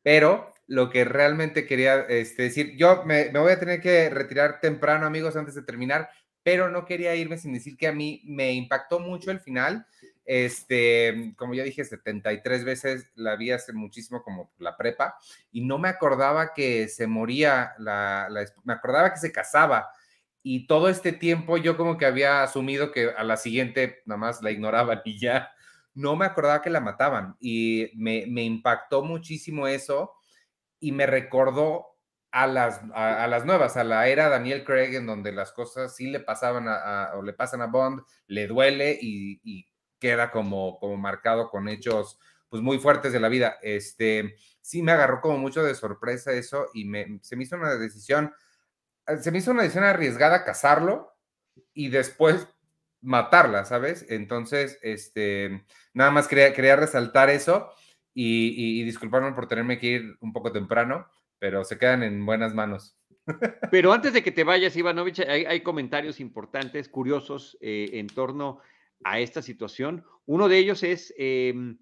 Pero 0.03 0.53
lo 0.67 0.89
que 0.89 1.05
realmente 1.05 1.65
quería 1.65 2.01
este, 2.01 2.43
decir. 2.43 2.75
Yo 2.77 3.03
me, 3.05 3.29
voy 3.29 3.51
a 3.51 3.59
tener 3.59 3.81
que 3.81 4.09
retirar 4.09 4.59
temprano, 4.59 5.05
amigos, 5.05 5.35
antes 5.35 5.55
de 5.55 5.63
terminar, 5.63 6.09
pero 6.43 6.69
no 6.69 6.85
quería 6.85 7.15
irme 7.15 7.37
sin 7.37 7.53
decir 7.53 7.77
que 7.77 7.87
a 7.87 7.93
mí 7.93 8.21
me 8.25 8.51
impactó 8.53 8.99
mucho 8.99 9.31
el 9.31 9.39
final. 9.39 9.85
Este, 10.25 11.33
como 11.37 11.53
ya 11.53 11.63
dije, 11.63 11.85
73 11.85 12.65
veces 12.65 13.11
la 13.15 13.37
vi 13.37 13.51
hace 13.51 13.71
muchísimo 13.71 14.23
como 14.23 14.51
la 14.59 14.75
prepa 14.75 15.17
y 15.53 15.61
no 15.61 15.77
me 15.77 15.87
acordaba 15.87 16.53
que 16.53 16.89
se 16.89 17.07
moría, 17.07 17.73
la, 17.79 18.27
me 18.65 18.73
acordaba 18.73 19.13
que 19.13 19.19
se 19.19 19.31
casaba 19.31 19.89
y 20.49 20.65
todo 20.65 20.87
este 20.87 21.11
tiempo 21.11 21.57
yo 21.57 21.75
como 21.75 21.97
que 21.97 22.05
había 22.05 22.41
asumido 22.41 22.93
que 22.93 23.09
a 23.09 23.25
la 23.25 23.35
siguiente 23.35 24.01
nada 24.05 24.17
más 24.17 24.41
la 24.41 24.49
ignoraban 24.49 25.01
y 25.05 25.19
ya 25.19 25.51
no 25.93 26.15
me 26.15 26.25
acordaba 26.25 26.61
que 26.61 26.69
la 26.69 26.79
mataban 26.79 27.35
y 27.41 27.91
me, 27.95 28.25
me 28.27 28.43
impactó 28.43 29.03
muchísimo 29.03 29.67
eso 29.67 30.13
y 30.79 30.93
me 30.93 31.05
recordó 31.05 31.97
a 32.31 32.47
las, 32.47 32.81
a, 32.93 33.27
las 33.27 33.45
nuevas, 33.45 33.75
a 33.75 33.83
la 33.83 34.07
era 34.07 34.29
Daniel 34.29 34.63
Craig, 34.63 34.95
en 34.95 35.07
donde 35.07 35.31
las 35.31 35.51
cosas 35.51 35.95
sí 35.95 36.07
le 36.07 36.19
pasaban 36.19 36.67
a, 36.67 37.11
o 37.15 37.23
le 37.23 37.33
pasan 37.33 37.61
a 37.61 37.67
Bond, 37.67 38.03
le 38.27 38.47
duele 38.47 38.97
y, 39.01 39.65
queda 39.99 40.29
como, 40.29 40.77
como 40.77 40.95
marcado 40.95 41.49
con 41.49 41.67
hechos 41.67 42.19
pues 42.49 42.61
muy 42.61 42.77
fuertes 42.77 43.11
de 43.11 43.19
la 43.19 43.29
vida. 43.29 43.57
Este, 43.63 44.35
sí 44.61 44.83
me 44.83 44.91
agarró 44.91 45.19
como 45.19 45.39
mucho 45.39 45.63
de 45.63 45.73
sorpresa 45.73 46.31
eso 46.31 46.67
y 46.75 46.85
me, 46.85 47.19
se 47.23 47.35
me 47.35 47.43
hizo 47.43 47.55
una 47.55 47.73
decisión, 47.75 48.31
se 49.21 49.31
me 49.31 49.37
hizo 49.39 49.51
una 49.51 49.63
decisión 49.63 49.85
arriesgada 49.85 50.43
casarlo 50.43 51.13
y 51.73 51.89
después 51.89 52.47
matarla, 53.01 53.65
¿sabes? 53.65 54.05
Entonces, 54.09 54.79
este, 54.81 55.65
nada 55.93 56.11
más 56.11 56.27
quería, 56.27 56.53
quería 56.53 56.75
resaltar 56.75 57.29
eso 57.29 57.69
y, 58.13 58.83
disculparme 58.83 59.33
por 59.33 59.47
tenerme 59.47 59.77
que 59.77 59.87
ir 59.87 60.17
un 60.21 60.33
poco 60.33 60.51
temprano, 60.51 61.07
pero 61.39 61.63
se 61.63 61.77
quedan 61.77 62.03
en 62.03 62.25
buenas 62.25 62.53
manos. 62.53 62.97
Pero 63.71 63.91
antes 63.91 64.13
de 64.13 64.23
que 64.23 64.31
te 64.31 64.45
vayas, 64.45 64.77
Ivanovich, 64.77 65.19
hay, 65.19 65.59
comentarios 65.59 66.21
importantes, 66.21 66.87
curiosos 66.87 67.57
eh, 67.59 67.89
en 67.93 68.07
torno 68.07 68.61
a 69.03 69.19
esta 69.19 69.41
situación. 69.41 70.05
Uno 70.25 70.47
de 70.47 70.57
ellos 70.57 70.81
es 70.81 71.13
em, 71.17 71.77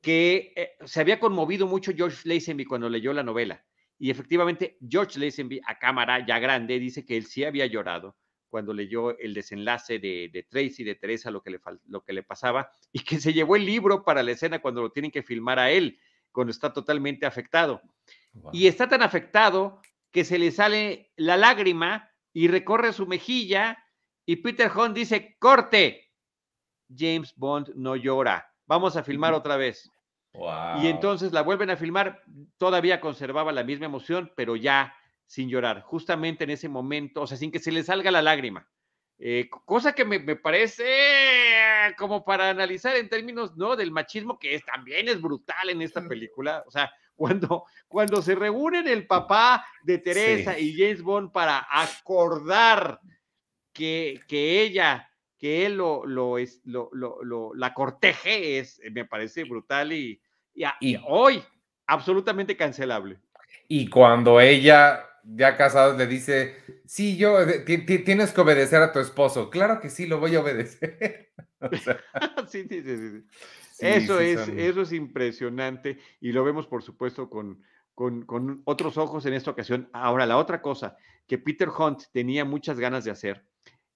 que 0.00 0.52
eh, 0.54 0.76
se 0.84 1.00
había 1.00 1.18
conmovido 1.18 1.66
mucho 1.66 1.92
George 1.92 2.28
Lazenby 2.28 2.64
cuando 2.66 2.88
leyó 2.88 3.12
la 3.12 3.24
novela. 3.24 3.65
Y 3.98 4.10
efectivamente, 4.10 4.78
George 4.86 5.18
Lazenby, 5.18 5.60
a 5.66 5.78
cámara 5.78 6.24
ya 6.26 6.38
grande, 6.38 6.78
dice 6.78 7.04
que 7.04 7.16
él 7.16 7.26
sí 7.26 7.44
había 7.44 7.66
llorado 7.66 8.16
cuando 8.48 8.72
leyó 8.72 9.18
el 9.18 9.34
desenlace 9.34 9.98
de, 9.98 10.30
de 10.32 10.42
Tracy, 10.44 10.84
de 10.84 10.94
Teresa, 10.94 11.30
lo 11.30 11.42
que, 11.42 11.50
le, 11.50 11.60
lo 11.86 12.02
que 12.02 12.12
le 12.12 12.22
pasaba, 12.22 12.70
y 12.92 13.00
que 13.00 13.20
se 13.20 13.32
llevó 13.32 13.56
el 13.56 13.66
libro 13.66 14.04
para 14.04 14.22
la 14.22 14.32
escena 14.32 14.60
cuando 14.60 14.82
lo 14.82 14.90
tienen 14.90 15.10
que 15.10 15.22
filmar 15.22 15.58
a 15.58 15.70
él, 15.70 15.98
cuando 16.32 16.50
está 16.50 16.72
totalmente 16.72 17.26
afectado. 17.26 17.80
Y 18.52 18.66
está 18.66 18.86
tan 18.86 19.02
afectado 19.02 19.80
que 20.10 20.24
se 20.24 20.38
le 20.38 20.50
sale 20.50 21.10
la 21.16 21.38
lágrima 21.38 22.10
y 22.34 22.48
recorre 22.48 22.92
su 22.92 23.06
mejilla 23.06 23.78
y 24.26 24.36
Peter 24.36 24.70
Hunt 24.76 24.94
dice, 24.94 25.36
corte. 25.38 26.12
James 26.94 27.32
Bond 27.36 27.72
no 27.74 27.96
llora. 27.96 28.52
Vamos 28.66 28.96
a 28.96 29.02
filmar 29.02 29.32
otra 29.34 29.56
vez. 29.56 29.90
Y 30.82 30.88
entonces 30.88 31.32
la 31.32 31.42
vuelven 31.42 31.70
a 31.70 31.76
filmar, 31.76 32.22
todavía 32.58 33.00
conservaba 33.00 33.52
la 33.52 33.64
misma 33.64 33.86
emoción, 33.86 34.32
pero 34.36 34.56
ya 34.56 34.94
sin 35.26 35.48
llorar, 35.48 35.82
justamente 35.82 36.44
en 36.44 36.50
ese 36.50 36.68
momento, 36.68 37.22
o 37.22 37.26
sea, 37.26 37.36
sin 37.36 37.50
que 37.50 37.58
se 37.58 37.72
le 37.72 37.82
salga 37.82 38.10
la 38.10 38.22
lágrima. 38.22 38.68
Eh, 39.18 39.48
cosa 39.64 39.94
que 39.94 40.04
me, 40.04 40.36
parece 40.36 40.84
como 41.96 42.24
para 42.24 42.50
analizar 42.50 42.94
en 42.96 43.08
términos, 43.08 43.56
¿no? 43.56 43.74
Del 43.74 43.90
machismo, 43.90 44.38
que 44.38 44.54
es, 44.54 44.64
también 44.64 45.08
es 45.08 45.20
brutal 45.20 45.70
en 45.70 45.80
esta 45.80 46.06
película. 46.06 46.62
O 46.66 46.70
sea, 46.70 46.92
cuando, 47.16 47.64
cuando 47.88 48.20
se 48.20 48.34
reúnen 48.34 48.86
el 48.86 49.06
papá 49.06 49.66
de 49.82 49.98
Teresa 49.98 50.58
y 50.58 50.74
James 50.74 51.02
Bond 51.02 51.32
para 51.32 51.66
acordar 51.70 53.00
que, 53.72 54.20
que 54.28 54.62
ella, 54.62 55.10
que 55.38 55.64
él 55.64 55.78
lo, 55.78 56.04
lo, 56.04 56.36
es, 56.36 56.60
lo, 56.64 56.90
lo, 56.92 57.54
la 57.54 57.72
corteje, 57.72 58.58
es, 58.58 58.80
me 58.92 59.06
parece 59.06 59.44
brutal 59.44 59.94
y, 59.94 60.20
y 60.80 60.96
hoy 61.06 61.42
absolutamente 61.86 62.56
cancelable. 62.56 63.18
Y 63.68 63.88
cuando 63.88 64.40
ella 64.40 65.06
ya 65.24 65.56
casados 65.56 65.96
le 65.96 66.06
dice, 66.06 66.56
sí, 66.86 67.16
yo, 67.16 67.38
tienes 67.64 68.32
que 68.32 68.40
obedecer 68.40 68.80
a 68.82 68.92
tu 68.92 69.00
esposo. 69.00 69.50
Claro 69.50 69.80
que 69.80 69.90
sí, 69.90 70.06
lo 70.06 70.20
voy 70.20 70.36
a 70.36 70.40
obedecer. 70.40 71.32
sí, 72.48 72.66
sí, 72.68 72.82
sí, 72.82 73.24
eso, 73.78 74.20
es, 74.20 74.48
eso 74.48 74.82
es 74.82 74.92
impresionante 74.92 75.98
y 76.20 76.32
lo 76.32 76.44
vemos, 76.44 76.66
por 76.66 76.82
supuesto, 76.82 77.28
con, 77.28 77.62
con, 77.94 78.24
con, 78.24 78.62
otros 78.64 78.96
ojos 78.98 79.26
en 79.26 79.34
esta 79.34 79.50
ocasión. 79.50 79.88
Ahora, 79.92 80.26
la 80.26 80.36
otra 80.36 80.62
cosa 80.62 80.96
que 81.26 81.38
Peter 81.38 81.68
Hunt 81.68 82.04
tenía 82.12 82.44
muchas 82.44 82.78
ganas 82.78 83.04
de 83.04 83.10
hacer 83.10 83.44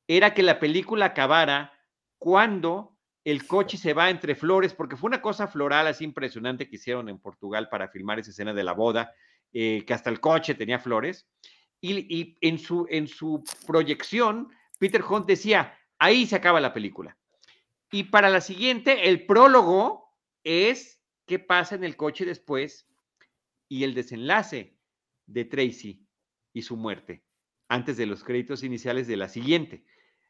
era 0.09 0.35
que 0.35 0.43
la 0.43 0.59
película 0.59 1.07
acabara 1.07 1.73
cuando 2.19 2.97
el 3.25 3.47
coche 3.47 3.77
se 3.77 3.93
va 3.93 4.11
entre 4.11 4.35
flores, 4.35 4.75
porque 4.75 4.97
fue 4.97 5.09
una 5.09 5.21
cosa 5.21 5.47
floral 5.47 5.87
así 5.87 6.05
impresionante 6.05 6.69
que 6.69 6.77
hicieron 6.77 7.09
en 7.09 7.19
Portugal 7.19 7.69
para 7.69 7.89
filmar 7.89 8.19
esa 8.19 8.31
escena 8.31 8.55
de 8.55 8.65
la 8.65 8.73
boda 8.73 9.13
eh, 9.53 9.85
que 9.85 9.95
hasta 9.95 10.11
el 10.11 10.21
coche 10.21 10.55
tenía 10.55 10.79
flores, 10.79 11.27
y, 11.83 12.37
en, 12.43 12.59
su, 12.59 12.87
en 12.91 13.09
su 13.09 13.43
proyección, 13.67 14.51
Peter 14.79 15.03
Hunt 15.03 15.27
decía, 15.27 15.79
ahí 15.99 16.27
se 16.27 16.37
acaba 16.37 16.61
la 16.61 16.75
película. 16.75 17.17
Y 17.91 18.05
para 18.05 18.29
la 18.29 18.41
siguiente, 18.41 19.09
el 19.09 19.25
prólogo 19.27 20.15
es 20.45 21.03
qué 21.27 21.39
pasa 21.39 21.75
en 21.75 21.85
el 21.85 21.97
coche 21.97 22.25
después 22.25 22.87
y 23.69 23.85
el 23.85 23.95
desenlace 23.95 24.77
de 25.27 25.45
Tracy 25.45 26.07
y 26.53 26.63
su 26.63 26.77
muerte, 26.77 27.25
antes 27.69 27.97
de 27.97 28.07
los 28.07 28.25
créditos 28.25 28.63
iniciales 28.63 29.07
de 29.07 29.17
la 29.17 29.29
siguiente. 29.29 29.85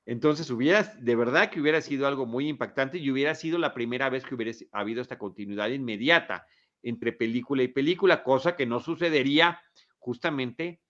Entonces, 0.07 0.51
hubiera, 0.51 0.83
de 0.83 1.15
verdad 1.15 1.51
que 1.51 1.61
hubiera 1.61 1.81
sido 1.81 2.07
algo 2.07 2.27
muy 2.27 2.49
impactante 2.49 2.99
y 2.99 3.11
hubiera 3.11 3.35
sido 3.35 3.59
la 3.59 3.75
primera 3.75 4.09
vez 4.09 4.25
que 4.25 4.35
hubiera 4.35 4.53
habido 4.73 5.03
esta 5.03 5.19
continuidad 5.19 5.69
inmediata 5.69 6.47
entre 6.83 7.13
película 7.13 7.63
y 7.63 7.69
película, 7.69 8.23
cosa 8.23 8.57
que 8.57 8.67
no 8.67 8.81
sucedería 8.81 9.61
justamente 9.99 10.81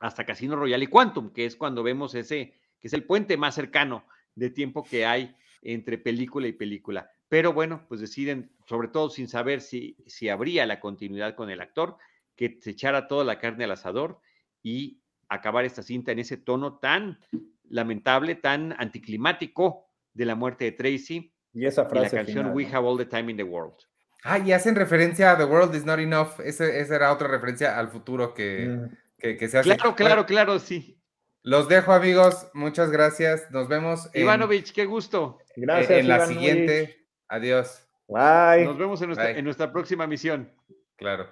hasta 0.00 0.24
Casino 0.24 0.56
Royale 0.56 0.84
y 0.84 0.88
Quantum, 0.88 1.32
que 1.32 1.46
es 1.46 1.56
cuando 1.56 1.82
vemos 1.82 2.14
ese, 2.14 2.60
que 2.78 2.88
es 2.88 2.92
el 2.92 3.04
puente 3.04 3.36
más 3.36 3.54
cercano 3.54 4.04
de 4.34 4.50
tiempo 4.50 4.84
que 4.84 5.06
hay 5.06 5.34
entre 5.62 5.98
película 5.98 6.46
y 6.46 6.52
película. 6.52 7.10
Pero 7.28 7.52
bueno, 7.52 7.84
pues 7.88 8.00
deciden, 8.00 8.52
sobre 8.66 8.88
todo 8.88 9.10
sin 9.10 9.28
saber 9.28 9.60
si, 9.60 9.96
si 10.06 10.28
habría 10.28 10.66
la 10.66 10.80
continuidad 10.80 11.34
con 11.34 11.50
el 11.50 11.60
actor, 11.60 11.96
que 12.36 12.58
se 12.60 12.70
echara 12.70 13.08
toda 13.08 13.24
la 13.24 13.38
carne 13.38 13.64
al 13.64 13.72
asador 13.72 14.20
y 14.62 15.00
acabar 15.28 15.64
esta 15.64 15.82
cinta 15.82 16.12
en 16.12 16.20
ese 16.20 16.36
tono 16.36 16.78
tan 16.78 17.18
lamentable, 17.70 18.34
tan 18.34 18.74
anticlimático 18.78 19.86
de 20.14 20.24
la 20.24 20.34
muerte 20.34 20.64
de 20.64 20.72
Tracy. 20.72 21.32
Y 21.52 21.66
esa 21.66 21.86
frase. 21.86 22.16
la 22.16 22.24
canción 22.24 22.50
We 22.54 22.66
Have 22.66 22.86
All 22.86 22.98
the 22.98 23.06
Time 23.06 23.30
in 23.30 23.36
the 23.36 23.42
World. 23.44 23.76
Ah, 24.24 24.38
y 24.38 24.52
hacen 24.52 24.74
referencia 24.74 25.32
a 25.32 25.38
The 25.38 25.44
World 25.44 25.74
is 25.74 25.84
Not 25.84 26.00
Enough. 26.00 26.40
esa 26.44 26.66
era 26.66 27.12
otra 27.12 27.28
referencia 27.28 27.78
al 27.78 27.88
futuro 27.88 28.34
que, 28.34 28.68
mm. 28.68 29.36
que, 29.38 29.48
se 29.48 29.58
hace. 29.58 29.76
Claro, 29.76 29.94
claro, 29.94 30.26
claro, 30.26 30.58
sí. 30.58 30.98
Los 31.42 31.68
dejo, 31.68 31.92
amigos. 31.92 32.48
Muchas 32.52 32.90
gracias. 32.90 33.50
Nos 33.50 33.68
vemos. 33.68 34.10
Ivanovich, 34.14 34.72
qué 34.72 34.84
gusto. 34.84 35.38
Gracias. 35.56 36.00
En 36.00 36.08
la 36.08 36.26
siguiente. 36.26 37.06
Adiós. 37.28 37.86
Bye. 38.08 38.64
Nos 38.64 38.78
vemos 38.78 39.00
en 39.02 39.44
nuestra, 39.44 39.72
próxima 39.72 40.06
misión. 40.06 40.50
Claro. 40.96 41.28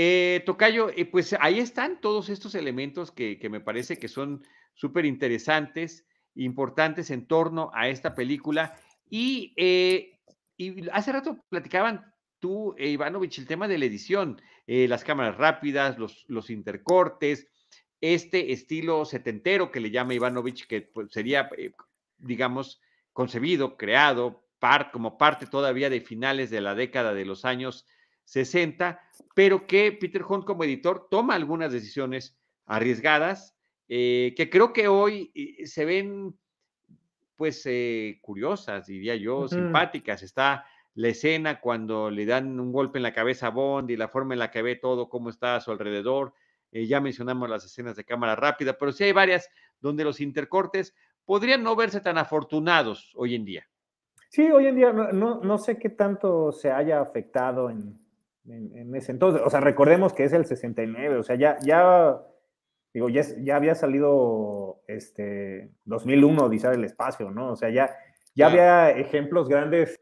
Eh, 0.00 0.44
Tocayo, 0.46 0.90
eh, 0.90 1.06
pues 1.06 1.34
ahí 1.40 1.58
están 1.58 2.00
todos 2.00 2.28
estos 2.28 2.54
elementos 2.54 3.10
que, 3.10 3.36
me 3.50 3.58
parece 3.58 3.98
que 3.98 4.06
son 4.06 4.46
súper 4.72 5.04
interesantes, 5.04 6.06
importantes 6.36 7.10
en 7.10 7.26
torno 7.26 7.72
a 7.74 7.88
esta 7.88 8.14
película. 8.14 8.76
Y 9.10 9.54
eh, 9.56 10.20
hace 10.92 11.10
rato 11.10 11.44
platicaban 11.48 12.14
tú, 12.38 12.76
eh, 12.78 12.90
Ivanovich, 12.90 13.40
el 13.40 13.48
tema 13.48 13.66
de 13.66 13.76
la 13.76 13.86
edición, 13.86 14.40
las 14.68 15.02
cámaras 15.02 15.36
rápidas, 15.36 15.98
los, 15.98 16.48
intercortes, 16.48 17.48
este 18.00 18.52
estilo 18.52 19.04
setentero 19.04 19.72
que 19.72 19.80
le 19.80 19.90
llama 19.90 20.14
Ivanovich, 20.14 20.68
que 20.68 20.82
pues, 20.82 21.08
sería, 21.10 21.50
digamos, 22.18 22.80
concebido, 23.12 23.76
creado 23.76 24.44
como 24.92 25.18
parte 25.18 25.46
todavía 25.46 25.90
de 25.90 26.00
finales 26.00 26.50
de 26.50 26.60
la 26.60 26.76
década 26.76 27.14
de 27.14 27.24
los 27.24 27.44
años 27.44 27.84
60, 28.28 29.00
pero 29.34 29.66
que 29.66 29.92
Peter 29.92 30.22
Hunt 30.22 30.44
como 30.44 30.64
editor 30.64 31.08
toma 31.10 31.34
algunas 31.34 31.72
decisiones 31.72 32.36
arriesgadas 32.66 33.54
que 33.88 34.48
creo 34.52 34.74
que 34.74 34.86
hoy 34.86 35.32
se 35.64 35.86
ven 35.86 36.34
pues 37.38 37.62
eh, 37.66 38.18
curiosas, 38.20 38.88
diría 38.88 39.14
yo, 39.14 39.46
simpáticas. 39.46 40.24
Está 40.24 40.66
la 40.94 41.08
escena 41.08 41.60
cuando 41.60 42.10
le 42.10 42.26
dan 42.26 42.58
un 42.58 42.72
golpe 42.72 42.98
en 42.98 43.04
la 43.04 43.12
cabeza 43.12 43.46
a 43.46 43.50
Bond 43.50 43.88
y 43.92 43.96
la 43.96 44.08
forma 44.08 44.34
en 44.34 44.40
la 44.40 44.50
que 44.50 44.60
ve 44.60 44.74
todo, 44.74 45.08
cómo 45.08 45.30
está 45.30 45.54
a 45.54 45.60
su 45.60 45.70
alrededor. 45.70 46.34
Eh, 46.72 46.86
ya 46.88 47.00
mencionamos 47.00 47.48
las 47.48 47.64
escenas 47.64 47.94
de 47.94 48.04
cámara 48.04 48.34
rápida, 48.34 48.76
pero 48.76 48.90
sí 48.90 49.04
hay 49.04 49.12
varias 49.12 49.48
donde 49.80 50.02
los 50.02 50.20
intercortes 50.20 50.96
podrían 51.24 51.62
no 51.62 51.76
verse 51.76 52.00
tan 52.00 52.18
afortunados 52.18 53.12
hoy 53.14 53.36
en 53.36 53.44
día. 53.44 53.68
Sí, 54.30 54.50
hoy 54.50 54.66
en 54.66 54.74
día 54.74 54.92
no, 54.92 55.40
no, 55.40 55.58
sé 55.58 55.78
qué 55.78 55.90
tanto 55.90 56.50
se 56.50 56.72
haya 56.72 57.00
afectado 57.00 57.70
en, 57.70 58.00
en, 58.48 58.94
ese 58.94 59.12
entonces. 59.12 59.42
O 59.44 59.50
sea, 59.50 59.60
recordemos 59.60 60.12
que 60.12 60.24
es 60.24 60.32
el 60.32 60.46
69, 60.46 61.18
o 61.18 61.22
sea, 61.22 61.36
ya, 61.36 61.58
ya 61.60 62.20
digo, 62.92 63.08
ya, 63.08 63.22
ya 63.40 63.56
había 63.56 63.74
salido 63.74 64.82
este 64.86 65.70
2001, 65.84 66.44
Odisea 66.44 66.70
del 66.70 66.84
Espacio, 66.84 67.30
¿no? 67.30 67.52
O 67.52 67.56
sea, 67.56 67.70
ya, 67.70 67.94
ya 68.34 68.46
había 68.46 68.90
ejemplos 68.90 69.48
grandes, 69.48 69.96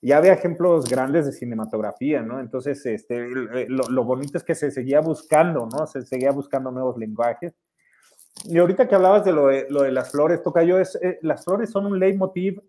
ya 0.00 0.18
había 0.18 0.32
ejemplos 0.32 0.88
grandes 0.88 1.26
de 1.26 1.32
cinematografía, 1.32 2.22
¿no? 2.22 2.40
Entonces, 2.40 2.84
este, 2.86 3.26
lo, 3.28 4.04
bonito 4.04 4.38
es 4.38 4.44
que 4.44 4.54
se 4.54 4.70
seguía 4.70 5.00
buscando, 5.00 5.68
¿no? 5.70 5.86
Se 5.86 6.02
seguía 6.02 6.30
buscando 6.32 6.70
nuevos 6.70 6.96
lenguajes. 6.96 7.54
Y 8.44 8.58
ahorita 8.58 8.88
que 8.88 8.94
hablabas 8.94 9.24
de 9.24 9.32
lo 9.32 9.46
de, 9.46 9.66
lo 9.70 9.82
de 9.82 9.92
las 9.92 10.10
flores, 10.10 10.42
toca 10.42 10.62
yo, 10.64 10.78
es, 10.78 10.98
eh, 11.00 11.18
las 11.22 11.44
flores 11.44 11.70
son 11.70 11.86
un 11.86 11.98
leitmotiv 12.00 12.60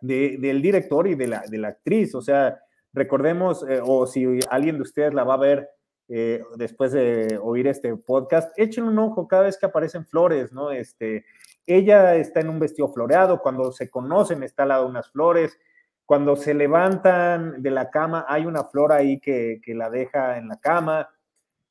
de, 0.00 0.36
del 0.40 0.60
director 0.60 1.06
y 1.06 1.14
de 1.14 1.28
la, 1.28 1.44
de 1.48 1.58
la 1.58 1.68
actriz, 1.68 2.14
o 2.16 2.20
sea, 2.20 2.60
recordemos, 2.92 3.66
eh, 3.68 3.80
o 3.82 4.06
si 4.06 4.40
alguien 4.50 4.76
de 4.76 4.82
ustedes 4.82 5.14
la 5.14 5.24
va 5.24 5.34
a 5.34 5.38
ver, 5.38 5.70
eh, 6.08 6.42
después 6.56 6.92
de 6.92 7.38
oír 7.42 7.66
este 7.66 7.96
podcast, 7.96 8.52
echen 8.58 8.84
un 8.84 8.98
ojo 8.98 9.26
cada 9.28 9.44
vez 9.44 9.56
que 9.56 9.66
aparecen 9.66 10.04
flores, 10.04 10.52
¿no? 10.52 10.70
Este, 10.70 11.24
ella 11.66 12.16
está 12.16 12.40
en 12.40 12.50
un 12.50 12.58
vestido 12.58 12.92
floreado, 12.92 13.40
cuando 13.40 13.72
se 13.72 13.88
conocen 13.88 14.42
está 14.42 14.64
al 14.64 14.70
lado 14.70 14.84
de 14.84 14.90
unas 14.90 15.10
flores, 15.10 15.58
cuando 16.04 16.36
se 16.36 16.52
levantan 16.52 17.62
de 17.62 17.70
la 17.70 17.88
cama 17.88 18.26
hay 18.28 18.44
una 18.44 18.64
flor 18.64 18.92
ahí 18.92 19.20
que, 19.20 19.60
la 19.68 19.88
deja 19.88 20.36
en 20.36 20.48
la 20.48 20.58
cama. 20.58 21.08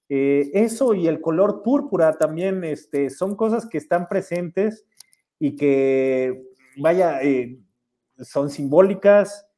Eh, 0.10 0.50
eso 0.54 0.96
y 0.96 1.08
el 1.08 1.22
color 1.22 1.62
púrpura 1.62 2.14
también 2.18 2.64
este, 2.64 3.10
son 3.10 3.36
cosas 3.36 3.68
que 3.68 3.78
están 3.78 4.08
presentes 4.08 4.86
y 5.38 5.56
que, 5.56 6.44
vaya, 6.78 7.20
son 8.18 8.50
simbólicas, 8.50 9.51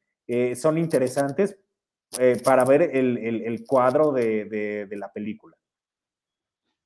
son 0.55 0.78
interesantes, 0.78 1.57
eh, 2.19 2.39
para 2.43 2.63
ver 2.63 2.91
el, 2.93 3.63
cuadro 3.65 4.11
de, 4.11 4.88
la 4.91 5.11
película. 5.11 5.57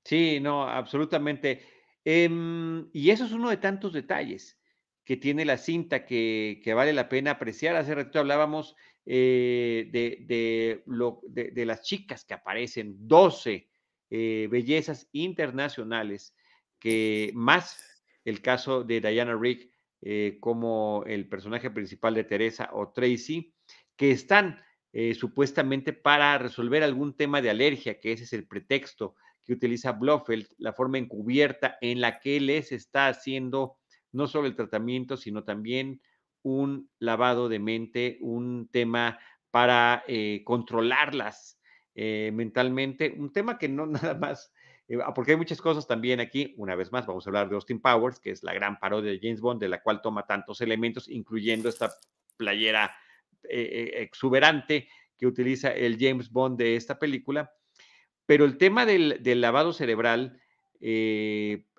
Sí, 0.03 0.39
no, 0.39 0.63
absolutamente. 0.67 1.63
Em, 2.05 2.89
y 2.93 3.09
eso 3.09 3.25
es 3.25 3.33
uno 3.33 3.49
de 3.49 3.57
tantos 3.57 3.91
detalles 3.91 4.57
que 5.03 5.17
tiene 5.17 5.43
la 5.43 5.57
cinta 5.57 6.05
que, 6.05 6.61
vale 6.73 6.93
la 6.93 7.09
pena 7.09 7.31
apreciar. 7.31 7.75
Hace 7.75 7.95
rato 7.95 8.19
hablábamos 8.19 8.75
eh, 9.05 9.89
de, 9.91 10.83
de, 10.85 11.65
las 11.65 11.81
chicas 11.81 12.23
que 12.23 12.33
aparecen, 12.33 12.95
12 13.07 13.67
eh, 14.09 14.47
bellezas 14.49 15.09
internacionales, 15.11 16.33
que 16.79 17.31
más 17.33 18.01
el 18.23 18.41
caso 18.41 18.83
de 18.85 19.01
Diana 19.01 19.35
Rigg 20.02 20.39
como 20.39 21.04
el 21.06 21.28
personaje 21.28 21.72
principal 21.72 22.14
de 22.14 22.24
Teresa 22.24 22.70
o 22.74 22.91
Tracy, 22.91 23.54
que 23.95 24.12
están 24.12 24.62
eh, 24.93 25.14
supuestamente 25.14 25.93
para 25.93 26.38
resolver 26.38 26.84
algún 26.84 27.16
tema 27.16 27.41
de 27.41 27.50
alergia, 27.50 28.00
que 28.00 28.14
ese 28.14 28.24
es 28.24 28.34
el 28.34 28.48
pretexto 28.48 29.16
que 29.45 29.54
utiliza 29.54 29.93
Blofeld, 29.93 30.48
la 30.58 30.74
forma 30.74 30.98
encubierta 30.98 31.78
en 31.82 32.02
la 32.02 32.20
que 32.20 32.39
les 32.39 32.72
está 32.72 33.08
haciendo 33.08 33.78
no 34.12 34.28
solo 34.28 34.48
el 34.48 34.56
tratamiento, 34.56 35.18
sino 35.18 35.43
también 35.43 36.02
un 36.41 36.89
lavado 37.00 37.50
de 37.50 37.60
mente, 37.60 38.18
un 38.22 38.70
tema 38.72 39.20
para 39.52 40.04
eh, 40.08 40.41
controlarlas 40.45 41.60
eh, 41.95 42.32
mentalmente, 42.34 43.14
un 43.18 43.32
tema 43.32 43.58
que 43.58 43.70
no 43.70 43.86
nada 43.88 44.16
más, 44.16 44.54
eh, 44.88 44.97
ah, 45.03 45.13
porque 45.13 45.31
hay 45.31 45.38
muchas 45.38 45.61
cosas 45.61 45.88
también 45.88 46.19
aquí, 46.19 46.53
una 46.57 46.75
vez 46.75 46.91
más 46.91 47.05
vamos 47.05 47.25
a 47.25 47.29
hablar 47.29 47.49
de 47.49 47.55
Austin 47.55 47.81
Powers, 47.81 48.19
que 48.19 48.31
es 48.31 48.43
la 48.43 48.53
gran 48.53 48.79
parodia 48.79 49.11
de 49.11 49.19
James 49.21 49.41
Bond, 49.41 49.61
de 49.61 49.69
la 49.69 49.81
cual 49.81 50.01
toma 50.01 50.25
tantos 50.25 50.61
elementos, 50.61 51.09
incluyendo 51.09 51.69
esta 51.69 51.91
playera 52.38 52.95
exuberante 53.49 54.89
que 55.17 55.25
utiliza 55.25 55.71
el 55.71 55.97
James 55.99 56.29
Bond 56.29 56.57
de 56.57 56.75
esta 56.75 56.99
película, 56.99 57.51
pero 58.25 58.45
el 58.45 58.57
tema 58.57 58.85
del, 58.85 59.21
lavado 59.41 59.71
cerebral, 59.73 60.39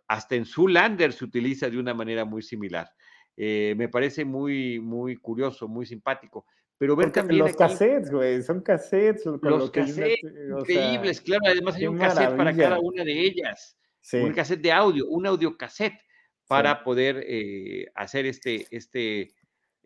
hasta 0.09 0.35
en 0.35 0.47
Zoolander 0.47 1.13
se 1.13 1.25
utiliza 1.25 1.69
de 1.69 1.79
una 1.79 1.95
manera 1.95 2.25
muy 2.25 2.43
similar. 2.43 2.91
me 3.37 3.89
parece 3.89 4.25
muy, 4.25 4.81
muy 4.81 5.17
curioso, 5.17 5.69
muy 5.69 5.87
simpático. 5.87 6.47
Pero 6.79 6.95
ver 6.95 7.11
también. 7.11 7.41
Los 7.41 7.57
cassettes, 7.57 8.11
güey, 8.11 8.43
son 8.43 8.63
cassettes. 8.63 9.27
Los 9.27 9.71
cassettes, 9.71 10.21
increíbles, 10.23 11.21
claro. 11.21 11.43
Además, 11.47 11.77
hay 11.77 11.87
un 11.89 11.99
cassette 11.99 12.37
para 12.37 12.57
cada 12.57 12.79
una 12.79 13.05
de 13.05 13.21
ellas. 13.21 13.77
Un 14.13 14.33
cassette 14.33 14.63
de 14.63 14.73
audio, 14.73 15.07
un 15.09 15.27
audio 15.27 15.57
cassette 15.57 16.01
para 16.47 16.83
poder 16.83 17.23
eh, 17.27 17.87
hacer 17.95 18.25
este, 18.25 18.67
este, 18.71 19.21
eh, 19.21 19.33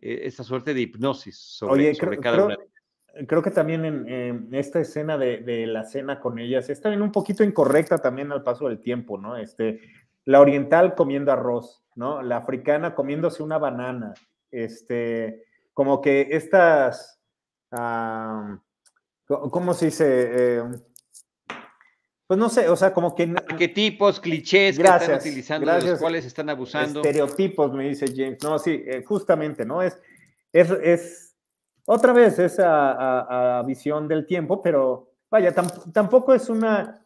esta 0.01 0.45
suerte 0.45 0.75
de 0.75 0.83
hipnosis 0.83 1.37
sobre, 1.37 1.97
cada 1.97 2.45
una 2.45 2.57
de 2.57 2.63
ellas. 2.63 3.27
Creo 3.27 3.43
que 3.43 3.51
también 3.51 3.85
en, 3.85 4.49
esta 4.55 4.81
escena 4.81 5.19
de, 5.19 5.39
de, 5.39 5.67
la 5.67 5.85
cena 5.85 6.21
con 6.21 6.39
ellas 6.39 6.71
está 6.71 6.89
bien 6.89 7.03
un 7.03 7.13
poquito 7.13 7.43
incorrecta 7.43 7.99
también 7.99 8.33
al 8.33 8.43
paso 8.43 8.69
del 8.69 8.81
tiempo, 8.81 9.19
¿no? 9.19 9.37
Este, 9.37 9.81
la 10.25 10.41
oriental 10.41 10.95
comiendo 10.95 11.33
arroz, 11.33 11.85
¿no? 11.95 12.23
La 12.23 12.39
africana 12.39 12.95
comiéndose 12.95 13.43
una 13.43 13.59
banana, 13.59 14.15
este, 14.51 15.45
como 15.73 16.01
que 16.01 16.29
estas, 16.31 17.21
¿cómo 19.27 19.75
se 19.75 19.87
dice? 19.87 20.59
Em, 20.59 20.81
pues 22.27 22.39
no 22.39 22.49
sé, 22.49 22.69
o 22.69 22.77
sea, 22.77 22.93
como 22.95 23.15
que... 23.15 23.25
Arquetipos, 23.25 24.21
clichés 24.21 24.79
que 24.79 24.83
están 24.83 25.19
utilizando, 25.19 25.73
de 25.73 25.91
los 25.91 25.99
cuales 25.99 26.25
están 26.25 26.49
abusando. 26.49 27.01
Estereotipos, 27.01 27.73
me 27.75 27.89
dice 27.89 28.07
James. 28.07 28.43
No, 28.43 28.59
sí, 28.59 28.83
eh, 28.87 29.05
justamente, 29.05 29.67
¿no? 29.67 29.83
Es, 29.83 30.01
es, 30.53 30.71
es 30.83 31.37
otra 31.85 32.13
vez 32.13 32.39
esa 32.39 33.63
visión 33.67 34.09
del 34.09 34.27
tiempo, 34.27 34.63
pero 34.63 35.13
vaya, 35.31 35.53
tampoco 35.93 36.33
es 36.33 36.49
una 36.49 37.05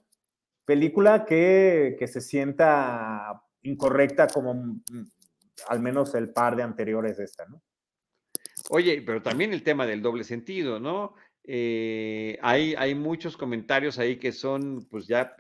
película 0.64 1.24
que, 1.24 1.96
que 1.98 2.06
se 2.06 2.20
sienta 2.20 3.42
incorrecta 3.62 4.26
como 4.26 4.54
mm, 4.54 4.82
al 5.68 5.80
menos 5.80 6.14
el 6.14 6.30
par 6.32 6.56
de 6.56 6.62
anteriores 6.62 7.16
de 7.16 7.24
esta, 7.24 7.46
¿no? 7.46 7.62
Oye, 8.70 9.02
pero 9.02 9.22
también 9.22 9.52
el 9.52 9.62
tema 9.62 9.86
del 9.86 10.02
doble 10.02 10.24
sentido, 10.24 10.80
¿no? 10.80 11.14
Eh, 11.44 12.38
hay, 12.42 12.74
hay 12.76 12.94
muchos 12.94 13.36
comentarios 13.36 13.98
ahí 13.98 14.16
que 14.16 14.32
son, 14.32 14.86
pues 14.90 15.06
ya 15.06 15.36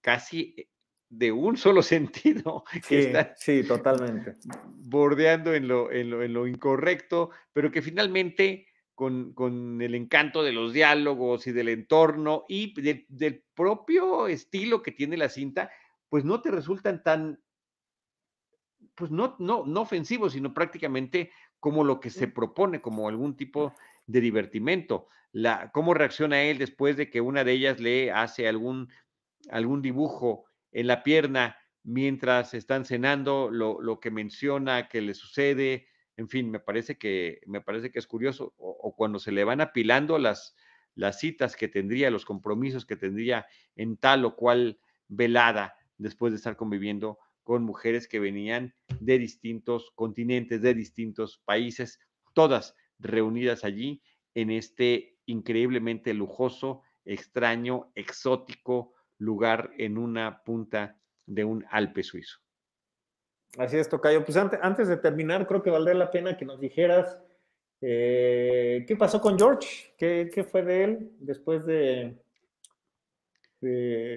casi 0.00 0.54
eh, 0.56 0.68
de 1.08 1.32
un 1.32 1.56
solo 1.56 1.82
sentido. 1.82 2.64
Sí, 2.82 3.12
sí, 3.36 3.62
totalmente. 3.64 4.36
Bordeando 4.64 5.54
en 5.54 5.68
lo, 5.68 5.92
en 5.92 6.10
lo, 6.10 6.22
en 6.22 6.32
lo 6.32 6.46
incorrecto, 6.46 7.30
pero 7.52 7.70
que 7.70 7.82
finalmente 7.82 8.66
con, 8.94 9.34
con, 9.34 9.82
el 9.82 9.94
encanto 9.94 10.42
de 10.42 10.52
los 10.52 10.72
diálogos 10.72 11.46
y 11.46 11.52
del 11.52 11.68
entorno 11.68 12.44
y 12.48 12.74
del 13.08 13.44
propio 13.54 14.28
estilo 14.28 14.82
que 14.82 14.92
tiene 14.92 15.16
la 15.16 15.28
cinta, 15.28 15.70
pues 16.08 16.24
no 16.24 16.40
te 16.40 16.52
resultan 16.52 17.02
tan, 17.02 17.42
pues 18.94 19.10
no, 19.10 19.36
no, 19.38 19.64
no 19.66 19.80
ofensivos, 19.82 20.32
sino 20.32 20.54
prácticamente 20.54 21.30
como 21.60 21.84
lo 21.84 22.00
que 22.00 22.10
se 22.10 22.28
propone, 22.28 22.80
como 22.80 23.08
algún 23.08 23.36
tipo 23.36 23.74
de 24.06 24.20
divertimento. 24.20 25.08
La, 25.32 25.70
cómo 25.72 25.94
reacciona 25.94 26.42
él 26.42 26.58
después 26.58 26.96
de 26.96 27.10
que 27.10 27.20
una 27.20 27.42
de 27.42 27.52
ellas 27.52 27.80
le 27.80 28.12
hace 28.12 28.46
algún, 28.46 28.88
algún 29.50 29.82
dibujo 29.82 30.44
en 30.72 30.86
la 30.86 31.02
pierna 31.02 31.56
mientras 31.82 32.54
están 32.54 32.84
cenando, 32.84 33.50
lo, 33.50 33.80
lo, 33.80 34.00
que 34.00 34.10
menciona 34.10 34.88
que 34.88 35.00
le 35.00 35.14
sucede, 35.14 35.86
en 36.16 36.28
fin, 36.28 36.50
me 36.50 36.60
parece 36.60 36.96
que, 36.96 37.40
me 37.46 37.60
parece 37.60 37.90
que 37.90 37.98
es 37.98 38.06
curioso, 38.06 38.54
o, 38.56 38.94
cuando 38.96 39.18
se 39.18 39.32
le 39.32 39.44
van 39.44 39.60
apilando 39.60 40.18
las, 40.18 40.56
las 40.94 41.18
citas 41.18 41.56
que 41.56 41.68
tendría, 41.68 42.10
los 42.10 42.24
compromisos 42.24 42.86
que 42.86 42.96
tendría 42.96 43.46
en 43.76 43.96
tal 43.96 44.24
o 44.24 44.36
cual 44.36 44.78
velada 45.08 45.74
después 45.98 46.32
de 46.32 46.36
estar 46.36 46.56
conviviendo 46.56 47.18
con 47.44 47.62
mujeres 47.62 48.08
que 48.08 48.18
venían 48.18 48.74
de 49.00 49.18
distintos 49.18 49.92
continentes, 49.94 50.62
de 50.62 50.74
distintos 50.74 51.40
países, 51.44 52.00
todas 52.32 52.74
reunidas 52.98 53.64
allí 53.64 54.02
en 54.34 54.50
este 54.50 55.18
increíblemente 55.26 56.12
lujoso, 56.14 56.82
extraño, 57.04 57.92
exótico 57.94 58.94
lugar 59.18 59.70
en 59.78 59.98
una 59.98 60.42
punta 60.42 60.98
de 61.26 61.44
un 61.44 61.64
Alpe 61.70 62.02
suizo. 62.02 62.38
Así 63.58 63.76
es, 63.76 63.88
Tocayo. 63.88 64.24
Pues 64.24 64.36
antes, 64.36 64.88
de 64.88 64.96
terminar, 64.96 65.46
creo 65.46 65.62
que 65.62 65.70
valdría 65.70 65.94
la 65.94 66.10
pena 66.10 66.36
que 66.36 66.44
nos 66.44 66.58
dijeras 66.58 67.18
eh, 67.80 68.84
qué 68.88 68.96
pasó 68.96 69.20
con 69.20 69.38
George, 69.38 69.94
¿Qué, 69.96 70.46
fue 70.50 70.62
de 70.62 70.84
él 70.84 71.10
después 71.20 71.64
de... 71.66 72.18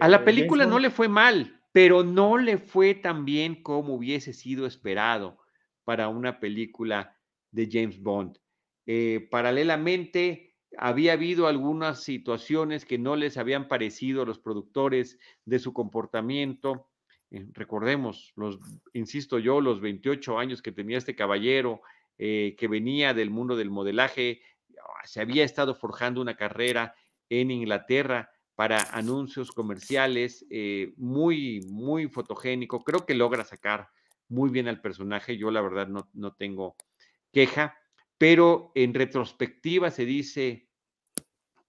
A 0.02 0.10
la 0.10 0.26
película 0.26 0.66
no 0.66 0.78
le 0.78 0.90
fue 0.90 1.08
mal, 1.08 1.57
pero 1.78 2.04
no 2.04 2.40
le 2.40 2.58
fue 2.58 2.96
tan 2.96 3.24
bien 3.24 3.62
como 3.62 3.94
hubiese 3.94 4.34
sido 4.34 4.66
esperado 4.66 5.38
para 5.84 6.08
una 6.08 6.40
película 6.40 7.16
de 7.52 7.70
James 7.72 8.02
Bond. 8.02 8.40
Eh, 8.88 9.28
paralelamente, 9.30 10.56
había 10.76 11.14
habido 11.14 11.46
algunas 11.46 12.02
situaciones 12.02 12.84
que 12.84 12.98
no 12.98 13.16
les 13.16 13.38
habían 13.38 13.68
parecido 13.68 14.24
a 14.24 14.26
los 14.26 14.40
productores 14.40 15.20
de 15.46 15.60
su 15.60 15.72
comportamiento. 15.72 16.90
Eh, 17.30 17.46
recordemos, 17.54 18.34
los, 18.36 18.58
insisto 18.94 19.38
yo, 19.38 19.62
los 19.62 19.80
28 19.80 20.40
años 20.40 20.64
que 20.64 20.72
tenía 20.72 20.98
este 20.98 21.16
caballero, 21.16 21.84
eh, 22.18 22.56
que 22.58 22.68
venía 22.68 23.14
del 23.14 23.30
mundo 23.30 23.56
del 23.56 23.70
modelaje, 23.70 24.42
ah, 24.80 25.06
se 25.06 25.22
había 25.22 25.44
estado 25.44 25.76
forjando 25.76 26.22
una 26.22 26.36
carrera 26.36 26.96
en 27.30 27.52
Inglaterra, 27.52 28.32
para 28.58 28.82
anuncios 28.92 29.52
comerciales, 29.52 30.44
eh, 30.50 30.92
muy, 30.98 31.62
muy 31.70 32.08
fotogénico. 32.08 32.84
Creo 32.84 33.06
que 33.06 33.14
logra 33.14 33.46
sacar 33.46 33.90
muy 34.30 34.50
bien 34.50 34.68
al 34.68 34.82
personaje. 34.82 35.38
Yo 35.38 35.52
la 35.52 35.62
verdad 35.62 35.88
no, 35.88 36.10
no 36.14 36.34
tengo 36.34 36.76
queja, 37.32 37.78
pero 38.18 38.72
en 38.74 38.96
retrospectiva 38.96 39.92
se 39.92 40.06
dice 40.06 40.70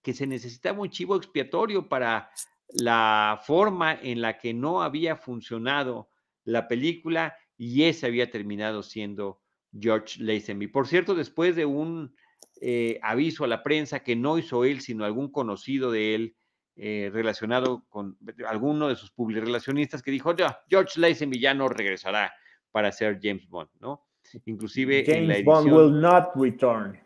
que 0.01 0.15
se 0.15 0.25
necesitaba 0.25 0.81
un 0.81 0.89
chivo 0.89 1.15
expiatorio 1.15 1.87
para 1.87 2.31
la 2.69 3.39
forma 3.45 3.93
en 3.93 4.19
la 4.19 4.39
que 4.39 4.55
no 4.55 4.81
había 4.81 5.15
funcionado 5.15 6.09
la 6.43 6.67
película 6.67 7.37
y 7.55 7.83
ese 7.83 8.07
había 8.07 8.31
terminado 8.31 8.81
siendo 8.81 9.43
George 9.79 10.23
Lazenby. 10.23 10.65
Por 10.69 10.87
cierto, 10.87 11.13
después 11.13 11.55
de 11.55 11.67
un 11.67 12.15
eh, 12.61 12.99
aviso 13.03 13.43
a 13.43 13.47
la 13.47 13.61
prensa 13.61 13.99
que 13.99 14.15
no 14.15 14.39
hizo 14.39 14.65
él, 14.65 14.81
sino 14.81 15.05
algún 15.05 15.31
conocido 15.31 15.91
de 15.91 16.15
él, 16.15 16.35
eh, 16.81 17.09
relacionado 17.11 17.83
con 17.89 18.17
alguno 18.47 18.87
de 18.87 18.95
sus 18.95 19.11
relacionistas 19.17 20.01
que 20.01 20.11
dijo, 20.11 20.33
ya, 20.33 20.61
George 20.69 20.97
Lazenby 20.97 21.37
ya 21.37 21.53
no 21.53 21.67
regresará 21.67 22.31
para 22.71 22.89
ser 22.93 23.19
James 23.21 23.49
Bond, 23.49 23.69
¿no? 23.81 24.05
Inclusive 24.45 25.03
James 25.05 25.17
en 25.17 25.27
la 25.27 25.33
edición, 25.35 25.69
Bond 25.69 25.73
will 25.73 25.99
not 25.99 26.29
return. 26.35 26.97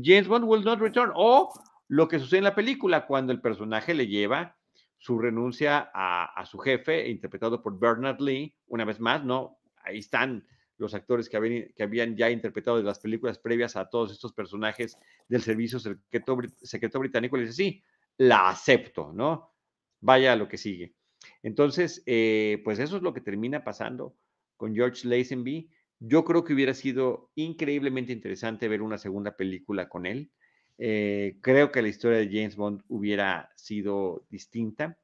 James 0.00 0.28
Bond 0.28 0.44
will 0.44 0.62
not 0.62 0.78
return. 0.78 1.10
O 1.16 1.52
lo 1.88 2.06
que 2.06 2.20
sucede 2.20 2.38
en 2.38 2.44
la 2.44 2.54
película, 2.54 3.04
cuando 3.06 3.32
el 3.32 3.40
personaje 3.40 3.94
le 3.94 4.06
lleva 4.06 4.56
su 4.96 5.18
renuncia 5.18 5.90
a, 5.92 6.44
su 6.46 6.58
jefe, 6.58 7.08
interpretado 7.08 7.60
por 7.60 7.80
Bernard 7.80 8.20
Lee, 8.20 8.54
una 8.68 8.84
vez 8.84 9.00
más, 9.00 9.24
¿no? 9.24 9.58
Ahí 9.82 9.98
están 9.98 10.46
los 10.78 10.94
actores 10.94 11.28
que 11.28 11.36
habían, 11.36 11.68
que 11.74 11.82
habían 11.82 12.16
ya 12.16 12.30
interpretado 12.30 12.76
de 12.76 12.84
las 12.84 13.00
películas 13.00 13.38
previas 13.40 13.74
a 13.74 13.88
todos 13.88 14.12
estos 14.12 14.32
personajes 14.32 14.96
del 15.28 15.42
servicio 15.42 15.80
secreto, 15.80 16.38
secreto 16.62 17.00
británico. 17.00 17.36
Le 17.36 17.42
dice, 17.42 17.54
sí, 17.54 17.82
la 18.18 18.48
acepto, 18.48 19.12
¿no? 19.12 19.52
Vaya 20.00 20.32
a 20.32 20.36
lo 20.36 20.48
que 20.48 20.58
sigue. 20.58 20.94
Entonces, 21.42 22.02
eh, 22.06 22.60
pues 22.64 22.78
eso 22.78 22.96
es 22.96 23.02
lo 23.02 23.12
que 23.12 23.20
termina 23.20 23.64
pasando 23.64 24.16
con 24.56 24.74
George 24.74 25.06
Lazenby. 25.06 25.70
Yo 25.98 26.24
creo 26.24 26.44
que 26.44 26.54
hubiera 26.54 26.74
sido 26.74 27.30
increíblemente 27.34 28.12
interesante 28.12 28.68
ver 28.68 28.82
una 28.82 28.98
segunda 28.98 29.36
película 29.36 29.88
con 29.88 30.06
él. 30.06 30.30
Eh, 30.78 31.38
creo 31.40 31.72
que 31.72 31.82
la 31.82 31.88
historia 31.88 32.18
de 32.18 32.28
James 32.28 32.56
Bond 32.56 32.82
hubiera 32.88 33.50
sido 33.56 34.26
distinta, 34.28 34.98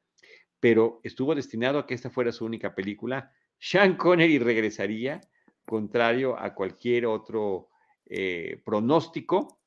pero 0.60 1.00
estuvo 1.02 1.34
destinado 1.34 1.78
a 1.78 1.86
que 1.86 1.94
esta 1.94 2.10
fuera 2.10 2.32
su 2.32 2.44
única 2.44 2.74
película. 2.74 3.32
Sean 3.58 3.96
Connery 3.96 4.38
regresaría, 4.38 5.20
contrario 5.64 6.38
a 6.38 6.54
cualquier 6.54 7.06
otro 7.06 7.68
eh, 8.06 8.60
pronóstico, 8.64 9.61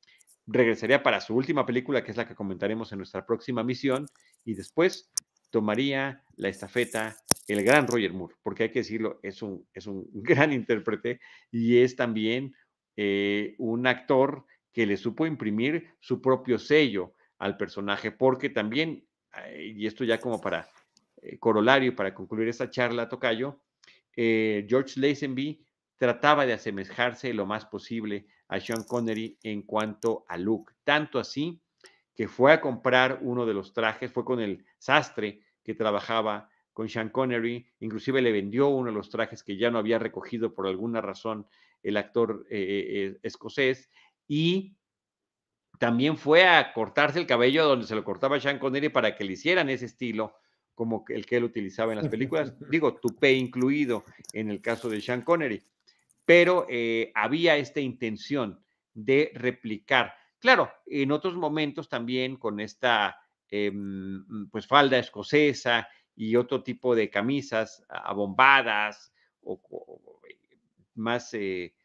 regresaría 0.48 1.04
para 1.04 1.22
su 1.22 1.36
última 1.36 1.66
película, 1.66 2.04
que 2.04 2.12
es 2.12 2.18
la 2.18 2.28
que 2.28 2.36
comentaremos 2.36 2.92
en 2.92 3.00
nuestra 3.00 3.26
próxima 3.26 3.64
misión, 3.64 4.08
y 4.44 4.54
después 4.54 5.12
tomaría 5.50 6.24
la 6.36 6.50
estafeta 6.50 7.16
el 7.48 7.64
gran 7.64 7.88
Roger 7.88 8.14
Moore, 8.14 8.36
porque 8.44 8.64
hay 8.64 8.72
que 8.72 8.80
decirlo, 8.80 9.20
es 9.24 9.42
un, 9.42 9.68
es 9.74 9.88
un 9.88 10.08
gran 10.14 10.52
intérprete 10.52 11.20
y 11.52 11.78
es 11.78 11.96
también 11.96 12.56
eh, 12.98 13.56
un 13.58 13.88
actor 13.88 14.46
que 14.74 14.86
le 14.86 14.98
supo 14.98 15.26
imprimir 15.26 15.94
su 16.00 16.22
propio 16.22 16.60
sello 16.60 17.14
al 17.40 17.58
personaje, 17.58 18.12
porque 18.12 18.50
también, 18.50 19.06
eh, 19.46 19.74
y 19.76 19.86
esto 19.86 20.04
ya 20.04 20.20
como 20.20 20.42
para 20.42 20.68
eh, 21.22 21.38
corolario, 21.38 21.96
para 21.96 22.14
concluir 22.14 22.50
esta 22.50 22.70
charla, 22.70 23.10
Tocayo, 23.10 23.62
George 24.18 24.98
Lazenby 24.98 25.66
trataba 25.98 26.46
de 26.46 26.54
asemejarse 26.54 27.34
lo 27.34 27.46
más 27.46 27.66
posible 27.66 28.28
a 28.48 28.60
Sean 28.60 28.84
Connery 28.84 29.38
en 29.44 29.64
cuanto 29.64 30.26
a 30.28 30.38
look, 30.38 30.72
tanto 30.84 31.20
así 31.20 31.62
que 32.16 32.28
fue 32.28 32.54
a 32.54 32.62
comprar 32.62 33.20
uno 33.22 33.46
de 33.46 33.54
los 33.54 33.74
trajes, 33.74 34.12
fue 34.12 34.24
con 34.24 34.40
el 34.40 34.66
sastre 34.78 35.42
que 35.64 35.76
trabajaba 35.76 36.50
con 36.72 36.90
Sean 36.90 37.10
Connery, 37.10 37.68
inclusive 37.80 38.22
le 38.22 38.32
vendió 38.32 38.70
uno 38.70 38.90
de 38.90 38.96
los 38.96 39.10
trajes 39.10 39.44
que 39.44 39.58
ya 39.58 39.72
no 39.72 39.80
había 39.80 40.00
recogido 40.00 40.54
por 40.54 40.68
alguna 40.68 41.02
razón 41.02 41.48
el 41.84 41.98
actor 41.98 42.46
eh, 42.50 43.14
eh, 43.14 43.20
escocés, 43.24 43.90
y 44.28 44.76
también 45.78 46.18
fue 46.18 46.48
a 46.48 46.74
cortarse 46.74 47.20
el 47.20 47.28
cabello 47.28 47.66
donde 47.66 47.86
se 47.86 47.96
lo 47.96 48.04
cortaba 48.04 48.40
Sean 48.40 48.60
Connery 48.60 48.90
para 48.90 49.16
que 49.16 49.24
le 49.24 49.34
hicieran 49.34 49.70
ese 49.70 49.86
estilo 49.86 50.36
como 50.74 51.06
el 51.08 51.26
que 51.26 51.38
él 51.38 51.46
utilizaba 51.46 51.94
en 51.94 52.00
las 52.00 52.10
películas, 52.10 52.54
digo, 52.70 52.96
tupé 52.96 53.34
incluido 53.34 54.04
en 54.34 54.50
el 54.50 54.62
caso 54.62 54.90
de 54.90 55.02
Sean 55.02 55.22
Connery, 55.22 55.64
pero 56.26 56.68
había 57.14 57.58
esta 57.58 57.80
intención 57.80 58.60
de 58.94 59.32
replicar. 59.36 60.16
Claro, 60.40 60.72
en 60.86 61.12
otros 61.12 61.36
momentos 61.36 61.90
también 61.90 62.38
con 62.38 62.60
esta 62.60 63.20
em, 63.50 64.50
pues 64.50 64.68
falda 64.68 64.98
escocesa 64.98 65.88
y 66.16 66.36
otro 66.36 66.64
tipo 66.64 66.96
de 66.96 67.10
camisas 67.10 67.84
abombadas 67.90 69.14
o, 69.42 69.60
más 70.96 71.34
eh, 71.34 71.76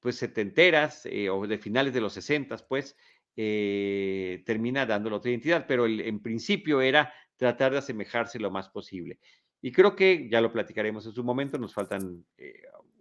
pues 0.00 0.16
setenteras 0.16 1.06
eh, 1.06 1.30
o 1.30 1.46
de 1.46 1.58
finales 1.58 1.94
de 1.94 2.00
los 2.00 2.12
sesentas, 2.12 2.62
pues 2.62 2.96
eh, 3.36 4.42
termina 4.44 4.84
dando 4.84 5.10
la 5.10 5.16
otra 5.16 5.30
identidad, 5.30 5.66
pero 5.66 5.86
en 5.86 6.20
principio 6.20 6.80
era 6.80 7.12
tratar 7.36 7.72
de 7.72 7.78
asemejarse 7.78 8.38
lo 8.38 8.50
más 8.50 8.68
posible. 8.68 9.20
Y 9.60 9.72
creo 9.72 9.94
que 9.94 10.28
ya 10.28 10.40
lo 10.40 10.52
platicaremos 10.52 11.06
en 11.06 11.12
su 11.12 11.24
momento, 11.24 11.58
nos 11.58 11.74
faltan 11.74 12.24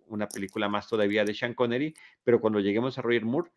una 0.07 0.27
película 0.27 0.69
más 0.69 0.87
todavía 0.87 1.23
de 1.23 1.33
Sean 1.33 1.53
Connery, 1.53 1.93
pero 2.23 2.39
cuando 2.39 2.59
lleguemos 2.59 2.97
a 2.97 3.01
Roger 3.01 3.25
Moore, 3.25 3.51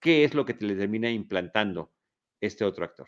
¿qué 0.00 0.24
es 0.24 0.34
lo 0.34 0.44
que 0.44 0.54
te 0.54 0.64
le 0.64 0.74
termina 0.74 1.10
implantando 1.10 1.92
este 2.40 2.64
otro 2.64 2.84
actor? 2.84 3.06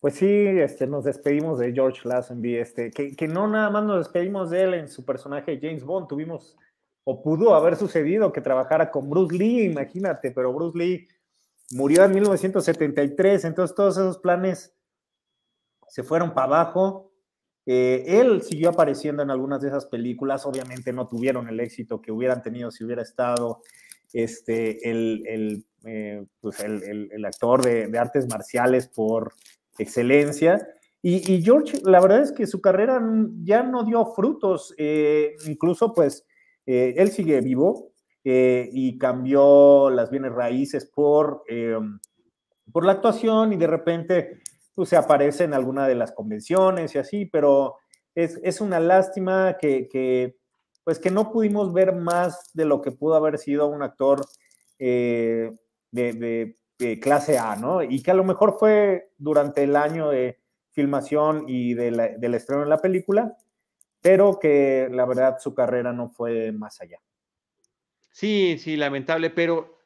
Pues 0.00 0.14
sí, 0.14 0.26
este, 0.26 0.86
nos 0.86 1.04
despedimos 1.04 1.58
de 1.58 1.72
George 1.72 2.08
Lazenby, 2.08 2.56
este, 2.56 2.90
que, 2.90 3.14
que, 3.14 3.28
no 3.28 3.46
nada 3.46 3.68
más 3.68 3.84
nos 3.84 3.98
despedimos 3.98 4.50
de 4.50 4.62
él 4.62 4.74
en 4.74 4.88
su 4.88 5.04
personaje 5.04 5.58
James 5.60 5.84
Bond, 5.84 6.08
tuvimos, 6.08 6.56
o 7.04 7.22
pudo 7.22 7.54
haber 7.54 7.76
sucedido 7.76 8.32
que 8.32 8.40
trabajara 8.40 8.90
con 8.90 9.10
Bruce 9.10 9.36
Lee, 9.36 9.64
imagínate, 9.64 10.30
pero 10.30 10.54
Bruce 10.54 10.78
Lee 10.78 11.08
murió 11.72 12.04
en 12.04 12.12
1973, 12.12 13.44
entonces 13.44 13.76
todos 13.76 13.98
esos 13.98 14.18
planes 14.18 14.74
se 15.90 16.02
fueron 16.02 16.32
para 16.32 16.46
abajo. 16.46 17.09
Eh, 17.66 18.04
él 18.06 18.42
siguió 18.42 18.70
apareciendo 18.70 19.22
en 19.22 19.30
algunas 19.30 19.60
de 19.60 19.68
esas 19.68 19.86
películas, 19.86 20.46
obviamente 20.46 20.92
no 20.92 21.06
tuvieron 21.06 21.48
el 21.48 21.60
éxito 21.60 22.00
que 22.00 22.10
hubieran 22.10 22.42
tenido 22.42 22.70
si 22.70 22.84
hubiera 22.84 23.02
estado 23.02 23.62
este, 24.12 24.90
el, 24.90 25.64
eh, 25.84 26.24
pues 26.40 26.60
actor 27.24 27.62
de, 27.62 27.98
artes 27.98 28.28
marciales 28.28 28.88
por 28.88 29.34
excelencia. 29.78 30.66
Y, 31.02 31.42
George, 31.42 31.80
la 31.84 31.98
verdad 31.98 32.22
es 32.22 32.32
que 32.32 32.46
su 32.46 32.60
carrera 32.60 33.00
ya 33.42 33.62
no 33.62 33.84
dio 33.84 34.04
frutos, 34.14 34.74
eh, 34.76 35.34
incluso 35.46 35.94
pues 35.94 36.26
eh, 36.66 36.92
él 36.98 37.10
sigue 37.10 37.40
vivo 37.40 37.92
y 38.22 38.98
cambió 38.98 39.88
las 39.88 40.10
bienes 40.10 40.32
raíces 40.32 40.84
por, 40.84 41.42
por 42.70 42.84
la 42.84 42.92
actuación 42.92 43.54
y 43.54 43.56
de 43.56 43.66
repente 43.66 44.42
pues, 44.74 44.88
se 44.88 44.96
aparece 44.96 45.44
en 45.44 45.54
alguna 45.54 45.86
de 45.86 45.94
las 45.94 46.12
convenciones 46.12 46.94
y 46.94 46.98
así, 46.98 47.26
pero 47.26 47.76
es, 48.14 48.60
una 48.60 48.80
lástima 48.80 49.56
que, 49.58 50.36
pues 50.84 50.98
que 50.98 51.10
no 51.10 51.32
pudimos 51.32 51.72
ver 51.72 51.94
más 51.94 52.50
de 52.54 52.64
lo 52.64 52.82
que 52.82 52.92
pudo 52.92 53.14
haber 53.14 53.38
sido 53.38 53.68
un 53.68 53.82
actor 53.82 54.24
de, 54.78 55.56
clase 57.00 57.38
A, 57.38 57.56
¿no? 57.56 57.82
Y 57.82 58.02
que 58.02 58.10
a 58.10 58.14
lo 58.14 58.24
mejor 58.24 58.56
fue 58.58 59.10
durante 59.18 59.62
el 59.62 59.76
año 59.76 60.08
de 60.08 60.40
filmación 60.70 61.44
y 61.46 61.74
de 61.74 62.16
del 62.18 62.34
estreno 62.34 62.62
de 62.62 62.68
la 62.68 62.78
película, 62.78 63.36
pero 64.00 64.38
que 64.38 64.88
la 64.90 65.04
verdad 65.04 65.38
su 65.38 65.54
carrera 65.54 65.92
no 65.92 66.08
fue 66.08 66.52
más 66.52 66.80
allá. 66.80 66.98
Sí, 68.10 68.58
sí, 68.58 68.76
lamentable, 68.76 69.30
pero 69.30 69.78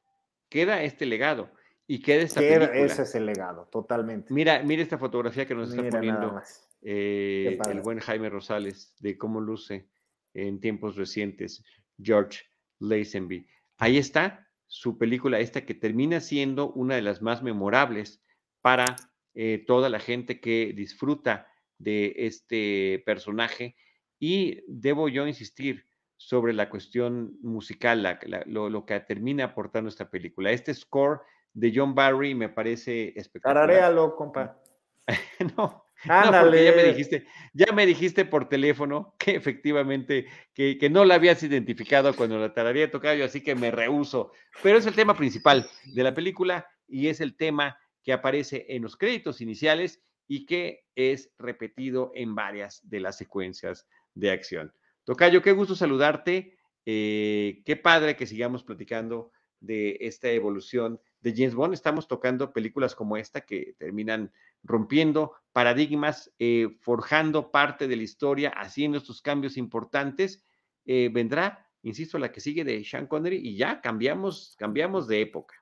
queda 0.48 0.82
este 0.82 1.04
legado 1.04 1.50
y 1.86 2.00
queda 2.00 2.22
esta 2.22 2.40
película. 2.40 2.72
Ese 2.72 3.02
es 3.02 3.14
el 3.14 3.26
legado, 3.26 3.68
totalmente. 3.70 4.32
Mira, 4.32 4.62
mira 4.62 4.82
esta 4.82 4.98
fotografía 4.98 5.46
que 5.46 5.54
nos 5.54 5.70
está 5.70 5.88
poniendo 5.88 6.40
eh, 6.82 7.58
el 7.70 7.80
buen 7.80 7.98
Jaime 7.98 8.30
Rosales 8.30 8.94
de 9.00 9.16
cómo 9.18 9.40
luce 9.40 9.88
en 10.32 10.60
tiempos 10.60 10.96
recientes 10.96 11.64
George 12.00 12.40
Lazenby. 12.80 13.46
Ahí 13.78 13.98
está, 13.98 14.48
su 14.66 14.98
película 14.98 15.40
esta 15.40 15.64
que 15.64 15.74
termina 15.74 16.20
siendo 16.20 16.72
una 16.72 16.96
de 16.96 17.02
las 17.02 17.22
más 17.22 17.42
memorables 17.42 18.22
para 18.60 18.96
eh, 19.34 19.64
toda 19.66 19.88
la 19.88 20.00
gente 20.00 20.40
que 20.40 20.72
disfruta 20.74 21.46
de 21.78 22.14
este 22.16 23.02
personaje. 23.04 23.76
Y 24.18 24.62
debo 24.66 25.08
yo 25.08 25.26
insistir 25.26 25.86
sobre 26.16 26.52
la 26.54 26.70
cuestión 26.70 27.36
musical, 27.42 28.18
lo, 28.46 28.86
que 28.86 28.98
termina 29.00 29.44
aportando 29.44 29.88
esta 29.88 30.08
película. 30.08 30.50
Este 30.50 30.72
score 30.72 31.20
de 31.54 31.72
John 31.74 31.94
Barry 31.94 32.34
me 32.34 32.48
parece 32.48 33.12
espectacular. 33.16 33.68
Tararéalo, 33.68 34.16
compa. 34.16 34.60
no, 35.56 35.84
Ándale. 36.08 36.64
ya 36.64 36.72
me 36.72 36.84
dijiste, 36.84 37.26
ya 37.52 37.72
me 37.72 37.86
dijiste 37.86 38.24
por 38.24 38.48
teléfono 38.48 39.14
que 39.18 39.36
efectivamente 39.36 40.26
que, 40.52 40.88
no 40.90 41.04
la 41.04 41.14
habías 41.14 41.42
identificado 41.42 42.14
cuando 42.14 42.38
la 42.38 42.52
tararía 42.52 42.90
tocado, 42.90 43.24
así 43.24 43.40
que 43.40 43.54
me 43.54 43.70
rehuso. 43.70 44.32
Pero 44.62 44.78
es 44.78 44.86
el 44.86 44.94
tema 44.94 45.16
principal 45.16 45.66
de 45.86 46.02
la 46.02 46.14
película 46.14 46.66
y 46.86 47.08
es 47.08 47.20
el 47.20 47.36
tema 47.36 47.78
que 48.02 48.12
aparece 48.12 48.66
en 48.68 48.82
los 48.82 48.96
créditos 48.96 49.40
iniciales 49.40 50.02
y 50.26 50.46
que 50.46 50.84
es 50.94 51.32
repetido 51.38 52.12
en 52.14 52.34
varias 52.34 52.80
de 52.88 53.00
las 53.00 53.16
secuencias 53.16 53.86
de 54.14 54.30
acción. 54.30 54.72
Tocayo, 55.04 55.42
qué 55.42 55.52
gusto 55.52 55.74
saludarte. 55.74 56.56
Eh, 56.86 57.62
qué 57.64 57.76
padre 57.76 58.14
que 58.14 58.26
sigamos 58.26 58.62
platicando 58.62 59.30
de 59.60 59.96
esta 60.00 60.30
evolución 60.30 61.00
de 61.24 61.32
James 61.34 61.54
Bond. 61.54 61.72
Estamos 61.72 62.06
tocando 62.06 62.52
películas 62.52 62.94
como 62.94 63.16
esta 63.16 63.40
que 63.40 63.74
terminan 63.78 64.30
rompiendo 64.62 65.32
paradigmas, 65.52 66.30
eh, 66.38 66.76
forjando 66.80 67.50
parte 67.50 67.88
de 67.88 67.96
la 67.96 68.02
historia, 68.02 68.50
haciendo 68.50 68.98
estos 68.98 69.22
cambios 69.22 69.56
importantes. 69.56 70.44
Eh, 70.84 71.10
vendrá, 71.12 71.66
insisto, 71.82 72.18
la 72.18 72.30
que 72.30 72.40
sigue 72.40 72.62
de 72.62 72.84
Sean 72.84 73.06
Connery 73.06 73.38
y 73.38 73.56
ya 73.56 73.80
cambiamos, 73.80 74.54
cambiamos 74.58 75.08
de 75.08 75.22
época. 75.22 75.54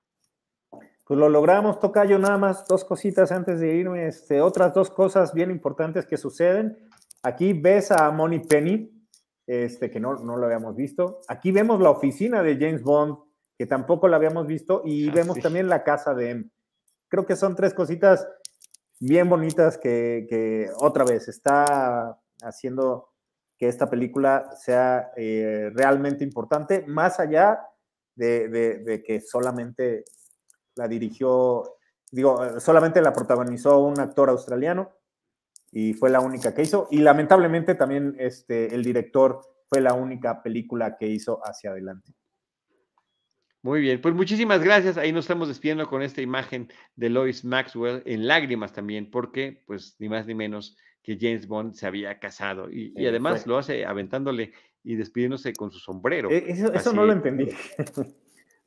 Pues 1.04 1.18
lo 1.18 1.28
logramos, 1.28 1.78
Tocayo, 1.78 2.18
nada 2.18 2.38
más 2.38 2.66
dos 2.66 2.84
cositas 2.84 3.30
antes 3.30 3.60
de 3.60 3.76
irme, 3.76 4.08
este, 4.08 4.40
otras 4.40 4.74
dos 4.74 4.90
cosas 4.90 5.32
bien 5.32 5.50
importantes 5.50 6.06
que 6.06 6.16
suceden. 6.16 6.76
Aquí 7.22 7.52
ves 7.52 7.92
a 7.92 8.10
Money 8.10 8.40
Penny, 8.40 8.90
este, 9.46 9.90
que 9.90 10.00
no, 10.00 10.14
no 10.14 10.36
lo 10.36 10.46
habíamos 10.46 10.74
visto. 10.74 11.20
Aquí 11.28 11.52
vemos 11.52 11.80
la 11.80 11.90
oficina 11.90 12.42
de 12.42 12.56
James 12.56 12.82
Bond, 12.82 13.16
que 13.58 13.66
tampoco 13.66 14.08
la 14.08 14.16
habíamos 14.16 14.46
visto, 14.46 14.82
y 14.84 15.08
ah, 15.08 15.12
vemos 15.14 15.38
también 15.40 15.68
la 15.68 15.84
casa 15.84 16.14
de 16.14 16.30
M. 16.30 16.50
Creo 17.08 17.26
que 17.26 17.36
son 17.36 17.54
tres 17.54 17.74
cositas 17.74 18.26
bien 19.00 19.28
bonitas 19.28 19.78
que, 19.78 20.70
otra 20.76 21.04
vez 21.04 21.28
está 21.28 22.18
haciendo 22.42 23.10
que 23.58 23.68
esta 23.68 23.90
película 23.90 24.50
sea 24.56 25.10
eh, 25.16 25.70
realmente 25.74 26.24
importante, 26.24 26.84
más 26.86 27.20
allá 27.20 27.60
de, 28.14 29.02
que 29.06 29.20
solamente 29.20 30.04
la 30.74 30.88
dirigió, 30.88 31.76
digo, 32.10 32.60
solamente 32.60 33.00
la 33.00 33.12
protagonizó 33.12 33.80
un 33.80 33.98
actor 34.00 34.30
australiano 34.30 34.90
y 35.70 35.94
fue 35.94 36.10
la 36.10 36.20
única 36.20 36.54
que 36.54 36.62
hizo, 36.62 36.88
y 36.90 36.98
lamentablemente 36.98 37.74
también 37.74 38.14
este, 38.18 38.74
el 38.74 38.82
director 38.82 39.40
fue 39.68 39.80
la 39.80 39.94
única 39.94 40.42
película 40.42 40.96
que 40.96 41.06
hizo 41.08 41.40
hacia 41.44 41.70
adelante. 41.70 42.12
Muy 43.62 43.80
bien, 43.80 44.00
pues 44.00 44.12
muchísimas 44.12 44.62
gracias. 44.62 44.96
Ahí 44.96 45.12
nos 45.12 45.24
estamos 45.24 45.46
despidiendo 45.46 45.86
con 45.86 46.02
esta 46.02 46.20
imagen 46.20 46.68
de 46.96 47.08
Lois 47.08 47.44
Maxwell 47.44 48.02
en 48.06 48.26
lágrimas 48.26 48.72
también, 48.72 49.08
porque 49.08 49.62
pues 49.66 49.94
ni 50.00 50.08
más 50.08 50.26
ni 50.26 50.34
menos 50.34 50.76
que 51.02 51.16
James 51.20 51.46
Bond 51.46 51.74
se 51.74 51.86
había 51.86 52.18
casado 52.18 52.68
y, 52.70 52.92
además 53.06 53.46
lo 53.46 53.58
hace 53.58 53.84
aventándole 53.84 54.52
y 54.82 54.96
despidiéndose 54.96 55.52
con 55.52 55.70
su 55.70 55.78
sombrero. 55.78 56.28
E, 56.30 56.44
eso, 56.48 56.92
no 56.92 57.06
lo 57.06 57.12
entendí. 57.12 57.48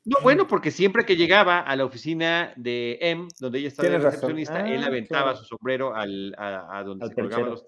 No, 0.05 0.17
bueno, 0.21 0.47
porque 0.47 0.69
siempre 0.69 1.03
que 1.03 1.15
llegaba 1.15 1.61
a 1.61 1.75
la 1.75 1.83
oficina 1.83 2.53
de 2.55 2.99
M, 3.01 3.27
donde 3.39 3.57
ella 3.57 3.69
estaba 3.69 3.89
de 3.89 3.97
recepcionista, 3.97 4.69
él 4.69 4.83
ah, 4.83 4.85
aventaba 4.87 5.35
su 5.35 5.45
sombrero 5.45 5.95
al, 5.95 6.35
a, 6.37 6.83
donde 6.85 7.07
se 7.07 7.15
colgaban 7.15 7.49
los, 7.49 7.65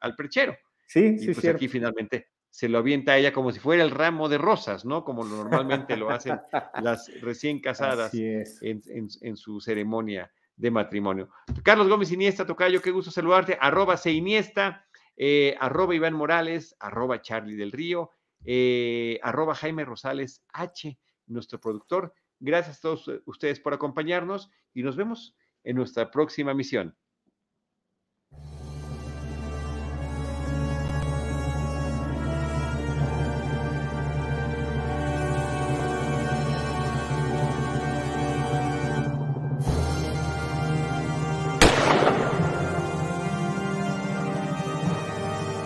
al, 0.00 0.14
perchero. 0.14 0.56
Sí, 0.86 1.16
y 1.18 1.34
pues 1.34 1.44
aquí 1.46 1.66
finalmente 1.66 2.28
se 2.54 2.68
lo 2.68 2.78
avienta 2.78 3.10
a 3.10 3.18
ella 3.18 3.32
como 3.32 3.50
si 3.50 3.58
fuera 3.58 3.82
el 3.82 3.90
ramo 3.90 4.28
de 4.28 4.38
rosas, 4.38 4.84
¿no? 4.84 5.02
Como 5.02 5.24
normalmente 5.24 5.96
lo 5.96 6.08
hacen 6.10 6.38
las 6.84 7.10
recién 7.20 7.58
casadas 7.58 8.12
en, 8.14 9.36
su 9.36 9.60
ceremonia 9.60 10.30
de 10.54 10.70
matrimonio. 10.70 11.30
Carlos 11.64 11.88
Gómez 11.88 12.12
Iniesta, 12.12 12.46
Tocayo, 12.46 12.80
qué 12.80 12.92
gusto 12.92 13.10
saludarte. 13.10 13.58
Arroba 13.60 13.96
C 13.96 14.12
Iniesta, 14.12 14.86
eh, 15.16 15.56
arroba 15.58 15.96
Iván 15.96 16.14
Morales, 16.14 16.76
arroba 16.78 17.20
Charlie 17.20 17.56
del 17.56 17.72
Río, 17.72 18.12
eh, 18.44 19.18
arroba 19.24 19.56
Jaime 19.56 19.84
Rosales 19.84 20.44
H, 20.52 20.96
nuestro 21.26 21.58
productor. 21.58 22.14
Gracias 22.38 22.78
a 22.78 22.82
todos 22.82 23.10
ustedes 23.24 23.58
por 23.58 23.74
acompañarnos 23.74 24.48
y 24.72 24.84
nos 24.84 24.94
vemos 24.94 25.34
en 25.64 25.74
nuestra 25.74 26.08
próxima 26.12 26.54
misión. 26.54 26.96